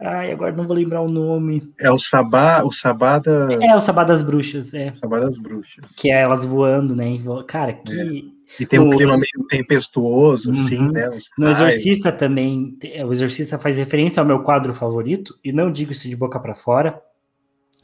Ai, 0.04 0.32
agora 0.32 0.52
não 0.52 0.66
vou 0.66 0.74
lembrar 0.74 1.00
o 1.00 1.08
nome. 1.08 1.72
É 1.78 1.90
o 1.90 1.96
Sabá, 1.96 2.62
o 2.64 2.72
Sabá 2.72 3.20
da... 3.20 3.48
É, 3.60 3.76
o 3.76 3.80
Sabá 3.80 4.02
das 4.02 4.20
Bruxas, 4.20 4.74
é. 4.74 4.92
Sabá 4.92 5.20
das 5.20 5.38
Bruxas. 5.38 5.88
Que 5.96 6.10
é 6.10 6.22
elas 6.22 6.44
voando, 6.44 6.96
né? 6.96 7.04
Cara, 7.46 7.72
que... 7.72 8.28
É. 8.28 8.42
E 8.60 8.66
tem 8.66 8.80
um 8.80 8.90
clima 8.90 9.12
meio 9.12 9.46
tempestuoso, 9.48 10.50
uhum. 10.50 10.60
assim, 10.60 10.90
né? 10.90 11.08
no 11.38 11.48
Exorcista 11.48 12.12
também, 12.12 12.76
o 13.06 13.12
Exorcista 13.12 13.58
faz 13.58 13.76
referência 13.76 14.20
ao 14.20 14.26
meu 14.26 14.42
quadro 14.42 14.74
favorito, 14.74 15.38
e 15.42 15.52
não 15.52 15.72
digo 15.72 15.92
isso 15.92 16.08
de 16.08 16.16
boca 16.16 16.38
para 16.38 16.54
fora. 16.54 17.00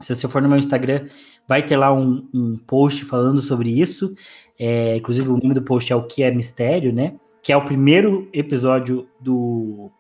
Se 0.01 0.14
você 0.14 0.29
for 0.29 0.43
no 0.43 0.49
meu 0.49 0.59
Instagram, 0.59 1.07
vai 1.49 1.64
ter 1.64 1.77
lá 1.77 1.93
um, 1.93 2.29
um 2.35 2.57
post 2.66 3.05
falando 3.05 3.41
sobre 3.41 3.81
isso. 3.81 4.12
É, 4.59 4.97
inclusive, 4.97 5.29
o 5.29 5.39
nome 5.39 5.55
do 5.55 5.62
post 5.62 5.93
é 5.93 5.97
O 5.97 6.03
Que 6.03 6.23
é 6.23 6.31
Mistério, 6.31 6.93
né? 6.93 7.14
Que 7.43 7.53
é 7.53 7.57
o 7.57 7.64
primeiro 7.64 8.29
episódio 8.33 9.09
do 9.21 9.91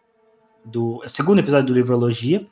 do 0.70 1.02
segundo 1.06 1.40
episódio 1.40 1.66
do 1.66 1.74
Livrologia, 1.74 2.46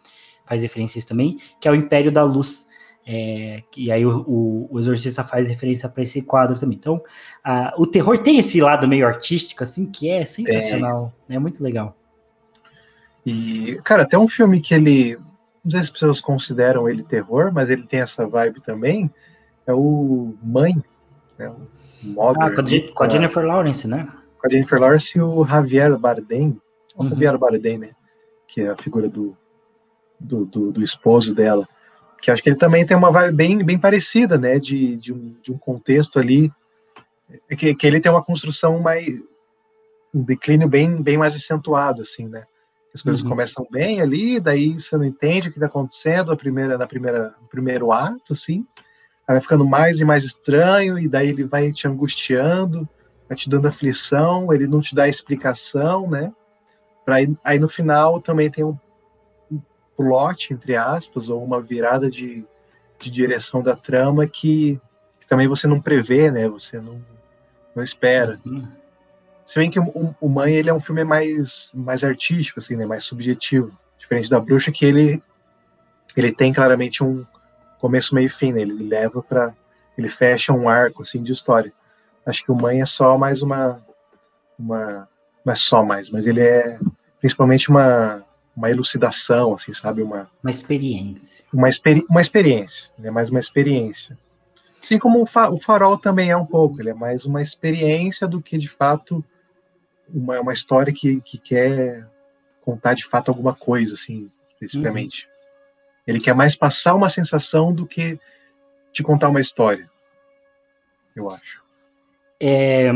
faz 0.46 0.62
referência 0.62 0.98
a 0.98 1.00
isso 1.00 1.08
também, 1.08 1.38
que 1.60 1.68
é 1.68 1.70
o 1.70 1.74
Império 1.74 2.10
da 2.10 2.22
Luz. 2.22 2.66
É, 3.08 3.62
e 3.76 3.92
aí 3.92 4.04
o, 4.04 4.24
o, 4.26 4.68
o, 4.68 4.80
Exorcista 4.80 5.22
faz 5.22 5.48
referência 5.48 5.88
para 5.88 6.02
esse 6.02 6.22
quadro 6.22 6.58
também. 6.58 6.76
Então, 6.76 7.00
a, 7.44 7.72
o 7.78 7.86
terror 7.86 8.18
tem 8.18 8.38
esse 8.38 8.60
lado 8.60 8.88
meio 8.88 9.06
artístico, 9.06 9.62
assim, 9.62 9.86
que 9.86 10.10
é 10.10 10.24
sensacional. 10.24 11.12
É, 11.28 11.36
é 11.36 11.38
muito 11.38 11.62
legal. 11.62 11.96
E, 13.24 13.78
cara, 13.84 14.06
tem 14.06 14.18
um 14.18 14.28
filme 14.28 14.60
que 14.60 14.74
ele. 14.74 15.16
Não 15.64 15.70
sei 15.70 15.82
se 15.82 15.86
as 15.86 15.90
pessoas 15.90 16.20
consideram 16.20 16.88
ele 16.88 17.02
terror, 17.02 17.52
mas 17.52 17.70
ele 17.70 17.84
tem 17.84 18.00
essa 18.00 18.26
vibe 18.26 18.60
também. 18.60 19.10
É 19.66 19.72
o 19.72 20.34
Mãe. 20.42 20.74
Né, 21.38 21.48
o 21.48 21.66
Mother, 22.02 22.42
ah, 22.42 22.54
com, 22.54 22.60
a, 22.60 22.92
com 22.94 23.04
a 23.04 23.08
Jennifer 23.08 23.44
Lawrence, 23.44 23.86
né? 23.86 24.08
Com 24.40 24.46
a 24.46 24.50
Jennifer 24.50 24.80
Lawrence 24.80 25.16
e 25.16 25.20
o 25.20 25.44
Javier 25.44 25.96
Bardem. 25.98 26.60
Uhum. 26.96 27.06
O 27.06 27.08
Javier 27.08 27.38
Bardem, 27.38 27.78
né? 27.78 27.90
Que 28.46 28.60
é 28.60 28.70
a 28.70 28.76
figura 28.76 29.08
do, 29.08 29.36
do, 30.18 30.44
do, 30.44 30.72
do, 30.72 30.82
esposo 30.82 31.34
dela, 31.34 31.68
que 32.20 32.30
acho 32.30 32.42
que 32.42 32.48
ele 32.48 32.56
também 32.56 32.86
tem 32.86 32.96
uma 32.96 33.10
vibe 33.10 33.34
bem, 33.34 33.64
bem 33.64 33.78
parecida, 33.78 34.38
né, 34.38 34.58
de, 34.58 34.96
de, 34.96 35.12
um, 35.12 35.36
de 35.42 35.52
um 35.52 35.58
contexto 35.58 36.18
ali, 36.18 36.50
é 37.48 37.56
que, 37.56 37.74
que 37.74 37.86
ele 37.86 38.00
tem 38.00 38.10
uma 38.10 38.22
construção 38.22 38.78
mais, 38.80 39.06
um 40.14 40.22
declínio 40.22 40.68
bem, 40.68 41.02
bem 41.02 41.18
mais 41.18 41.34
acentuado, 41.34 42.02
assim, 42.02 42.28
né? 42.28 42.44
As 42.94 43.02
coisas 43.02 43.20
uhum. 43.22 43.28
começam 43.28 43.66
bem 43.70 44.00
ali, 44.00 44.40
daí 44.40 44.72
você 44.72 44.96
não 44.96 45.04
entende 45.04 45.48
o 45.48 45.52
que 45.52 45.58
está 45.58 45.66
acontecendo 45.66 46.28
na 46.28 46.36
primeira, 46.36 46.78
na 46.78 46.86
primeira, 46.86 47.34
no 47.42 47.48
primeiro 47.48 47.92
ato, 47.92 48.32
assim. 48.32 48.64
Aí 49.28 49.34
vai 49.34 49.40
ficando 49.40 49.66
mais 49.66 50.00
e 50.00 50.04
mais 50.04 50.24
estranho, 50.24 50.98
e 50.98 51.06
daí 51.06 51.28
ele 51.28 51.44
vai 51.44 51.70
te 51.72 51.86
angustiando, 51.86 52.88
vai 53.28 53.36
te 53.36 53.50
dando 53.50 53.68
aflição, 53.68 54.50
ele 54.50 54.66
não 54.66 54.80
te 54.80 54.94
dá 54.94 55.06
explicação, 55.06 56.08
né? 56.08 56.32
Pra 57.06 57.16
aí, 57.16 57.36
aí 57.44 57.58
no 57.60 57.68
final 57.68 58.20
também 58.20 58.50
tem 58.50 58.64
um 58.64 58.76
plot, 59.96 60.52
entre 60.52 60.76
aspas, 60.76 61.28
ou 61.28 61.42
uma 61.42 61.60
virada 61.60 62.10
de, 62.10 62.44
de 62.98 63.10
direção 63.10 63.62
da 63.62 63.76
trama 63.76 64.26
que, 64.26 64.80
que, 65.20 65.26
também 65.26 65.46
você 65.46 65.68
não 65.68 65.80
prevê, 65.80 66.32
né? 66.32 66.48
Você 66.48 66.80
não, 66.80 67.00
não 67.74 67.82
espera. 67.82 68.40
Uhum. 68.44 68.66
Se 69.46 69.58
bem 69.60 69.70
que 69.70 69.78
o, 69.78 70.14
o 70.20 70.28
Mãe 70.28 70.54
ele 70.54 70.68
é 70.68 70.74
um 70.74 70.80
filme 70.80 71.04
mais, 71.04 71.72
mais 71.72 72.02
artístico, 72.02 72.58
assim, 72.58 72.74
né? 72.74 72.84
Mais 72.84 73.04
subjetivo. 73.04 73.70
Diferente 73.96 74.28
da 74.28 74.40
Bruxa, 74.40 74.72
que 74.72 74.84
ele, 74.84 75.22
ele 76.16 76.32
tem 76.32 76.52
claramente 76.52 77.04
um 77.04 77.24
começo, 77.78 78.16
meio 78.16 78.26
e 78.26 78.30
fim, 78.30 78.52
né? 78.52 78.62
Ele 78.62 78.88
leva 78.88 79.22
para 79.22 79.54
Ele 79.96 80.08
fecha 80.08 80.52
um 80.52 80.68
arco, 80.68 81.02
assim, 81.02 81.22
de 81.22 81.30
história. 81.30 81.72
Acho 82.26 82.44
que 82.44 82.50
o 82.50 82.56
Mãe 82.56 82.82
é 82.82 82.86
só 82.86 83.16
mais 83.16 83.42
uma... 83.42 83.80
uma 84.58 85.08
não 85.44 85.52
é 85.52 85.56
só 85.56 85.84
mais, 85.84 86.10
mas 86.10 86.26
ele 86.26 86.40
é 86.40 86.76
principalmente 87.20 87.68
uma, 87.68 88.24
uma 88.56 88.70
elucidação, 88.70 89.54
assim, 89.54 89.72
sabe? 89.72 90.02
Uma, 90.02 90.30
uma 90.42 90.50
experiência. 90.50 91.44
Uma, 91.52 91.68
experi 91.68 92.04
uma 92.08 92.20
experiência, 92.20 92.90
é 93.02 93.10
mais 93.10 93.30
uma 93.30 93.40
experiência. 93.40 94.18
Assim 94.82 94.98
como 94.98 95.20
o, 95.20 95.26
fa 95.26 95.50
o 95.50 95.60
farol 95.60 95.98
também 95.98 96.30
é 96.30 96.36
um 96.36 96.46
pouco, 96.46 96.80
ele 96.80 96.90
é 96.90 96.94
mais 96.94 97.24
uma 97.24 97.42
experiência 97.42 98.26
do 98.26 98.40
que 98.40 98.56
de 98.56 98.68
fato 98.68 99.24
uma, 100.08 100.40
uma 100.40 100.52
história 100.52 100.92
que, 100.92 101.20
que 101.20 101.38
quer 101.38 102.06
contar 102.62 102.94
de 102.94 103.04
fato 103.04 103.30
alguma 103.30 103.54
coisa, 103.54 103.94
assim, 103.94 104.30
especificamente. 104.52 105.26
Uhum. 105.26 105.32
Ele 106.06 106.20
quer 106.20 106.34
mais 106.34 106.54
passar 106.54 106.94
uma 106.94 107.10
sensação 107.10 107.72
do 107.72 107.86
que 107.86 108.18
te 108.92 109.02
contar 109.02 109.28
uma 109.28 109.40
história, 109.40 109.90
eu 111.14 111.30
acho. 111.30 111.62
É, 112.40 112.90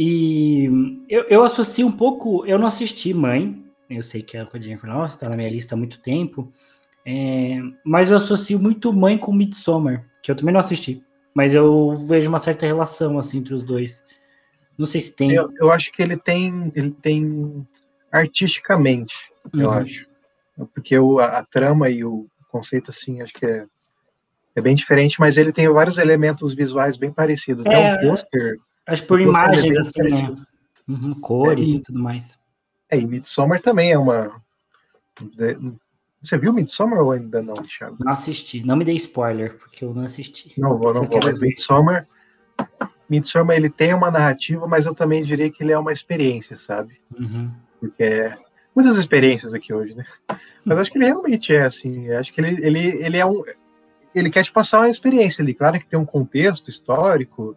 e 0.00 1.02
eu, 1.08 1.24
eu 1.24 1.42
associo 1.42 1.84
um 1.84 1.90
pouco, 1.90 2.46
eu 2.46 2.56
não 2.56 2.68
assisti 2.68 3.12
Mãe, 3.12 3.64
eu 3.90 4.00
sei 4.00 4.22
que 4.22 4.36
é 4.36 4.44
com 4.44 4.56
a 4.56 4.60
Jennifer 4.60 4.88
Lawrence, 4.88 5.16
está 5.16 5.28
na 5.28 5.34
minha 5.34 5.50
lista 5.50 5.74
há 5.74 5.78
muito 5.78 6.00
tempo, 6.00 6.52
é, 7.04 7.58
mas 7.84 8.08
eu 8.08 8.16
associo 8.16 8.60
muito 8.60 8.92
Mãe 8.92 9.18
com 9.18 9.32
Midsommar, 9.32 10.04
que 10.22 10.30
eu 10.30 10.36
também 10.36 10.52
não 10.52 10.60
assisti, 10.60 11.02
mas 11.34 11.52
eu 11.52 11.96
vejo 12.06 12.28
uma 12.28 12.38
certa 12.38 12.64
relação 12.64 13.18
assim 13.18 13.38
entre 13.38 13.52
os 13.52 13.64
dois. 13.64 14.00
Não 14.78 14.86
sei 14.86 15.00
se 15.00 15.16
tem. 15.16 15.32
Eu, 15.32 15.52
eu 15.58 15.72
acho 15.72 15.90
que 15.90 16.00
ele 16.00 16.16
tem, 16.16 16.70
ele 16.76 16.92
tem 16.92 17.66
artisticamente, 18.12 19.32
uhum. 19.52 19.62
eu 19.62 19.70
acho, 19.72 20.06
porque 20.72 20.96
o, 20.96 21.18
a, 21.18 21.38
a, 21.38 21.44
trama 21.44 21.90
e 21.90 22.04
o 22.04 22.28
conceito 22.48 22.92
assim, 22.92 23.20
acho 23.20 23.32
que 23.32 23.44
é 23.44 23.66
é 24.54 24.60
bem 24.60 24.74
diferente, 24.74 25.20
mas 25.20 25.36
ele 25.36 25.52
tem 25.52 25.68
vários 25.68 25.98
elementos 25.98 26.52
visuais 26.52 26.96
bem 26.96 27.12
parecidos. 27.12 27.64
É, 27.66 27.92
Até 27.92 28.06
o 28.06 28.10
pôster. 28.10 28.56
Acho 28.88 29.06
por 29.06 29.20
imagens, 29.20 29.76
é 29.76 29.80
assim, 29.80 30.02
né? 30.02 30.34
Uhum, 30.88 31.14
cores 31.20 31.62
é, 31.62 31.68
e, 31.68 31.76
e, 31.76 31.80
tudo 31.80 31.98
mais. 31.98 32.38
É, 32.90 32.98
e 32.98 33.06
Midsommar 33.06 33.60
também 33.60 33.92
é 33.92 33.98
uma. 33.98 34.40
Você 36.22 36.38
viu 36.38 36.54
Midsommar 36.54 37.00
ou 37.00 37.12
ainda 37.12 37.42
não, 37.42 37.54
Thiago? 37.54 37.98
Não 38.00 38.12
assisti. 38.12 38.64
Não 38.64 38.76
me 38.76 38.86
dê 38.86 38.94
spoiler, 38.94 39.58
porque 39.58 39.84
eu 39.84 39.92
não 39.92 40.04
assisti. 40.04 40.58
Não 40.58 40.78
vou, 40.78 40.94
não 40.94 41.04
vou, 41.04 41.20
mas 41.22 41.38
Midsommar. 41.38 42.08
Midsommar 43.10 43.56
ele 43.56 43.68
tem 43.68 43.92
uma 43.92 44.10
narrativa, 44.10 44.66
mas 44.66 44.86
eu 44.86 44.94
também 44.94 45.22
diria 45.22 45.50
que 45.50 45.62
ele 45.62 45.72
é 45.72 45.78
uma 45.78 45.92
experiência, 45.92 46.56
sabe? 46.56 46.98
Uhum. 47.18 47.50
Porque 47.78 48.02
é 48.02 48.38
muitas 48.74 48.96
experiências 48.96 49.52
aqui 49.52 49.74
hoje, 49.74 49.94
né? 49.94 50.06
Mas 50.64 50.78
acho 50.78 50.90
que 50.90 50.96
ele 50.96 51.06
realmente 51.06 51.54
é 51.54 51.62
assim. 51.62 52.10
Acho 52.12 52.32
que 52.32 52.40
ele, 52.40 52.66
ele, 52.66 53.04
ele 53.04 53.16
é 53.18 53.26
um. 53.26 53.42
Ele 54.14 54.30
quer 54.30 54.44
te 54.44 54.50
passar 54.50 54.80
uma 54.80 54.88
experiência 54.88 55.42
ali. 55.42 55.52
Claro 55.52 55.78
que 55.78 55.86
tem 55.86 55.98
um 55.98 56.06
contexto 56.06 56.70
histórico, 56.70 57.54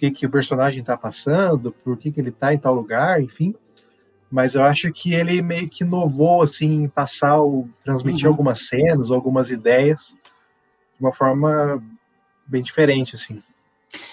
que, 0.00 0.10
que 0.10 0.26
o 0.26 0.30
personagem 0.30 0.80
está 0.80 0.96
passando, 0.96 1.70
por 1.84 1.96
que, 1.96 2.10
que 2.10 2.20
ele 2.20 2.30
está 2.30 2.52
em 2.52 2.58
tal 2.58 2.74
lugar, 2.74 3.22
enfim 3.22 3.54
mas 4.30 4.54
eu 4.54 4.62
acho 4.62 4.92
que 4.92 5.12
ele 5.12 5.42
meio 5.42 5.68
que 5.68 5.82
inovou 5.82 6.42
assim 6.42 6.84
em 6.84 6.88
passar 6.88 7.40
o 7.40 7.68
transmitir 7.82 8.26
uhum. 8.26 8.32
algumas 8.32 8.68
cenas, 8.68 9.10
algumas 9.10 9.50
ideias 9.50 10.14
de 10.98 11.04
uma 11.04 11.12
forma 11.12 11.82
bem 12.46 12.62
diferente 12.62 13.16
assim. 13.16 13.42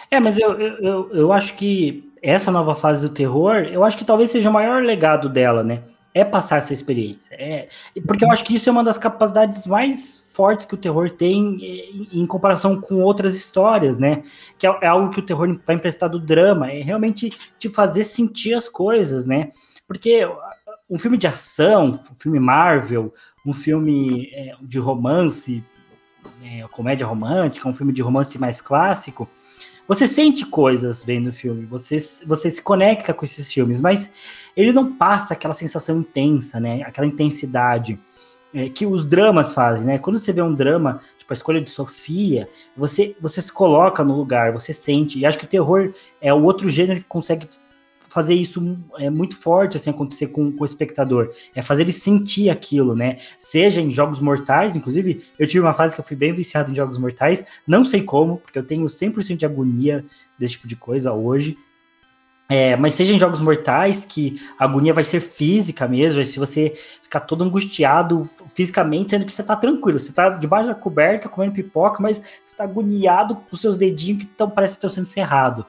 É, 0.10 0.20
mas 0.20 0.40
eu, 0.40 0.54
eu, 0.60 1.14
eu 1.14 1.32
acho 1.32 1.54
que 1.54 2.12
essa 2.22 2.52
nova 2.52 2.74
fase 2.74 3.08
do 3.08 3.14
terror, 3.14 3.58
eu 3.58 3.84
acho 3.84 3.98
que 3.98 4.06
talvez 4.06 4.32
seja 4.32 4.50
o 4.50 4.54
maior 4.54 4.82
legado 4.82 5.30
dela, 5.30 5.64
né? 5.64 5.84
É 6.16 6.26
passar 6.26 6.58
essa 6.58 6.74
experiência. 6.74 7.36
É, 7.36 7.68
porque 8.08 8.26
eu 8.26 8.32
acho 8.32 8.44
que 8.44 8.56
isso 8.56 8.68
é 8.68 8.72
uma 8.72 8.84
das 8.84 8.98
capacidades 8.98 9.68
mais 9.68 10.26
fortes 10.38 10.68
que 10.68 10.76
o 10.76 10.78
terror 10.78 11.10
tem 11.10 11.58
em, 11.60 12.22
em 12.22 12.28
comparação 12.28 12.80
com 12.80 13.02
outras 13.02 13.34
histórias, 13.34 13.98
né? 13.98 14.22
Que 14.56 14.68
é, 14.68 14.78
é, 14.84 14.88
algo 14.88 15.10
que 15.12 15.20
o 15.20 15.26
terror 15.26 15.60
vai 15.66 15.76
emprestar 15.76 16.08
do 16.08 16.20
drama, 16.20 16.72
é 16.72 16.84
realmente 16.84 17.36
te 17.58 17.68
fazer 17.70 18.04
sentir 18.04 18.54
as 18.54 18.70
coisas, 18.70 19.26
né? 19.26 19.50
Porque 19.88 20.30
um 20.88 21.00
filme 21.00 21.18
de 21.18 21.26
ação, 21.26 22.00
um 22.12 22.16
filme 22.20 22.40
Marvel, 22.40 23.12
um 23.44 23.54
filme 23.54 24.30
é, 24.32 24.56
de 24.62 24.78
romance, 24.78 25.64
comédia 26.72 27.08
romântica, 27.08 27.68
um 27.68 27.74
filme 27.74 27.92
de 27.92 28.02
romance 28.02 28.38
mais 28.38 28.62
clássico, 28.62 29.28
você 29.88 30.08
sente 30.08 30.46
coisas 30.46 31.02
vendo 31.02 31.30
o 31.30 31.34
filme, 31.34 31.66
você, 31.66 31.98
você 32.26 32.52
se 32.52 32.62
conecta 32.62 33.14
com 33.14 33.26
esses 33.26 33.52
filmes, 33.52 33.82
mas 33.82 34.12
ele 34.56 34.72
não 34.72 34.94
passa 34.94 35.34
aquela 35.34 35.54
sensação 35.54 36.00
intensa, 36.00 36.60
né? 36.60 36.84
Aquela 36.84 37.08
intensidade 37.08 37.98
é, 38.54 38.70
que 38.70 38.86
os 38.86 39.06
dramas 39.06 39.54
fazem, 39.54 39.86
né? 39.86 39.98
Quando 39.98 40.18
você 40.18 40.32
vê 40.32 40.42
um 40.42 40.54
drama, 40.54 41.02
tipo 41.18 41.32
a 41.32 41.36
escolha 41.36 41.62
de 41.62 41.70
Sofia, 41.70 42.48
você, 42.76 43.16
você 43.20 43.42
se 43.42 43.52
coloca 43.52 44.04
no 44.04 44.16
lugar, 44.16 44.52
você 44.52 44.74
sente. 44.74 45.20
E 45.20 45.26
acho 45.26 45.38
que 45.38 45.46
o 45.46 45.50
terror 45.50 45.94
é 46.22 46.34
o 46.34 46.44
outro 46.44 46.70
gênero 46.70 47.00
que 47.00 47.06
consegue 47.08 47.48
fazer 48.10 48.34
isso 48.34 48.80
é 48.98 49.10
muito 49.10 49.36
forte 49.36 49.78
assim 49.78 49.90
acontecer 49.90 50.28
com, 50.28 50.52
com 50.52 50.64
o 50.64 50.66
espectador, 50.66 51.32
é 51.54 51.62
fazer 51.62 51.84
ele 51.84 51.94
sentir 51.94 52.50
aquilo, 52.50 52.96
né? 52.96 53.20
Seja 53.38 53.82
em 53.82 53.92
jogos 53.92 54.20
mortais, 54.20 54.76
inclusive 54.76 55.24
eu 55.38 55.46
tive 55.46 55.60
uma 55.60 55.74
fase 55.74 55.94
que 55.94 56.02
eu 56.02 56.06
fui 56.06 56.16
bem 56.16 56.34
viciado 56.34 56.72
em 56.72 56.76
jogos 56.76 56.98
mortais, 56.98 57.46
não 57.68 57.86
sei 57.86 58.02
como, 58.02 58.38
porque 58.38 58.58
eu 58.58 58.66
tenho 58.66 58.88
100% 58.88 59.38
de 59.38 59.46
agonia 59.46 60.04
desse 60.40 60.54
tipo 60.54 60.68
de 60.68 60.76
coisa 60.76 61.14
hoje. 61.14 61.58
É, 62.50 62.78
mas 62.78 62.94
seja 62.94 63.14
em 63.14 63.20
jogos 63.20 63.42
mortais, 63.42 64.06
que 64.06 64.40
a 64.58 64.64
agonia 64.64 64.94
vai 64.94 65.04
ser 65.04 65.20
física 65.20 65.86
mesmo, 65.86 66.24
se 66.24 66.40
você 66.40 66.74
ficar 67.04 67.22
todo 67.22 67.44
angustiado 67.44 68.30
fisicamente, 68.56 69.12
sendo 69.12 69.26
que 69.26 69.34
você 69.34 69.44
tá 69.44 69.56
tranquilo, 69.56 70.00
você 70.00 70.14
tá 70.14 70.30
debaixo 70.30 70.70
da 70.70 70.76
coberta 70.76 71.28
comendo 71.28 71.54
pipoca, 71.54 72.02
mas 72.02 72.22
você 72.46 72.56
tá 72.56 72.64
agoniado 72.64 73.36
com 73.36 73.44
os 73.52 73.60
seus 73.60 73.76
dedinhos 73.76 74.20
que 74.20 74.26
tão, 74.28 74.50
parece 74.50 74.76
que 74.76 74.78
estão 74.78 74.90
sendo 74.90 75.08
cerrado. 75.08 75.66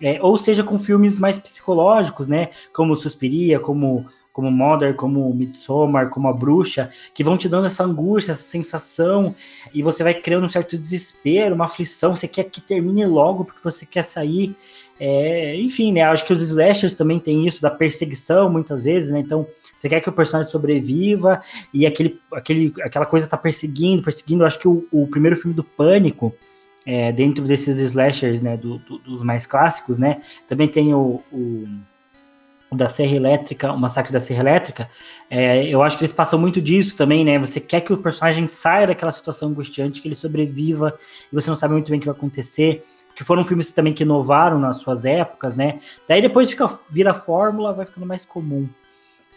É, 0.00 0.18
ou 0.22 0.36
seja, 0.38 0.62
com 0.62 0.78
filmes 0.78 1.18
mais 1.18 1.38
psicológicos, 1.38 2.28
né? 2.28 2.50
Como 2.72 2.94
Suspiria, 2.94 3.58
como 3.58 4.06
como 4.38 4.52
Mother, 4.52 4.94
como 4.94 5.34
Midsommar, 5.34 6.10
como 6.10 6.28
A 6.28 6.32
Bruxa, 6.32 6.92
que 7.12 7.24
vão 7.24 7.36
te 7.36 7.48
dando 7.48 7.66
essa 7.66 7.82
angústia, 7.82 8.30
essa 8.30 8.44
sensação, 8.44 9.34
e 9.74 9.82
você 9.82 10.04
vai 10.04 10.14
criando 10.14 10.46
um 10.46 10.48
certo 10.48 10.78
desespero, 10.78 11.56
uma 11.56 11.64
aflição, 11.64 12.14
você 12.14 12.28
quer 12.28 12.44
que 12.44 12.60
termine 12.60 13.04
logo 13.04 13.44
porque 13.44 13.58
você 13.64 13.84
quer 13.84 14.04
sair. 14.04 14.54
É, 15.00 15.54
enfim, 15.56 15.92
né? 15.92 16.02
Acho 16.02 16.24
que 16.24 16.32
os 16.32 16.42
slashers 16.42 16.94
também 16.94 17.18
têm 17.18 17.46
isso 17.46 17.62
da 17.62 17.70
perseguição, 17.70 18.50
muitas 18.50 18.84
vezes, 18.84 19.10
né? 19.10 19.20
Então, 19.20 19.46
você 19.76 19.88
quer 19.88 20.00
que 20.00 20.08
o 20.08 20.12
personagem 20.12 20.50
sobreviva 20.50 21.40
e 21.72 21.86
aquele, 21.86 22.20
aquele, 22.32 22.72
aquela 22.82 23.06
coisa 23.06 23.28
tá 23.28 23.36
perseguindo, 23.36 24.02
perseguindo. 24.02 24.44
acho 24.44 24.58
que 24.58 24.66
o, 24.66 24.86
o 24.90 25.06
primeiro 25.06 25.36
filme 25.36 25.54
do 25.54 25.62
Pânico, 25.62 26.34
é, 26.84 27.12
dentro 27.12 27.44
desses 27.44 27.78
slashers, 27.78 28.40
né, 28.40 28.56
do, 28.56 28.78
do, 28.78 28.98
dos 28.98 29.22
mais 29.22 29.46
clássicos, 29.46 29.98
né, 29.98 30.20
também 30.48 30.66
tem 30.66 30.92
o, 30.94 31.22
o, 31.30 31.68
o, 32.70 32.74
da 32.74 32.88
Serra 32.88 33.14
Elétrica, 33.14 33.70
o 33.70 33.78
Massacre 33.78 34.12
da 34.12 34.18
Serra 34.18 34.40
Elétrica, 34.40 34.90
é, 35.30 35.68
eu 35.68 35.80
acho 35.82 35.96
que 35.96 36.02
eles 36.02 36.12
passam 36.12 36.38
muito 36.38 36.60
disso 36.60 36.96
também, 36.96 37.24
né, 37.24 37.38
você 37.38 37.60
quer 37.60 37.82
que 37.82 37.92
o 37.92 37.98
personagem 37.98 38.48
saia 38.48 38.86
daquela 38.86 39.12
situação 39.12 39.50
angustiante, 39.50 40.00
que 40.00 40.08
ele 40.08 40.14
sobreviva, 40.14 40.98
e 41.30 41.34
você 41.34 41.50
não 41.50 41.56
sabe 41.56 41.74
muito 41.74 41.90
bem 41.90 41.98
o 41.98 42.00
que 42.00 42.06
vai 42.06 42.16
acontecer, 42.16 42.82
que 43.18 43.24
foram 43.24 43.44
filmes 43.44 43.68
também 43.68 43.92
que 43.92 44.04
inovaram 44.04 44.60
nas 44.60 44.76
suas 44.76 45.04
épocas, 45.04 45.56
né, 45.56 45.80
daí 46.06 46.22
depois 46.22 46.48
fica, 46.48 46.78
vira 46.88 47.12
fórmula, 47.12 47.72
vai 47.72 47.84
ficando 47.84 48.06
mais 48.06 48.24
comum. 48.24 48.68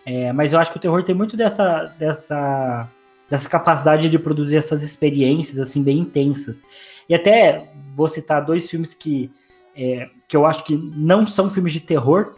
É, 0.05 0.31
mas 0.31 0.53
eu 0.53 0.59
acho 0.59 0.71
que 0.71 0.77
o 0.77 0.79
terror 0.79 1.01
tem 1.01 1.15
muito 1.15 1.35
dessa, 1.35 1.85
dessa, 1.97 2.87
dessa 3.27 3.49
capacidade 3.49 4.07
de 4.07 4.19
produzir 4.19 4.57
essas 4.57 4.83
experiências 4.83 5.57
assim 5.57 5.81
bem 5.81 5.97
intensas. 5.97 6.63
E 7.09 7.15
até 7.15 7.71
vou 7.95 8.07
citar 8.07 8.45
dois 8.45 8.69
filmes 8.69 8.93
que, 8.93 9.31
é, 9.75 10.09
que 10.27 10.37
eu 10.37 10.45
acho 10.45 10.63
que 10.63 10.77
não 10.77 11.25
são 11.25 11.49
filmes 11.49 11.73
de 11.73 11.79
terror, 11.79 12.35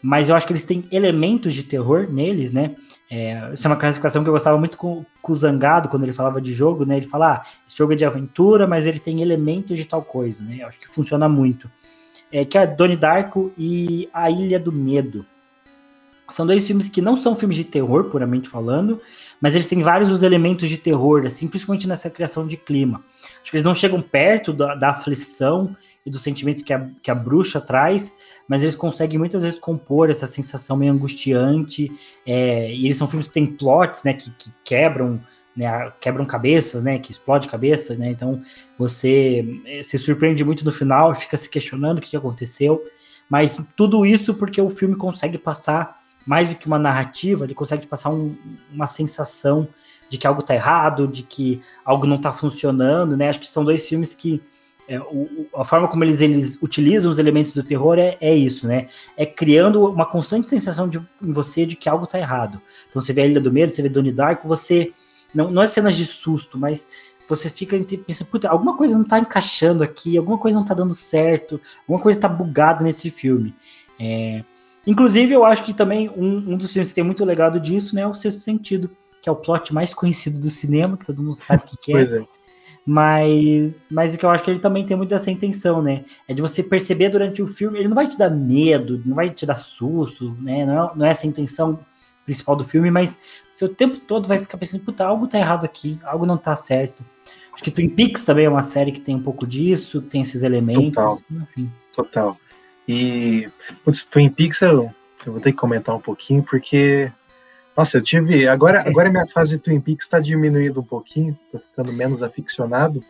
mas 0.00 0.30
eu 0.30 0.36
acho 0.36 0.46
que 0.46 0.54
eles 0.54 0.64
têm 0.64 0.88
elementos 0.90 1.52
de 1.52 1.64
terror 1.64 2.08
neles, 2.10 2.50
né? 2.50 2.74
É, 3.10 3.52
isso 3.54 3.66
é 3.66 3.70
uma 3.70 3.76
classificação 3.76 4.22
que 4.22 4.28
eu 4.28 4.34
gostava 4.34 4.58
muito 4.58 4.76
com, 4.76 5.04
com, 5.22 5.32
o 5.32 5.36
Zangado, 5.36 5.88
quando 5.88 6.02
ele 6.02 6.12
falava 6.12 6.40
de 6.40 6.52
jogo, 6.52 6.84
né? 6.84 6.98
Ele 6.98 7.08
fala, 7.08 7.36
ah, 7.36 7.46
esse 7.66 7.76
jogo 7.76 7.94
é 7.94 7.96
de 7.96 8.04
aventura, 8.04 8.66
mas 8.66 8.86
ele 8.86 9.00
tem 9.00 9.22
elementos 9.22 9.78
de 9.78 9.84
tal 9.84 10.02
coisa, 10.02 10.42
né? 10.42 10.58
Eu 10.60 10.68
acho 10.68 10.78
que 10.78 10.88
funciona 10.88 11.28
muito. 11.28 11.70
É, 12.30 12.44
que 12.44 12.58
é 12.58 12.66
Donnie 12.66 12.96
Darko 12.96 13.50
e 13.56 14.08
A 14.12 14.30
Ilha 14.30 14.60
do 14.60 14.70
Medo. 14.70 15.24
São 16.28 16.46
dois 16.46 16.66
filmes 16.66 16.90
que 16.90 17.00
não 17.00 17.16
são 17.16 17.34
filmes 17.34 17.56
de 17.56 17.64
terror, 17.64 18.04
puramente 18.04 18.50
falando, 18.50 19.00
mas 19.40 19.54
eles 19.54 19.66
têm 19.66 19.82
vários 19.82 20.10
dos 20.10 20.22
elementos 20.22 20.68
de 20.68 20.76
terror, 20.76 21.24
assim, 21.24 21.48
principalmente 21.48 21.88
nessa 21.88 22.10
criação 22.10 22.46
de 22.46 22.58
clima. 22.58 23.02
Acho 23.40 23.50
que 23.50 23.56
eles 23.56 23.64
não 23.64 23.74
chegam 23.74 24.02
perto 24.02 24.52
da, 24.52 24.74
da 24.74 24.90
aflição 24.90 25.74
e 26.08 26.10
do 26.10 26.18
sentimento 26.18 26.64
que 26.64 26.72
a, 26.72 26.88
que 27.02 27.10
a 27.10 27.14
bruxa 27.14 27.60
traz, 27.60 28.12
mas 28.48 28.62
eles 28.62 28.74
conseguem 28.74 29.18
muitas 29.18 29.42
vezes 29.42 29.58
compor 29.58 30.10
essa 30.10 30.26
sensação 30.26 30.76
meio 30.76 30.92
angustiante. 30.92 31.92
É, 32.26 32.72
e 32.72 32.86
eles 32.86 32.96
são 32.96 33.06
filmes 33.06 33.28
que 33.28 33.34
têm 33.34 33.46
plots, 33.46 34.02
né, 34.04 34.14
que, 34.14 34.30
que 34.30 34.50
quebram, 34.64 35.20
né, 35.54 35.92
quebram 36.00 36.24
cabeças, 36.24 36.82
né, 36.82 36.98
que 36.98 37.12
explode 37.12 37.46
cabeça, 37.46 37.94
né. 37.94 38.10
Então 38.10 38.42
você 38.78 39.60
é, 39.66 39.82
se 39.82 39.98
surpreende 39.98 40.42
muito 40.42 40.64
no 40.64 40.72
final, 40.72 41.14
fica 41.14 41.36
se 41.36 41.48
questionando 41.48 41.98
o 41.98 42.00
que 42.00 42.16
aconteceu. 42.16 42.82
Mas 43.28 43.58
tudo 43.76 44.06
isso 44.06 44.32
porque 44.32 44.60
o 44.60 44.70
filme 44.70 44.96
consegue 44.96 45.36
passar 45.36 45.98
mais 46.26 46.48
do 46.48 46.54
que 46.54 46.66
uma 46.66 46.78
narrativa, 46.78 47.44
ele 47.44 47.54
consegue 47.54 47.86
passar 47.86 48.10
um, 48.10 48.34
uma 48.72 48.86
sensação 48.86 49.68
de 50.08 50.16
que 50.16 50.26
algo 50.26 50.40
está 50.40 50.54
errado, 50.54 51.06
de 51.06 51.22
que 51.22 51.60
algo 51.84 52.06
não 52.06 52.16
está 52.16 52.32
funcionando, 52.32 53.14
né? 53.14 53.28
Acho 53.28 53.40
que 53.40 53.46
são 53.46 53.62
dois 53.62 53.86
filmes 53.86 54.14
que 54.14 54.42
é, 54.88 54.98
o, 54.98 55.46
a 55.54 55.64
forma 55.64 55.86
como 55.86 56.02
eles, 56.02 56.22
eles 56.22 56.58
utilizam 56.62 57.10
os 57.10 57.18
elementos 57.18 57.52
do 57.52 57.62
terror 57.62 57.98
é, 57.98 58.16
é 58.20 58.34
isso, 58.34 58.66
né? 58.66 58.88
É 59.16 59.26
criando 59.26 59.84
uma 59.84 60.06
constante 60.06 60.48
sensação 60.48 60.88
de, 60.88 60.98
em 61.22 61.32
você 61.32 61.66
de 61.66 61.76
que 61.76 61.90
algo 61.90 62.04
está 62.04 62.18
errado. 62.18 62.60
Então 62.88 63.00
você 63.00 63.12
vê 63.12 63.20
a 63.20 63.26
Ilha 63.26 63.40
do 63.40 63.52
Medo, 63.52 63.70
você 63.70 63.82
vê 63.82 63.88
Donnie 63.90 64.12
Darko, 64.12 64.48
você. 64.48 64.90
Não, 65.34 65.50
não 65.50 65.62
é 65.62 65.66
cenas 65.66 65.94
de 65.94 66.06
susto, 66.06 66.58
mas 66.58 66.88
você 67.28 67.50
fica 67.50 67.78
pensando, 67.78 68.28
puta, 68.28 68.48
alguma 68.48 68.74
coisa 68.78 68.94
não 68.94 69.02
está 69.02 69.18
encaixando 69.18 69.84
aqui, 69.84 70.16
alguma 70.16 70.38
coisa 70.38 70.56
não 70.56 70.62
está 70.62 70.74
dando 70.74 70.94
certo, 70.94 71.60
alguma 71.80 72.00
coisa 72.00 72.18
está 72.18 72.28
bugada 72.28 72.82
nesse 72.82 73.10
filme. 73.10 73.54
É, 74.00 74.42
inclusive, 74.86 75.34
eu 75.34 75.44
acho 75.44 75.62
que 75.62 75.74
também 75.74 76.08
um, 76.08 76.54
um, 76.54 76.56
dos 76.56 76.72
filmes 76.72 76.90
que 76.90 76.94
tem 76.94 77.04
muito 77.04 77.22
legado 77.26 77.60
disso 77.60 77.94
né, 77.94 78.00
é 78.00 78.06
o 78.06 78.14
Sexto 78.14 78.40
Sentido, 78.40 78.90
que 79.20 79.28
é 79.28 79.32
o 79.32 79.36
plot 79.36 79.74
mais 79.74 79.92
conhecido 79.92 80.40
do 80.40 80.48
cinema, 80.48 80.96
que 80.96 81.04
todo 81.04 81.22
mundo 81.22 81.34
sabe 81.34 81.64
o 81.64 81.66
que, 81.66 81.76
que 81.76 81.92
é. 81.92 81.94
Pois 81.96 82.12
é. 82.12 82.37
Mas, 82.90 83.86
mas 83.90 84.14
o 84.14 84.18
que 84.18 84.24
eu 84.24 84.30
acho 84.30 84.42
que 84.42 84.50
ele 84.50 84.60
também 84.60 84.82
tem 84.82 84.96
muito 84.96 85.10
dessa 85.10 85.30
intenção, 85.30 85.82
né? 85.82 86.06
É 86.26 86.32
de 86.32 86.40
você 86.40 86.62
perceber 86.62 87.10
durante 87.10 87.42
o 87.42 87.46
filme, 87.46 87.78
ele 87.78 87.88
não 87.88 87.94
vai 87.94 88.06
te 88.06 88.16
dar 88.16 88.30
medo, 88.30 89.02
não 89.04 89.14
vai 89.14 89.28
te 89.28 89.44
dar 89.44 89.56
susto, 89.56 90.34
né? 90.40 90.64
Não 90.64 90.72
é, 90.72 90.96
não 90.96 91.04
é 91.04 91.10
essa 91.10 91.26
a 91.26 91.28
intenção 91.28 91.78
principal 92.24 92.56
do 92.56 92.64
filme, 92.64 92.90
mas 92.90 93.18
o 93.60 93.68
tempo 93.68 93.98
todo 93.98 94.26
vai 94.26 94.38
ficar 94.38 94.56
pensando, 94.56 94.84
puta, 94.84 95.04
algo 95.04 95.26
tá 95.26 95.38
errado 95.38 95.66
aqui, 95.66 95.98
algo 96.02 96.24
não 96.24 96.38
tá 96.38 96.56
certo. 96.56 97.04
Acho 97.52 97.62
que 97.62 97.70
Twin 97.70 97.90
Peaks 97.90 98.24
também 98.24 98.46
é 98.46 98.48
uma 98.48 98.62
série 98.62 98.90
que 98.90 99.00
tem 99.00 99.14
um 99.16 99.22
pouco 99.22 99.46
disso, 99.46 100.00
tem 100.00 100.22
esses 100.22 100.42
elementos, 100.42 100.94
Total. 100.94 101.18
enfim. 101.30 101.70
Total. 101.94 102.38
E, 102.88 103.50
putz, 103.84 104.06
Twin 104.06 104.30
Peaks 104.30 104.62
eu, 104.62 104.90
eu 105.26 105.32
vou 105.32 105.42
ter 105.42 105.52
que 105.52 105.58
comentar 105.58 105.94
um 105.94 106.00
pouquinho, 106.00 106.42
porque 106.42 107.12
nossa, 107.78 107.98
eu 107.98 108.02
tive. 108.02 108.48
Agora, 108.48 108.80
agora 108.80 109.08
minha 109.08 109.26
fase 109.28 109.56
Twin 109.56 109.80
Peaks 109.80 110.04
está 110.04 110.18
diminuindo 110.18 110.80
um 110.80 110.84
pouquinho, 110.84 111.38
tô 111.52 111.60
ficando 111.60 111.92
menos 111.92 112.24
aficionado. 112.24 113.04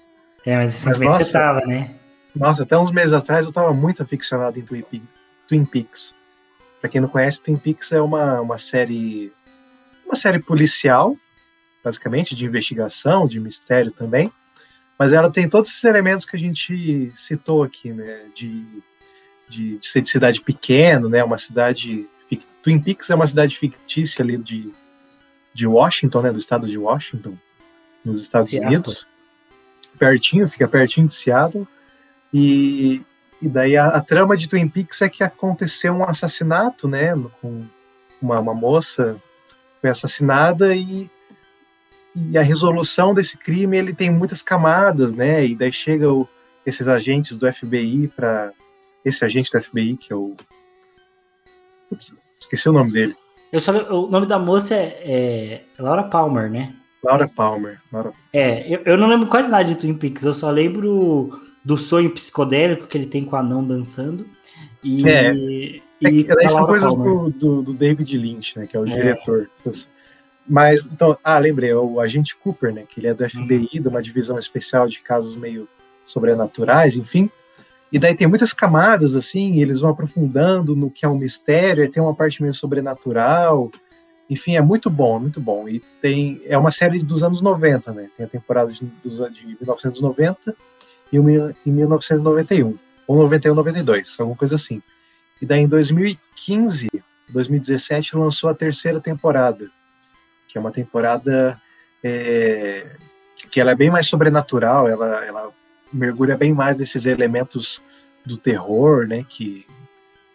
É, 0.44 0.58
mas 0.58 0.84
mas, 0.84 1.00
nossa, 1.00 1.24
você 1.24 1.32
tava, 1.32 1.60
né? 1.60 1.94
Nossa, 2.36 2.64
até 2.64 2.76
uns 2.76 2.92
meses 2.92 3.14
atrás 3.14 3.46
eu 3.46 3.52
tava 3.52 3.72
muito 3.72 4.02
aficionado 4.02 4.58
em 4.58 4.62
Twin 4.62 4.82
Peaks. 4.82 5.08
Twin 5.48 5.64
Peaks. 5.64 6.14
Pra 6.82 6.90
quem 6.90 7.00
não 7.00 7.08
conhece, 7.08 7.40
Twin 7.40 7.56
Peaks 7.56 7.92
é 7.92 8.00
uma, 8.02 8.42
uma 8.42 8.58
série. 8.58 9.32
Uma 10.04 10.14
série 10.14 10.38
policial, 10.38 11.16
basicamente, 11.82 12.34
de 12.34 12.44
investigação, 12.44 13.26
de 13.26 13.40
mistério 13.40 13.90
também. 13.90 14.30
Mas 14.98 15.14
ela 15.14 15.30
tem 15.30 15.48
todos 15.48 15.70
esses 15.70 15.84
elementos 15.84 16.26
que 16.26 16.36
a 16.36 16.38
gente 16.38 17.10
citou 17.16 17.62
aqui, 17.62 17.90
né? 17.90 18.26
De, 18.34 18.66
de, 19.48 19.78
de 19.78 19.86
ser 19.86 20.02
de 20.02 20.10
cidade 20.10 20.42
pequena, 20.42 21.08
né? 21.08 21.24
Uma 21.24 21.38
cidade 21.38 22.06
Twin 22.68 22.80
Peaks 22.80 23.08
é 23.08 23.14
uma 23.14 23.26
cidade 23.26 23.58
fictícia 23.58 24.22
ali 24.22 24.36
de, 24.36 24.70
de 25.54 25.66
Washington, 25.66 26.20
né, 26.20 26.30
do 26.30 26.38
estado 26.38 26.66
de 26.66 26.76
Washington, 26.76 27.34
nos 28.04 28.20
Estados 28.20 28.50
Seattle. 28.50 28.74
Unidos. 28.74 29.08
Pertinho, 29.98 30.46
fica 30.46 30.68
pertinho 30.68 31.06
de 31.06 31.14
Seattle. 31.14 31.66
E, 32.32 33.00
e 33.40 33.48
daí 33.48 33.74
a, 33.74 33.86
a, 33.86 34.02
trama 34.02 34.36
de 34.36 34.50
Twin 34.50 34.68
Peaks 34.68 35.00
é 35.00 35.08
que 35.08 35.24
aconteceu 35.24 35.94
um 35.94 36.04
assassinato, 36.04 36.86
né, 36.86 37.14
com 37.40 37.64
uma, 38.20 38.38
uma 38.38 38.54
moça 38.54 39.16
foi 39.80 39.88
assassinada 39.88 40.76
e, 40.76 41.08
e 42.14 42.36
a 42.36 42.42
resolução 42.42 43.14
desse 43.14 43.38
crime 43.38 43.78
ele 43.78 43.94
tem 43.94 44.10
muitas 44.10 44.42
camadas, 44.42 45.14
né, 45.14 45.46
e 45.46 45.56
daí 45.56 45.72
chega 45.72 46.12
o, 46.12 46.28
esses 46.66 46.86
agentes 46.86 47.38
do 47.38 47.50
FBI 47.50 48.08
para 48.14 48.52
esse 49.02 49.24
agente 49.24 49.50
do 49.50 49.62
FBI 49.62 49.96
que 49.96 50.12
é 50.12 50.16
o 50.16 50.36
Putz, 51.88 52.12
Esqueci 52.40 52.68
o 52.68 52.72
nome 52.72 52.92
dele. 52.92 53.16
Eu 53.52 53.60
só, 53.60 53.72
o 53.72 54.08
nome 54.08 54.26
da 54.26 54.38
moça 54.38 54.74
é, 54.74 55.62
é 55.78 55.82
Laura 55.82 56.04
Palmer, 56.04 56.50
né? 56.50 56.74
Laura 57.02 57.28
Palmer. 57.28 57.80
Laura... 57.92 58.12
É, 58.32 58.72
eu, 58.72 58.82
eu, 58.84 58.96
não 58.98 59.08
lembro 59.08 59.28
quase 59.28 59.50
nada 59.50 59.64
de 59.64 59.76
Twin 59.76 59.94
Peaks, 59.94 60.22
eu 60.22 60.34
só 60.34 60.50
lembro 60.50 61.40
do 61.64 61.76
sonho 61.76 62.10
psicodélico 62.10 62.86
que 62.86 62.98
ele 62.98 63.06
tem 63.06 63.24
com 63.24 63.36
a 63.36 63.40
anão 63.40 63.64
dançando. 63.64 64.26
E, 64.82 65.08
é, 65.08 65.32
e 65.34 65.82
é, 66.28 66.48
são 66.48 66.66
coisas 66.66 66.96
do, 66.96 67.30
do, 67.30 67.62
do, 67.62 67.74
David 67.74 68.16
Lynch, 68.16 68.58
né? 68.58 68.66
Que 68.66 68.76
é 68.76 68.80
o 68.80 68.86
é. 68.86 68.90
diretor. 68.90 69.50
Mas, 70.46 70.86
então, 70.86 71.16
ah, 71.22 71.38
lembrei, 71.38 71.72
o 71.74 72.00
agente 72.00 72.36
Cooper, 72.36 72.72
né? 72.72 72.84
Que 72.88 73.00
ele 73.00 73.08
é 73.08 73.14
do 73.14 73.28
FBI, 73.28 73.68
uhum. 73.74 73.82
de 73.82 73.88
uma 73.88 74.02
divisão 74.02 74.38
especial 74.38 74.86
de 74.86 75.00
casos 75.00 75.36
meio 75.36 75.68
sobrenaturais, 76.04 76.96
enfim. 76.96 77.30
E 77.90 77.98
daí 77.98 78.14
tem 78.14 78.26
muitas 78.26 78.52
camadas, 78.52 79.16
assim, 79.16 79.60
eles 79.60 79.80
vão 79.80 79.90
aprofundando 79.90 80.76
no 80.76 80.90
que 80.90 81.06
é 81.06 81.08
um 81.08 81.16
mistério, 81.16 81.82
e 81.82 81.88
tem 81.88 82.02
uma 82.02 82.14
parte 82.14 82.42
meio 82.42 82.52
sobrenatural. 82.52 83.70
Enfim, 84.28 84.56
é 84.56 84.60
muito 84.60 84.90
bom, 84.90 85.18
muito 85.18 85.40
bom. 85.40 85.68
E 85.68 85.80
tem 86.02 86.40
é 86.44 86.58
uma 86.58 86.70
série 86.70 87.02
dos 87.02 87.22
anos 87.22 87.40
90, 87.40 87.92
né? 87.92 88.10
Tem 88.16 88.26
a 88.26 88.28
temporada 88.28 88.70
de, 88.70 88.80
de 88.84 89.46
1990 89.46 90.54
e 91.10 91.16
em 91.16 91.72
1991. 91.72 92.76
Ou 93.06 93.16
91, 93.16 93.54
92, 93.54 94.16
alguma 94.20 94.36
coisa 94.36 94.56
assim. 94.56 94.82
E 95.40 95.46
daí 95.46 95.62
em 95.62 95.68
2015, 95.68 96.88
2017, 97.30 98.16
lançou 98.16 98.50
a 98.50 98.54
terceira 98.54 99.00
temporada, 99.00 99.70
que 100.46 100.58
é 100.58 100.60
uma 100.60 100.70
temporada 100.70 101.58
é, 102.04 102.86
que 103.50 103.60
ela 103.60 103.70
é 103.70 103.74
bem 103.74 103.90
mais 103.90 104.06
sobrenatural, 104.06 104.88
ela, 104.88 105.24
ela 105.24 105.50
mergulha 105.92 106.36
bem 106.36 106.52
mais 106.52 106.76
nesses 106.76 107.06
elementos 107.06 107.82
do 108.24 108.36
terror, 108.36 109.06
né, 109.06 109.24
que 109.28 109.66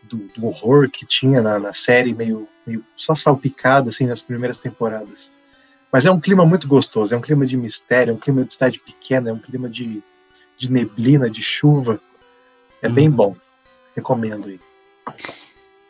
do, 0.04 0.18
do 0.36 0.48
horror 0.48 0.90
que 0.90 1.06
tinha 1.06 1.42
na, 1.42 1.60
na, 1.60 1.74
série, 1.74 2.14
meio, 2.14 2.48
meio 2.66 2.84
só 2.96 3.16
salpicado 3.16 3.90
assim 3.90 4.06
nas 4.06 4.22
primeiras 4.22 4.58
temporadas. 4.58 5.32
Mas 5.92 6.06
é 6.06 6.12
um 6.12 6.20
clima 6.20 6.46
muito 6.46 6.68
gostoso, 6.68 7.14
é 7.14 7.18
um 7.18 7.22
clima 7.22 7.46
de 7.46 7.56
mistério, 7.56 8.12
é 8.12 8.14
um 8.14 8.20
clima 8.20 8.44
de 8.44 8.54
cidade 8.54 8.80
pequena, 8.80 9.30
é 9.30 9.34
um 9.34 9.40
clima 9.40 9.70
de, 9.70 10.02
de 10.58 10.72
neblina, 10.72 11.30
de 11.30 11.42
chuva. 11.44 12.00
É 12.82 12.90
bem 12.90 13.08
uhum. 13.08 13.16
bom. 13.16 13.36
Recomendo 13.96 14.48
aí. 14.48 14.60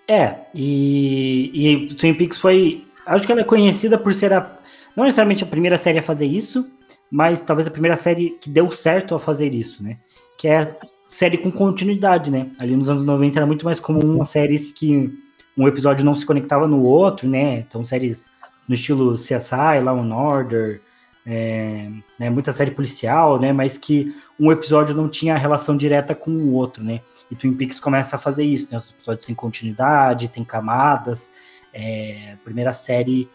É, 0.07 0.35
e, 0.53 1.51
e 1.53 1.95
Twin 1.95 2.13
Peaks 2.13 2.37
foi. 2.37 2.85
Acho 3.05 3.25
que 3.25 3.31
ela 3.31 3.41
é 3.41 3.45
conhecida 3.45 3.97
por 3.97 4.13
ser 4.13 4.33
a. 4.33 4.57
Não 4.95 5.05
necessariamente 5.05 5.43
a 5.43 5.47
primeira 5.47 5.77
série 5.77 5.99
a 5.99 6.03
fazer 6.03 6.25
isso, 6.25 6.69
mas 7.13 7.41
talvez 7.41 7.67
a 7.67 7.71
primeira 7.71 7.95
série 7.95 8.31
que 8.41 8.49
deu 8.49 8.71
certo 8.71 9.13
a 9.13 9.19
fazer 9.19 9.53
isso, 9.53 9.83
né? 9.83 9.97
Que 10.35 10.47
é 10.47 10.75
série 11.07 11.37
com 11.37 11.51
continuidade, 11.51 12.31
né? 12.31 12.49
Ali 12.57 12.75
nos 12.75 12.89
anos 12.89 13.03
90 13.03 13.37
era 13.37 13.45
muito 13.45 13.63
mais 13.65 13.79
comum 13.79 14.19
as 14.19 14.29
séries 14.29 14.71
que 14.71 15.13
um 15.55 15.67
episódio 15.67 16.03
não 16.03 16.15
se 16.15 16.25
conectava 16.25 16.67
no 16.67 16.81
outro, 16.81 17.29
né? 17.29 17.59
Então 17.59 17.85
séries 17.85 18.27
no 18.67 18.73
estilo 18.73 19.13
CSI, 19.13 19.79
Law 19.83 19.99
and 19.99 20.15
Order, 20.15 20.81
é, 21.23 21.87
né, 22.17 22.31
muita 22.31 22.51
série 22.51 22.71
policial, 22.71 23.39
né? 23.39 23.53
Mas 23.53 23.77
que 23.77 24.11
um 24.39 24.51
episódio 24.51 24.95
não 24.95 25.07
tinha 25.07 25.37
relação 25.37 25.77
direta 25.77 26.15
com 26.15 26.31
o 26.31 26.53
outro, 26.53 26.83
né? 26.83 26.99
E 27.29 27.35
Twin 27.35 27.53
Peaks 27.53 27.79
começa 27.79 28.15
a 28.15 28.19
fazer 28.19 28.43
isso, 28.43 28.69
né? 28.71 28.79
Os 28.79 28.89
episódios 28.89 29.27
têm 29.27 29.35
continuidade, 29.35 30.29
tem 30.29 30.43
camadas. 30.43 31.29
É, 31.71 32.33
a 32.33 32.37
primeira 32.43 32.73
série 32.73 33.29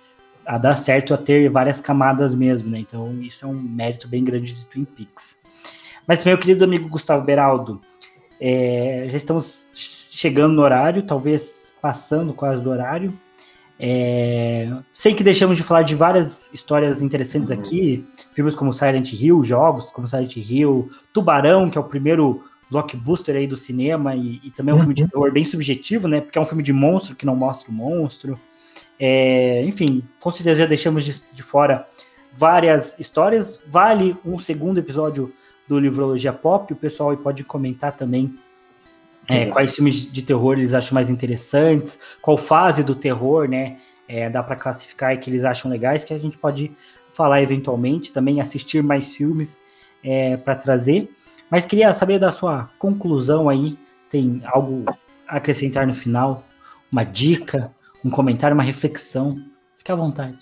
a 0.49 0.57
dar 0.57 0.77
certo 0.77 1.13
a 1.13 1.19
ter 1.19 1.51
várias 1.51 1.79
camadas 1.79 2.35
mesmo, 2.35 2.71
né? 2.71 2.79
Então 2.79 3.13
isso 3.21 3.45
é 3.45 3.49
um 3.49 3.53
mérito 3.53 4.09
bem 4.09 4.25
grande 4.25 4.55
de 4.55 4.65
Twin 4.65 4.87
Peaks. 4.87 5.37
Mas 6.07 6.25
meu 6.25 6.39
querido 6.39 6.65
amigo 6.65 6.89
Gustavo 6.89 7.23
Beraldo, 7.23 7.83
é, 8.41 9.07
já 9.11 9.19
estamos 9.19 9.69
chegando 9.75 10.55
no 10.55 10.63
horário, 10.63 11.03
talvez 11.03 11.71
passando 11.83 12.33
quase 12.33 12.65
do 12.65 12.71
horário. 12.71 13.13
É, 13.79 14.73
sei 14.91 15.15
que 15.15 15.23
deixamos 15.23 15.59
de 15.59 15.63
falar 15.63 15.83
de 15.83 15.95
várias 15.95 16.49
histórias 16.51 17.03
interessantes 17.03 17.51
uhum. 17.51 17.59
aqui, 17.59 18.07
filmes 18.33 18.55
como 18.55 18.73
Silent 18.73 19.13
Hill, 19.13 19.43
jogos 19.43 19.91
como 19.91 20.09
Silent 20.09 20.35
Hill, 20.35 20.91
Tubarão, 21.13 21.69
que 21.69 21.77
é 21.77 21.81
o 21.81 21.85
primeiro 21.85 22.43
blockbuster 22.71 23.37
aí 23.37 23.47
do 23.47 23.57
cinema 23.57 24.17
e, 24.17 24.41
e 24.43 24.51
também 24.51 24.73
é 24.73 24.75
um 24.75 24.79
uhum. 24.79 24.85
filme 24.85 24.95
de 24.95 25.03
uhum. 25.03 25.09
terror 25.09 25.31
bem 25.31 25.45
subjetivo, 25.45 26.09
né? 26.09 26.23
Porque 26.23 26.39
é 26.39 26.41
um 26.41 26.47
filme 26.47 26.63
de 26.63 26.73
monstro 26.73 27.15
que 27.15 27.27
não 27.27 27.37
mostra 27.37 27.71
o 27.71 27.75
monstro. 27.75 28.41
É, 28.99 29.63
enfim, 29.65 30.03
com 30.21 30.31
certeza 30.31 30.61
já 30.61 30.67
deixamos 30.67 31.05
de, 31.05 31.23
de, 31.33 31.43
fora 31.43 31.87
várias 32.37 32.97
histórias. 32.99 33.61
Vale 33.67 34.17
um 34.25 34.39
segundo 34.39 34.79
episódio 34.79 35.33
do 35.69 35.79
Livrologia 35.79 36.33
Pop, 36.33 36.73
o 36.73 36.77
pessoal 36.77 37.17
pode 37.17 37.45
comentar 37.45 37.97
também 37.97 38.35
É, 39.29 39.45
quais 39.47 39.75
filmes 39.75 40.11
de 40.11 40.23
terror 40.23 40.55
eles 40.55 40.73
acham 40.73 40.95
mais 40.95 41.11
interessantes, 41.11 41.99
qual 42.23 42.39
fase 42.39 42.83
do 42.83 42.95
terror, 42.95 43.47
né? 43.47 43.79
É, 44.09 44.31
dá 44.31 44.43
para 44.43 44.57
classificar 44.57 45.13
e 45.13 45.19
que 45.19 45.29
eles 45.29 45.45
acham 45.45 45.71
legais, 45.71 46.03
que 46.03 46.15
a 46.15 46.19
gente 46.19 46.39
pode 46.39 46.73
falar 47.13 47.43
eventualmente, 47.43 48.11
também 48.11 48.41
assistir 48.41 48.83
mais 48.83 49.13
filmes 49.13 49.61
é, 50.03 50.39
para 50.39 50.55
trazer. 50.55 51.11
Mas 51.51 51.67
queria 51.67 51.93
saber 51.93 52.19
da 52.19 52.33
sua 52.33 52.71
conclusão 52.79 53.49
aí, 53.49 53.79
tem 54.11 54.41
algo 54.47 54.85
a 55.27 55.37
acrescentar 55.37 55.87
no 55.87 55.95
final, 55.95 56.43
uma 56.91 57.05
dica, 57.05 57.71
um 58.05 58.11
comentário, 58.11 58.55
uma 58.55 58.63
reflexão, 58.63 59.41
fique 59.77 59.91
à 59.91 59.95
vontade. 59.95 60.39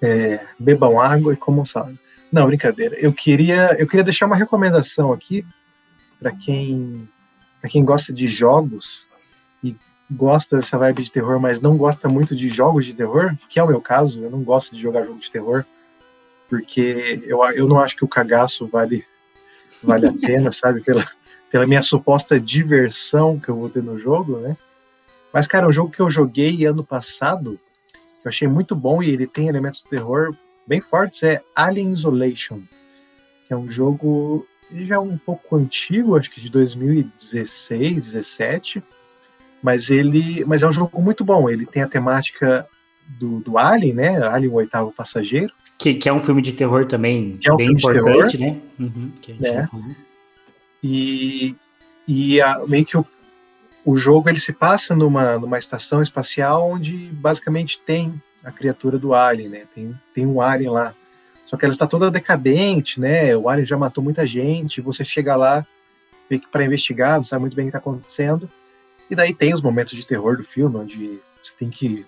É, 0.00 0.40
bebam 0.58 1.00
água 1.00 1.32
e 1.32 1.36
comam 1.36 1.64
salada. 1.64 1.98
Não, 2.30 2.46
brincadeira. 2.46 2.96
Eu 2.96 3.12
queria, 3.12 3.74
eu 3.78 3.86
queria 3.86 4.04
deixar 4.04 4.26
uma 4.26 4.36
recomendação 4.36 5.12
aqui 5.12 5.44
para 6.20 6.32
quem, 6.32 7.08
para 7.60 7.70
quem 7.70 7.84
gosta 7.84 8.12
de 8.12 8.26
jogos 8.26 9.06
e 9.62 9.74
gosta 10.10 10.56
dessa 10.56 10.78
vibe 10.78 11.04
de 11.04 11.10
terror, 11.10 11.40
mas 11.40 11.60
não 11.60 11.76
gosta 11.76 12.08
muito 12.08 12.36
de 12.36 12.48
jogos 12.48 12.84
de 12.84 12.94
terror, 12.94 13.34
que 13.48 13.58
é 13.58 13.62
o 13.62 13.68
meu 13.68 13.80
caso. 13.80 14.22
Eu 14.22 14.30
não 14.30 14.42
gosto 14.42 14.74
de 14.74 14.82
jogar 14.82 15.04
jogo 15.04 15.18
de 15.18 15.30
terror 15.30 15.64
porque 16.48 17.22
eu, 17.26 17.44
eu 17.44 17.68
não 17.68 17.78
acho 17.78 17.94
que 17.94 18.04
o 18.04 18.08
cagaço 18.08 18.66
vale 18.66 19.04
vale 19.82 20.06
a 20.06 20.12
pena, 20.18 20.50
sabe? 20.50 20.80
Pela, 20.80 21.06
pela 21.50 21.66
minha 21.66 21.82
suposta 21.82 22.40
diversão 22.40 23.38
que 23.38 23.48
eu 23.48 23.56
vou 23.56 23.68
ter 23.68 23.82
no 23.82 23.98
jogo, 23.98 24.38
né? 24.38 24.56
Mas, 25.32 25.46
cara, 25.46 25.68
um 25.68 25.72
jogo 25.72 25.90
que 25.90 26.00
eu 26.00 26.10
joguei 26.10 26.64
ano 26.64 26.84
passado, 26.84 27.58
que 27.92 28.26
eu 28.26 28.28
achei 28.28 28.48
muito 28.48 28.74
bom 28.74 29.02
e 29.02 29.10
ele 29.10 29.26
tem 29.26 29.48
elementos 29.48 29.82
de 29.82 29.90
terror 29.90 30.34
bem 30.66 30.80
fortes, 30.80 31.22
é 31.22 31.42
Alien 31.54 31.92
Isolation, 31.92 32.60
que 33.46 33.52
é 33.52 33.56
um 33.56 33.70
jogo 33.70 34.46
já 34.72 35.00
um 35.00 35.16
pouco 35.16 35.56
antigo, 35.56 36.16
acho 36.16 36.30
que 36.30 36.40
de 36.40 36.50
2016, 36.50 38.12
17, 38.12 38.82
mas 39.62 39.90
ele, 39.90 40.44
mas 40.44 40.62
é 40.62 40.68
um 40.68 40.72
jogo 40.72 41.00
muito 41.00 41.24
bom. 41.24 41.48
Ele 41.48 41.66
tem 41.66 41.82
a 41.82 41.88
temática 41.88 42.66
do, 43.18 43.40
do 43.40 43.58
Alien, 43.58 43.94
né? 43.94 44.22
Alien, 44.22 44.52
o 44.52 44.56
oitavo 44.56 44.92
passageiro. 44.92 45.52
Que, 45.78 45.94
que 45.94 46.08
é 46.08 46.12
um 46.12 46.20
filme 46.20 46.42
de 46.42 46.52
terror 46.52 46.86
também 46.86 47.38
é 47.44 47.52
um 47.52 47.56
bem 47.56 47.72
importante, 47.72 48.36
né? 48.38 48.60
Uhum, 48.78 49.12
é. 49.42 49.68
E, 50.82 51.54
e 52.06 52.40
a, 52.40 52.60
meio 52.66 52.84
que 52.84 52.96
o, 52.96 53.06
o 53.88 53.96
jogo 53.96 54.28
ele 54.28 54.38
se 54.38 54.52
passa 54.52 54.94
numa, 54.94 55.38
numa 55.38 55.58
estação 55.58 56.02
espacial 56.02 56.72
onde 56.72 56.94
basicamente 57.10 57.80
tem 57.80 58.22
a 58.44 58.52
criatura 58.52 58.98
do 58.98 59.14
Alien, 59.14 59.48
né? 59.48 59.62
Tem, 59.74 59.98
tem 60.12 60.26
um 60.26 60.42
Alien 60.42 60.72
lá. 60.72 60.94
Só 61.46 61.56
que 61.56 61.64
ela 61.64 61.72
está 61.72 61.86
toda 61.86 62.10
decadente, 62.10 63.00
né? 63.00 63.34
O 63.34 63.48
Alien 63.48 63.66
já 63.66 63.78
matou 63.78 64.04
muita 64.04 64.26
gente. 64.26 64.82
Você 64.82 65.06
chega 65.06 65.34
lá 65.34 65.66
para 66.52 66.66
investigar, 66.66 67.16
não 67.16 67.24
sabe 67.24 67.40
muito 67.40 67.56
bem 67.56 67.64
o 67.64 67.66
que 67.70 67.76
está 67.76 67.78
acontecendo. 67.78 68.50
E 69.08 69.16
daí 69.16 69.32
tem 69.32 69.54
os 69.54 69.62
momentos 69.62 69.96
de 69.96 70.06
terror 70.06 70.36
do 70.36 70.44
filme, 70.44 70.76
onde 70.76 71.20
você 71.42 71.54
tem 71.58 71.70
que 71.70 72.04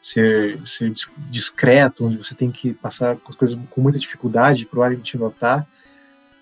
ser, 0.00 0.58
ser 0.66 0.90
discreto, 1.28 2.06
onde 2.06 2.16
você 2.16 2.34
tem 2.34 2.50
que 2.50 2.72
passar 2.72 3.18
as 3.28 3.36
coisas 3.36 3.58
com 3.68 3.82
muita 3.82 3.98
dificuldade 3.98 4.64
para 4.64 4.78
o 4.78 4.82
Alien 4.82 5.02
te 5.02 5.18
notar. 5.18 5.68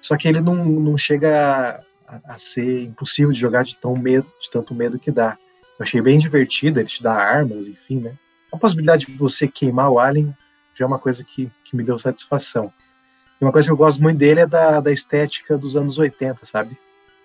Só 0.00 0.16
que 0.16 0.28
ele 0.28 0.40
não, 0.40 0.54
não 0.64 0.96
chega 0.96 1.84
a, 2.08 2.34
a, 2.34 2.38
ser 2.38 2.82
impossível 2.82 3.32
de 3.32 3.38
jogar 3.38 3.64
de 3.64 3.76
tão 3.76 3.96
medo, 3.96 4.26
de 4.40 4.50
tanto 4.50 4.74
medo 4.74 4.98
que 4.98 5.10
dá. 5.10 5.36
Eu 5.78 5.84
achei 5.84 6.00
bem 6.00 6.18
divertido, 6.18 6.80
ele 6.80 6.88
te 6.88 7.02
dá 7.02 7.12
armas, 7.12 7.68
enfim, 7.68 8.00
né? 8.00 8.14
A 8.52 8.56
possibilidade 8.56 9.06
de 9.06 9.12
você 9.12 9.46
queimar 9.46 9.90
o 9.90 9.98
Alien 9.98 10.34
já 10.74 10.84
é 10.84 10.88
uma 10.88 10.98
coisa 10.98 11.22
que, 11.22 11.50
que 11.64 11.76
me 11.76 11.84
deu 11.84 11.98
satisfação. 11.98 12.72
E 13.40 13.44
uma 13.44 13.52
coisa 13.52 13.68
que 13.68 13.72
eu 13.72 13.76
gosto 13.76 14.02
muito 14.02 14.18
dele 14.18 14.40
é 14.40 14.46
da, 14.46 14.80
da 14.80 14.90
estética 14.90 15.58
dos 15.58 15.76
anos 15.76 15.98
80, 15.98 16.46
sabe? 16.46 16.76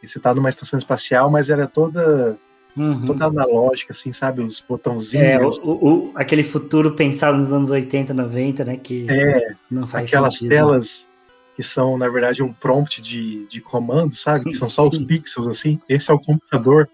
Você 0.04 0.20
tá 0.20 0.36
numa 0.36 0.50
estação 0.50 0.78
espacial, 0.78 1.32
mas 1.32 1.50
ela 1.50 1.64
é 1.64 1.68
toda 1.68 2.38
Uhum. 2.76 3.06
Toda 3.06 3.26
analógica, 3.26 3.94
assim, 3.94 4.12
sabe? 4.12 4.42
Os 4.42 4.60
botãozinhos. 4.60 5.60
É, 5.60 5.62
o, 5.62 5.72
o, 5.72 6.12
aquele 6.16 6.44
futuro 6.44 6.94
pensado 6.94 7.38
nos 7.38 7.54
anos 7.54 7.70
80, 7.70 8.14
90, 8.14 8.66
né? 8.66 8.78
Que 8.78 9.06
é, 9.10 9.56
aquelas 9.94 10.34
sentido, 10.34 10.50
telas 10.50 11.08
que 11.56 11.64
são, 11.64 11.98
na 11.98 12.10
verdade, 12.10 12.42
um 12.42 12.52
prompt 12.52 13.02
de, 13.02 13.46
de 13.48 13.62
comando, 13.62 14.16
sabe? 14.16 14.46
Que 14.46 14.58
são 14.58 14.70
só 14.70 14.88
os 14.88 14.98
pixels, 14.98 15.48
assim. 15.48 15.80
Esse 15.88 16.10
é 16.10 16.14
o 16.14 16.20
computador 16.20 16.90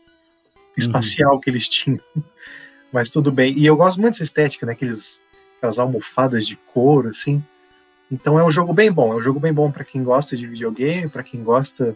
espacial 0.78 1.36
uhum. 1.36 1.40
que 1.40 1.50
eles 1.50 1.70
tinham. 1.70 2.00
Mas 2.92 3.12
tudo 3.12 3.32
bem. 3.32 3.58
E 3.58 3.66
eu 3.66 3.78
gosto 3.78 4.00
muito 4.00 4.14
dessa 4.14 4.24
estética, 4.24 4.66
né? 4.66 4.74
Aqueles, 4.74 5.24
aquelas 5.58 5.80
almofadas 5.80 6.46
de 6.46 6.56
couro, 6.74 7.10
assim. 7.10 7.44
Então 8.12 8.40
é 8.40 8.44
um 8.44 8.52
jogo 8.52 8.74
bem 8.74 8.92
bom. 8.92 9.14
É 9.14 9.18
um 9.18 9.22
jogo 9.22 9.40
bem 9.40 9.54
bom 9.54 9.72
para 9.72 9.86
quem 9.86 10.04
gosta 10.04 10.36
de 10.36 10.48
videogame, 10.48 11.08
para 11.08 11.24
quem 11.24 11.44
gosta 11.44 11.96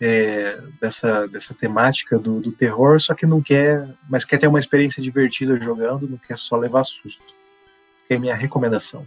é, 0.00 0.60
dessa, 0.80 1.26
dessa 1.26 1.54
temática 1.54 2.18
do, 2.18 2.40
do, 2.40 2.52
terror, 2.52 3.00
só 3.00 3.14
que 3.14 3.26
não 3.26 3.40
quer, 3.40 3.88
mas 4.08 4.24
quer 4.24 4.38
ter 4.38 4.48
uma 4.48 4.58
experiência 4.58 5.02
divertida 5.02 5.56
jogando, 5.56 6.08
não 6.08 6.18
quer 6.18 6.38
só 6.38 6.56
levar 6.56 6.84
susto. 6.84 7.24
Que 8.06 8.14
é 8.14 8.16
a 8.16 8.20
minha 8.20 8.34
recomendação. 8.34 9.06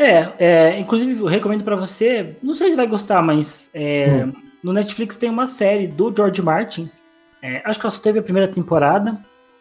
É, 0.00 0.32
é 0.38 0.78
inclusive 0.78 1.20
eu 1.20 1.26
recomendo 1.26 1.62
para 1.62 1.76
você, 1.76 2.34
não 2.42 2.54
sei 2.54 2.70
se 2.70 2.76
vai 2.76 2.86
gostar, 2.86 3.20
mas 3.20 3.68
é, 3.74 4.24
hum. 4.24 4.32
no 4.64 4.72
Netflix 4.72 5.14
tem 5.16 5.28
uma 5.28 5.46
série 5.46 5.86
do 5.86 6.10
George 6.14 6.40
Martin. 6.40 6.90
É, 7.42 7.60
acho 7.66 7.78
que 7.78 7.84
ela 7.84 7.90
só 7.90 8.00
teve 8.00 8.18
a 8.18 8.22
primeira 8.22 8.48
temporada, 8.48 9.20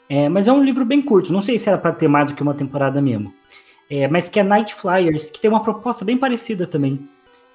é, 0.10 0.30
mas 0.30 0.48
é 0.48 0.54
um 0.54 0.64
livro 0.64 0.86
bem 0.86 1.02
curto. 1.02 1.34
Não 1.34 1.42
sei 1.42 1.60
se 1.60 1.68
era 1.68 1.78
para 1.78 1.92
ter 1.92 2.08
mais 2.08 2.30
do 2.30 2.36
que 2.36 2.42
uma 2.42 2.54
temporada 2.54 3.02
mesmo. 3.02 3.34
É, 3.90 4.08
mas 4.08 4.30
que 4.30 4.40
é 4.40 4.44
Night 4.44 4.76
Flyers, 4.76 5.30
que 5.30 5.42
tem 5.42 5.50
uma 5.50 5.62
proposta 5.62 6.06
bem 6.06 6.18
parecida 6.18 6.66
também. 6.66 7.10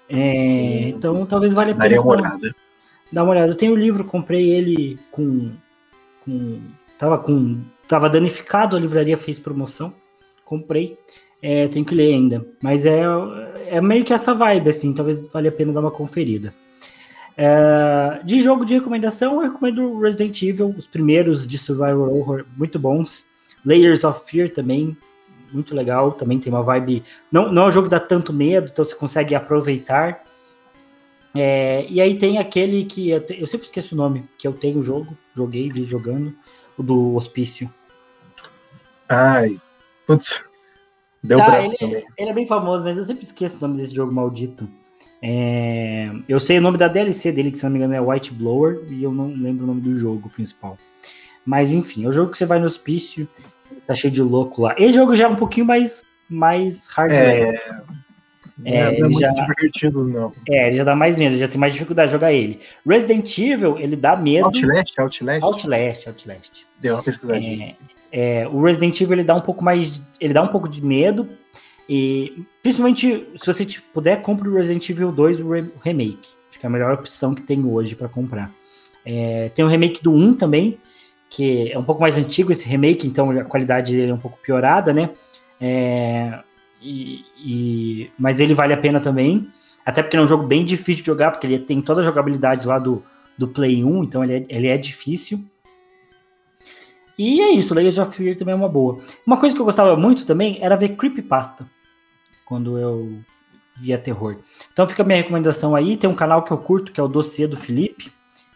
É, 0.07 0.89
então 0.89 1.25
talvez 1.25 1.55
valha 1.55 1.73
a 1.73 1.77
pena. 1.77 2.01
uma 2.03 2.13
olhada. 2.13 2.55
Dá 3.11 3.23
uma 3.23 3.33
olhada. 3.33 3.53
Eu 3.53 3.57
tenho 3.57 3.73
o 3.73 3.77
livro, 3.77 4.05
comprei 4.05 4.51
ele 4.51 4.99
com, 5.11 5.53
com. 6.23 6.61
Tava 6.99 7.17
com. 7.17 7.63
Tava 7.89 8.11
danificado, 8.11 8.77
a 8.77 8.81
livraria 8.81 9.17
fez 9.17 9.39
promoção. 9.39 9.93
Comprei. 10.45 10.99
É, 11.47 11.69
tenho 11.69 11.85
que 11.85 11.95
ler 11.95 12.15
ainda. 12.15 12.43
Mas 12.63 12.87
é, 12.87 13.03
é 13.67 13.79
meio 13.79 14.03
que 14.03 14.15
essa 14.15 14.33
vibe, 14.33 14.71
assim. 14.71 14.95
Talvez 14.95 15.21
valha 15.31 15.51
a 15.51 15.53
pena 15.53 15.75
dar 15.75 15.81
uma 15.81 15.91
conferida. 15.91 16.55
É, 17.37 18.23
de 18.25 18.41
jogo 18.41 18.65
de 18.65 18.73
recomendação, 18.73 19.35
eu 19.35 19.51
recomendo 19.51 19.99
Resident 19.99 20.41
Evil, 20.43 20.75
os 20.75 20.87
primeiros 20.87 21.47
de 21.47 21.59
Survival 21.59 22.11
Horror, 22.11 22.47
muito 22.57 22.79
bons. 22.79 23.27
Layers 23.63 24.05
of 24.05 24.23
Fear 24.27 24.53
também, 24.53 24.97
muito 25.53 25.75
legal, 25.75 26.13
também 26.13 26.41
tem 26.41 26.51
uma 26.51 26.63
vibe. 26.63 27.05
Não, 27.31 27.53
não 27.53 27.65
é 27.65 27.67
um 27.67 27.71
jogo 27.71 27.89
que 27.89 27.91
dá 27.91 28.01
tanto 28.01 28.33
medo, 28.33 28.71
então 28.73 28.83
você 28.83 28.95
consegue 28.95 29.35
aproveitar. 29.35 30.25
É, 31.35 31.85
e 31.91 32.01
aí 32.01 32.17
tem 32.17 32.39
aquele 32.39 32.87
que 32.87 33.11
eu, 33.11 33.21
te, 33.21 33.39
eu, 33.39 33.47
sempre 33.47 33.67
esqueço 33.67 33.95
o 33.95 33.99
nome, 33.99 34.27
que 34.39 34.49
eu 34.49 34.53
tenho 34.55 34.79
o 34.79 34.83
jogo, 34.83 35.15
joguei, 35.37 35.71
vi 35.71 35.85
jogando, 35.85 36.35
o 36.79 36.83
do 36.83 37.15
Hospício. 37.17 37.71
Ai, 39.09 39.61
putz, 40.07 40.41
deu 41.25 41.39
tá, 41.39 41.65
ele, 41.65 41.77
também. 41.77 42.05
Ele 42.17 42.31
é 42.31 42.33
bem 42.33 42.47
famoso, 42.47 42.85
mas 42.85 42.97
eu 42.97 43.05
sempre 43.05 43.25
esqueço 43.25 43.57
o 43.57 43.61
nome 43.61 43.81
desse 43.81 43.95
jogo 43.95 44.13
maldito. 44.13 44.69
É, 45.23 46.11
eu 46.29 46.39
sei 46.39 46.59
o 46.59 46.61
nome 46.61 46.77
da 46.77 46.87
DLC 46.87 47.33
dele, 47.33 47.51
que 47.51 47.59
se 47.59 47.65
não 47.65 47.71
me 47.71 47.79
engano 47.79 47.95
é 47.95 48.01
White 48.01 48.33
Blower, 48.33 48.83
e 48.91 49.03
eu 49.03 49.11
não 49.11 49.29
lembro 49.29 49.65
o 49.65 49.67
nome 49.67 49.81
do 49.81 49.97
jogo 49.97 50.29
principal. 50.29 50.79
Mas 51.45 51.73
enfim, 51.73 52.05
é 52.05 52.09
o 52.09 52.13
jogo 52.13 52.31
que 52.31 52.39
você 52.39 52.47
vai 52.47 52.59
no 52.59 52.67
hospício 52.67 53.29
tá 53.87 53.95
cheio 53.95 54.13
de 54.13 54.23
louco 54.23 54.63
lá. 54.63 54.75
Esse 54.79 54.95
jogo 54.95 55.15
já 55.15 55.25
é 55.25 55.29
um 55.29 55.37
pouquinho 55.37 55.67
mais, 55.67 56.07
mais 56.29 56.87
hardware. 56.87 57.61
É, 58.65 58.77
é, 58.77 58.99
não 58.99 59.09
é 59.09 59.21
já, 59.21 59.29
divertido, 59.31 60.05
não. 60.07 60.33
É, 60.49 60.69
ele 60.69 60.77
já 60.77 60.85
dá 60.85 60.95
mais 60.95 61.19
medo, 61.19 61.37
já 61.37 61.49
tem 61.49 61.59
mais 61.59 61.73
dificuldade 61.73 62.09
de 62.09 62.13
jogar 62.13 62.33
ele. 62.33 62.61
Resident 62.87 63.37
Evil, 63.39 63.79
ele 63.79 63.97
dá 63.97 64.17
medo. 64.17 64.47
Outlast, 64.47 64.99
Outlast. 64.99 65.43
Outlast, 65.43 66.07
Outlast. 66.07 66.63
Deu 66.81 66.95
uma 66.95 67.03
pesquisadinha. 67.03 67.67
É, 67.71 67.94
é, 68.17 68.47
o 68.47 68.63
Resident 68.63 69.01
Evil 69.01 69.15
ele 69.15 69.25
dá 69.25 69.35
um 69.35 69.41
pouco 69.41 69.65
mais. 69.65 70.01
Ele 70.21 70.33
dá 70.33 70.41
um 70.41 70.47
pouco 70.47 70.69
de 70.69 70.81
medo. 70.81 71.29
E 71.89 72.45
principalmente, 72.63 73.27
se 73.37 73.45
você 73.45 73.67
puder, 73.93 74.23
compre 74.23 74.49
o 74.49 74.55
Resident 74.55 74.89
Evil 74.89 75.11
2 75.11 75.41
o 75.41 75.51
remake. 75.83 76.29
Acho 76.49 76.61
que 76.61 76.65
é 76.65 76.69
a 76.69 76.71
melhor 76.71 76.95
opção 76.95 77.35
que 77.35 77.43
tem 77.43 77.67
hoje 77.67 77.97
para 77.97 78.09
comprar. 78.09 78.53
É, 79.05 79.51
tem 79.53 79.65
o 79.65 79.69
remake 79.69 80.01
do 80.01 80.13
1 80.13 80.35
também, 80.35 80.79
que 81.29 81.73
é 81.73 81.77
um 81.77 81.83
pouco 81.83 82.01
mais 82.01 82.17
antigo 82.17 82.53
esse 82.53 82.67
remake, 82.67 83.05
então 83.05 83.33
a 83.33 83.45
qualidade 83.45 83.93
dele 83.93 84.13
é 84.13 84.15
um 84.15 84.19
pouco 84.19 84.39
piorada, 84.41 84.95
né? 84.95 85.11
É, 85.61 86.39
e, 86.81 87.25
e, 87.37 88.11
mas 88.17 88.39
ele 88.39 88.55
vale 88.55 88.73
a 88.73 88.79
pena 88.79 89.01
também, 89.01 89.49
até 89.85 90.03
porque 90.03 90.17
é 90.17 90.21
um 90.21 90.27
jogo 90.27 90.47
bem 90.47 90.65
difícil 90.65 91.03
de 91.03 91.09
jogar, 91.09 91.33
porque 91.33 91.49
ele 91.49 91.59
tem 91.59 91.83
toda 91.83 92.01
a 92.01 92.05
jogabilidade 92.05 92.67
lá 92.67 92.79
do, 92.79 93.03
do 93.37 93.49
Play 93.49 93.85
1, 93.85 94.05
então 94.05 94.23
ele 94.23 94.35
é, 94.35 94.47
ele 94.49 94.69
é 94.69 94.79
difícil. 94.79 95.45
E 97.19 97.41
é 97.41 97.51
isso, 97.51 97.75
Layers 97.75 97.99
of 97.99 98.17
Fear 98.17 98.37
também 98.37 98.53
é 98.53 98.57
uma 98.57 98.69
boa. 98.69 99.01
Uma 99.27 99.39
coisa 99.39 99.55
que 99.55 99.61
eu 99.61 99.65
gostava 99.65 99.97
muito 99.97 100.27
também 100.27 100.59
era 100.61 100.77
ver 100.77 100.97
Creepypasta, 100.97 101.67
quando 102.45 102.79
eu 102.79 103.19
via 103.77 103.99
terror. 103.99 104.37
Então 104.73 104.89
fica 104.89 105.03
a 105.03 105.07
minha 105.07 105.19
recomendação 105.19 105.75
aí, 105.75 105.97
tem 105.97 106.09
um 106.09 106.15
canal 106.15 106.43
que 106.43 106.53
eu 106.53 106.59
curto, 106.59 106.93
que 106.93 107.01
é 107.01 107.03
o 107.03 107.09
Dossiê 107.09 107.47
do 107.47 107.57
Felipe, 107.57 108.13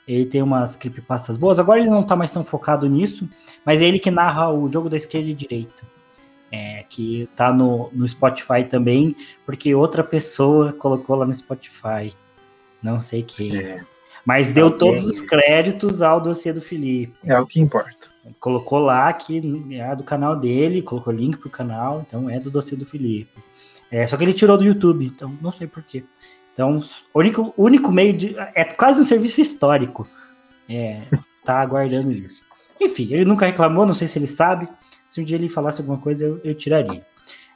ele 0.09 0.25
tem 0.25 0.41
umas 0.43 0.75
creepypastas 0.75 1.37
boas. 1.37 1.59
Agora 1.59 1.81
ele 1.81 1.91
não 1.91 2.03
tá 2.03 2.17
mais 2.17 2.33
tão 2.33 2.43
focado 2.43 2.89
nisso, 2.89 3.29
mas 3.65 3.83
é 3.83 3.85
ele 3.85 3.99
que 3.99 4.11
narra 4.11 4.51
o 4.51 4.67
jogo 4.73 4.89
da 4.89 4.97
esquerda 4.97 5.29
e 5.29 5.35
direita. 5.35 5.87
É, 6.51 6.83
que 6.89 7.29
tá 7.37 7.53
no, 7.53 7.91
no 7.93 8.09
Spotify 8.09 8.65
também, 8.67 9.15
porque 9.45 9.75
outra 9.75 10.03
pessoa 10.03 10.73
colocou 10.73 11.15
lá 11.15 11.27
no 11.27 11.35
Spotify. 11.35 12.15
Não 12.83 13.03
sei 13.03 13.23
quem. 13.23 13.55
É. 13.59 13.83
Mas 14.25 14.51
deu 14.51 14.71
todos 14.71 15.05
os 15.05 15.21
créditos 15.21 16.01
ao 16.01 16.23
dossiê 16.23 16.55
do 16.55 16.63
Felipe. 16.63 17.15
É 17.23 17.39
o 17.39 17.47
que 17.47 17.61
importa. 17.61 18.09
Colocou 18.41 18.79
lá 18.79 19.13
que 19.13 19.41
é 19.73 19.97
do 19.97 20.05
canal 20.05 20.37
dele, 20.37 20.83
colocou 20.83 21.13
link 21.13 21.37
pro 21.39 21.51
canal, 21.51 22.05
então 22.07 22.29
é 22.29 22.39
do 22.39 22.51
dossiê 22.51 22.77
do 22.77 22.87
Felipe. 22.87 23.39
É, 23.91 24.07
só 24.07 24.17
que 24.17 24.25
ele 24.25 24.35
tirou 24.35 24.57
do 24.57 24.65
YouTube, 24.65 25.07
então 25.07 25.37
não 25.41 25.53
sei 25.53 25.67
porquê. 25.67 26.05
Então, 26.53 26.81
o 27.15 27.19
único, 27.19 27.55
único 27.57 27.93
meio 27.93 28.13
de. 28.13 28.37
É 28.55 28.65
quase 28.65 29.01
um 29.01 29.05
serviço 29.05 29.41
histórico. 29.41 30.09
É, 30.69 31.03
tá 31.45 31.61
aguardando 31.61 32.11
isso. 32.11 32.43
Enfim, 32.81 33.13
ele 33.13 33.25
nunca 33.25 33.47
reclamou, 33.47 33.87
não 33.87 33.95
sei 33.95 34.09
se 34.09 34.19
ele 34.19 34.27
sabe. 34.27 34.69
Se 35.09 35.21
um 35.21 35.25
dia 35.25 35.37
ele 35.37 35.49
falasse 35.49 35.81
alguma 35.81 35.99
coisa, 35.99 36.25
eu, 36.25 36.41
eu 36.45 36.55
tiraria. 36.55 37.07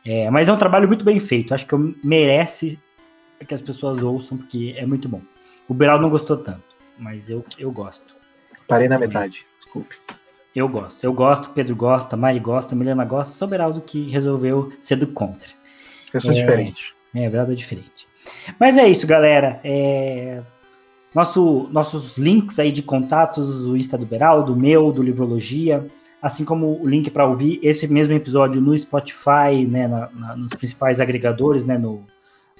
É, 0.04 0.30
mas 0.30 0.48
é 0.48 0.52
um 0.52 0.58
trabalho 0.58 0.88
muito 0.88 1.04
bem 1.04 1.20
feito. 1.20 1.52
Acho 1.52 1.66
que 1.66 1.74
merece 2.02 2.78
que 3.46 3.54
as 3.54 3.60
pessoas 3.60 4.00
ouçam, 4.00 4.38
porque 4.38 4.74
é 4.76 4.86
muito 4.86 5.08
bom. 5.08 5.20
O 5.68 5.74
Beral 5.74 6.00
não 6.00 6.10
gostou 6.10 6.36
tanto, 6.36 6.62
mas 6.98 7.28
eu, 7.28 7.44
eu 7.58 7.70
gosto. 7.70 8.14
Parei 8.68 8.88
na 8.88 8.98
metade, 8.98 9.44
desculpe. 9.58 9.96
Eu 10.54 10.68
gosto, 10.68 11.02
eu 11.02 11.12
gosto, 11.12 11.50
Pedro 11.50 11.74
gosta, 11.74 12.16
Mari 12.16 12.38
gosta, 12.38 12.74
Milena 12.74 13.04
gosta, 13.04 13.34
só 13.34 13.46
o 13.46 13.48
Beraldo 13.48 13.80
que 13.80 14.10
resolveu 14.10 14.70
ser 14.80 14.96
do 14.96 15.06
contra. 15.06 15.48
Pessoa 16.12 16.34
é, 16.34 16.40
diferente. 16.40 16.94
É, 17.14 17.28
Beraldo 17.28 17.52
é 17.52 17.54
diferente. 17.54 18.06
Mas 18.60 18.76
é 18.76 18.86
isso, 18.86 19.06
galera. 19.06 19.60
É, 19.64 20.42
nosso, 21.14 21.68
nossos 21.70 22.18
links 22.18 22.58
aí 22.58 22.70
de 22.70 22.82
contatos, 22.82 23.66
o 23.66 23.76
Insta 23.76 23.96
do 23.96 24.04
Beraldo, 24.04 24.52
o 24.52 24.56
meu, 24.56 24.92
do 24.92 25.02
Livrologia, 25.02 25.86
assim 26.20 26.44
como 26.44 26.80
o 26.80 26.88
link 26.88 27.10
para 27.10 27.26
ouvir 27.26 27.58
esse 27.62 27.88
mesmo 27.88 28.14
episódio 28.14 28.60
no 28.60 28.76
Spotify, 28.76 29.66
né, 29.68 29.88
na, 29.88 30.08
na, 30.14 30.36
nos 30.36 30.52
principais 30.52 31.00
agregadores, 31.00 31.66
né, 31.66 31.76
no, 31.76 32.04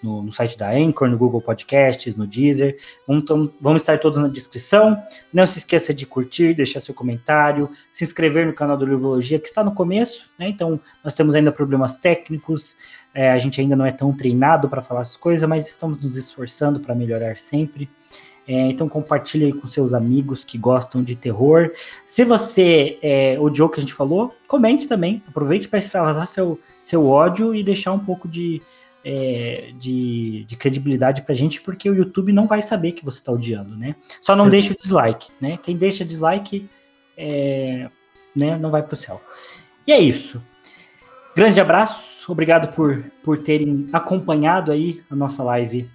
no, 0.02 0.22
no, 0.22 0.32
site 0.32 0.56
da 0.58 0.70
Anchor, 0.70 1.08
no 1.08 1.16
Google 1.16 1.40
Podcasts, 1.40 2.16
no 2.16 2.26
Deezer. 2.26 2.76
Então, 3.08 3.52
vamos 3.60 3.82
estar 3.82 3.98
todos 3.98 4.20
na 4.20 4.28
descrição. 4.28 5.00
Não 5.32 5.46
se 5.46 5.58
esqueça 5.58 5.94
de 5.94 6.04
curtir, 6.04 6.54
deixar 6.54 6.80
seu 6.80 6.94
comentário, 6.94 7.70
se 7.90 8.04
inscrever 8.04 8.46
no 8.46 8.52
canal 8.52 8.76
do 8.76 8.84
Livrologia, 8.84 9.38
que 9.38 9.48
está 9.48 9.62
no 9.62 9.74
começo, 9.74 10.30
né? 10.38 10.48
Então, 10.48 10.80
nós 11.04 11.14
temos 11.14 11.34
ainda 11.34 11.52
problemas 11.52 11.98
técnicos, 11.98 12.76
é, 13.14 13.30
a 13.30 13.38
gente 13.38 13.60
ainda 13.60 13.76
não 13.76 13.84
é 13.84 13.92
tão 13.92 14.12
treinado 14.12 14.68
para 14.68 14.82
falar 14.82 15.02
as 15.02 15.16
coisas, 15.16 15.48
mas 15.48 15.68
estamos 15.68 16.02
nos 16.02 16.16
esforçando 16.16 16.80
para 16.80 16.94
melhorar 16.94 17.36
sempre. 17.36 17.88
É, 18.46 18.68
então 18.68 18.88
compartilhe 18.88 19.46
aí 19.46 19.52
com 19.52 19.66
seus 19.68 19.94
amigos 19.94 20.44
que 20.44 20.58
gostam 20.58 21.02
de 21.02 21.14
terror. 21.14 21.70
Se 22.04 22.24
você 22.24 22.98
é, 23.00 23.38
odiou 23.38 23.68
o 23.68 23.70
que 23.70 23.78
a 23.78 23.82
gente 23.82 23.94
falou, 23.94 24.34
comente 24.48 24.88
também. 24.88 25.22
Aproveite 25.28 25.68
para 25.68 25.78
extravasar 25.78 26.26
seu, 26.26 26.58
seu 26.80 27.06
ódio 27.06 27.54
e 27.54 27.62
deixar 27.62 27.92
um 27.92 27.98
pouco 27.98 28.26
de, 28.26 28.60
é, 29.04 29.72
de, 29.78 30.44
de, 30.44 30.56
credibilidade 30.56 31.22
pra 31.22 31.34
gente, 31.34 31.60
porque 31.60 31.90
o 31.90 31.94
YouTube 31.94 32.32
não 32.32 32.46
vai 32.46 32.62
saber 32.62 32.92
que 32.92 33.04
você 33.04 33.18
está 33.18 33.32
odiando, 33.32 33.76
né? 33.76 33.96
Só 34.20 34.36
não 34.36 34.48
deixe 34.48 34.72
o 34.72 34.76
dislike, 34.76 35.30
né? 35.40 35.58
Quem 35.62 35.76
deixa 35.76 36.04
dislike 36.04 36.68
é, 37.16 37.88
né, 38.34 38.56
não 38.58 38.70
vai 38.70 38.82
pro 38.82 38.96
céu. 38.96 39.20
E 39.86 39.92
é 39.92 40.00
isso. 40.00 40.40
Grande 41.34 41.60
abraço, 41.60 42.30
obrigado 42.30 42.74
por, 42.74 43.04
por 43.22 43.38
terem 43.38 43.88
acompanhado 43.92 44.70
aí 44.70 45.02
a 45.10 45.16
nossa 45.16 45.42
live 45.42 45.88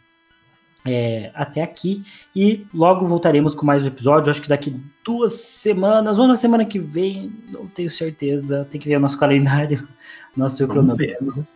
é, 0.86 1.32
até 1.34 1.62
aqui. 1.62 2.04
E 2.36 2.66
logo 2.74 3.08
voltaremos 3.08 3.54
com 3.54 3.66
mais 3.66 3.84
um 3.84 3.88
episódio. 3.88 4.32
Acho 4.32 4.42
que 4.42 4.50
daqui 4.50 4.76
duas 5.04 5.34
semanas, 5.34 6.18
ou 6.18 6.28
na 6.28 6.36
semana 6.36 6.66
que 6.66 6.80
vem, 6.80 7.32
não 7.50 7.68
tenho 7.68 7.92
certeza. 7.92 8.68
Tem 8.70 8.80
que 8.80 8.90
ver 8.90 8.98
o 8.98 9.00
nosso 9.00 9.20
calendário, 9.20 9.88
nosso 10.36 10.68
cronograma. 10.68 11.48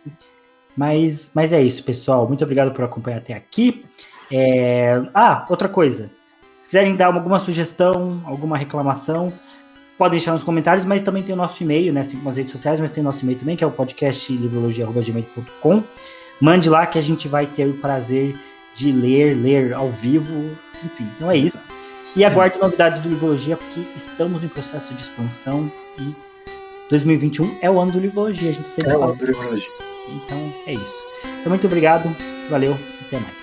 Mas, 0.76 1.30
mas 1.34 1.52
é 1.52 1.62
isso, 1.62 1.82
pessoal. 1.84 2.26
Muito 2.26 2.42
obrigado 2.42 2.72
por 2.72 2.84
acompanhar 2.84 3.18
até 3.18 3.34
aqui. 3.34 3.84
É... 4.30 5.02
Ah, 5.14 5.46
outra 5.48 5.68
coisa. 5.68 6.10
Se 6.62 6.68
quiserem 6.68 6.96
dar 6.96 7.06
alguma 7.06 7.38
sugestão, 7.38 8.22
alguma 8.24 8.56
reclamação, 8.56 9.32
podem 9.98 10.18
deixar 10.18 10.32
nos 10.32 10.42
comentários, 10.42 10.84
mas 10.84 11.02
também 11.02 11.22
tem 11.22 11.34
o 11.34 11.36
nosso 11.36 11.62
e-mail, 11.62 11.92
né? 11.92 12.00
Assim 12.00 12.16
como 12.16 12.30
as 12.30 12.36
redes 12.36 12.52
sociais, 12.52 12.80
mas 12.80 12.90
tem 12.90 13.02
o 13.02 13.04
nosso 13.04 13.22
e-mail 13.22 13.38
também, 13.38 13.56
que 13.56 13.64
é 13.64 13.66
o 13.66 13.70
podcast 13.70 14.32
livrologia.gmail.com. 14.32 15.82
Mande 16.40 16.68
lá 16.68 16.86
que 16.86 16.98
a 16.98 17.02
gente 17.02 17.28
vai 17.28 17.46
ter 17.46 17.66
o 17.66 17.74
prazer 17.74 18.34
de 18.74 18.90
ler, 18.90 19.36
ler 19.36 19.74
ao 19.74 19.90
vivo, 19.90 20.56
enfim, 20.82 21.06
então 21.14 21.30
é 21.30 21.36
isso. 21.36 21.58
E 22.16 22.24
aguarde 22.24 22.58
novidades 22.58 23.00
do 23.00 23.08
Livrologia, 23.08 23.56
porque 23.56 23.80
estamos 23.96 24.42
em 24.42 24.48
processo 24.48 24.92
de 24.92 25.02
expansão 25.02 25.70
e 25.98 26.14
2021 26.90 27.58
é 27.62 27.70
o 27.70 27.78
ano 27.78 27.92
do 27.92 28.00
Livrologia, 28.00 28.50
a 28.50 28.52
gente 28.52 28.68
sempre 28.68 28.90
é 28.90 28.94
fala. 28.94 29.06
o 29.06 29.08
ano 29.10 29.18
do 29.18 29.26
Livrologia. 29.26 29.91
Então 30.08 30.54
é 30.66 30.74
isso. 30.74 31.02
Então, 31.40 31.50
muito 31.50 31.66
obrigado, 31.66 32.14
valeu, 32.48 32.76
até 33.06 33.18
mais. 33.18 33.41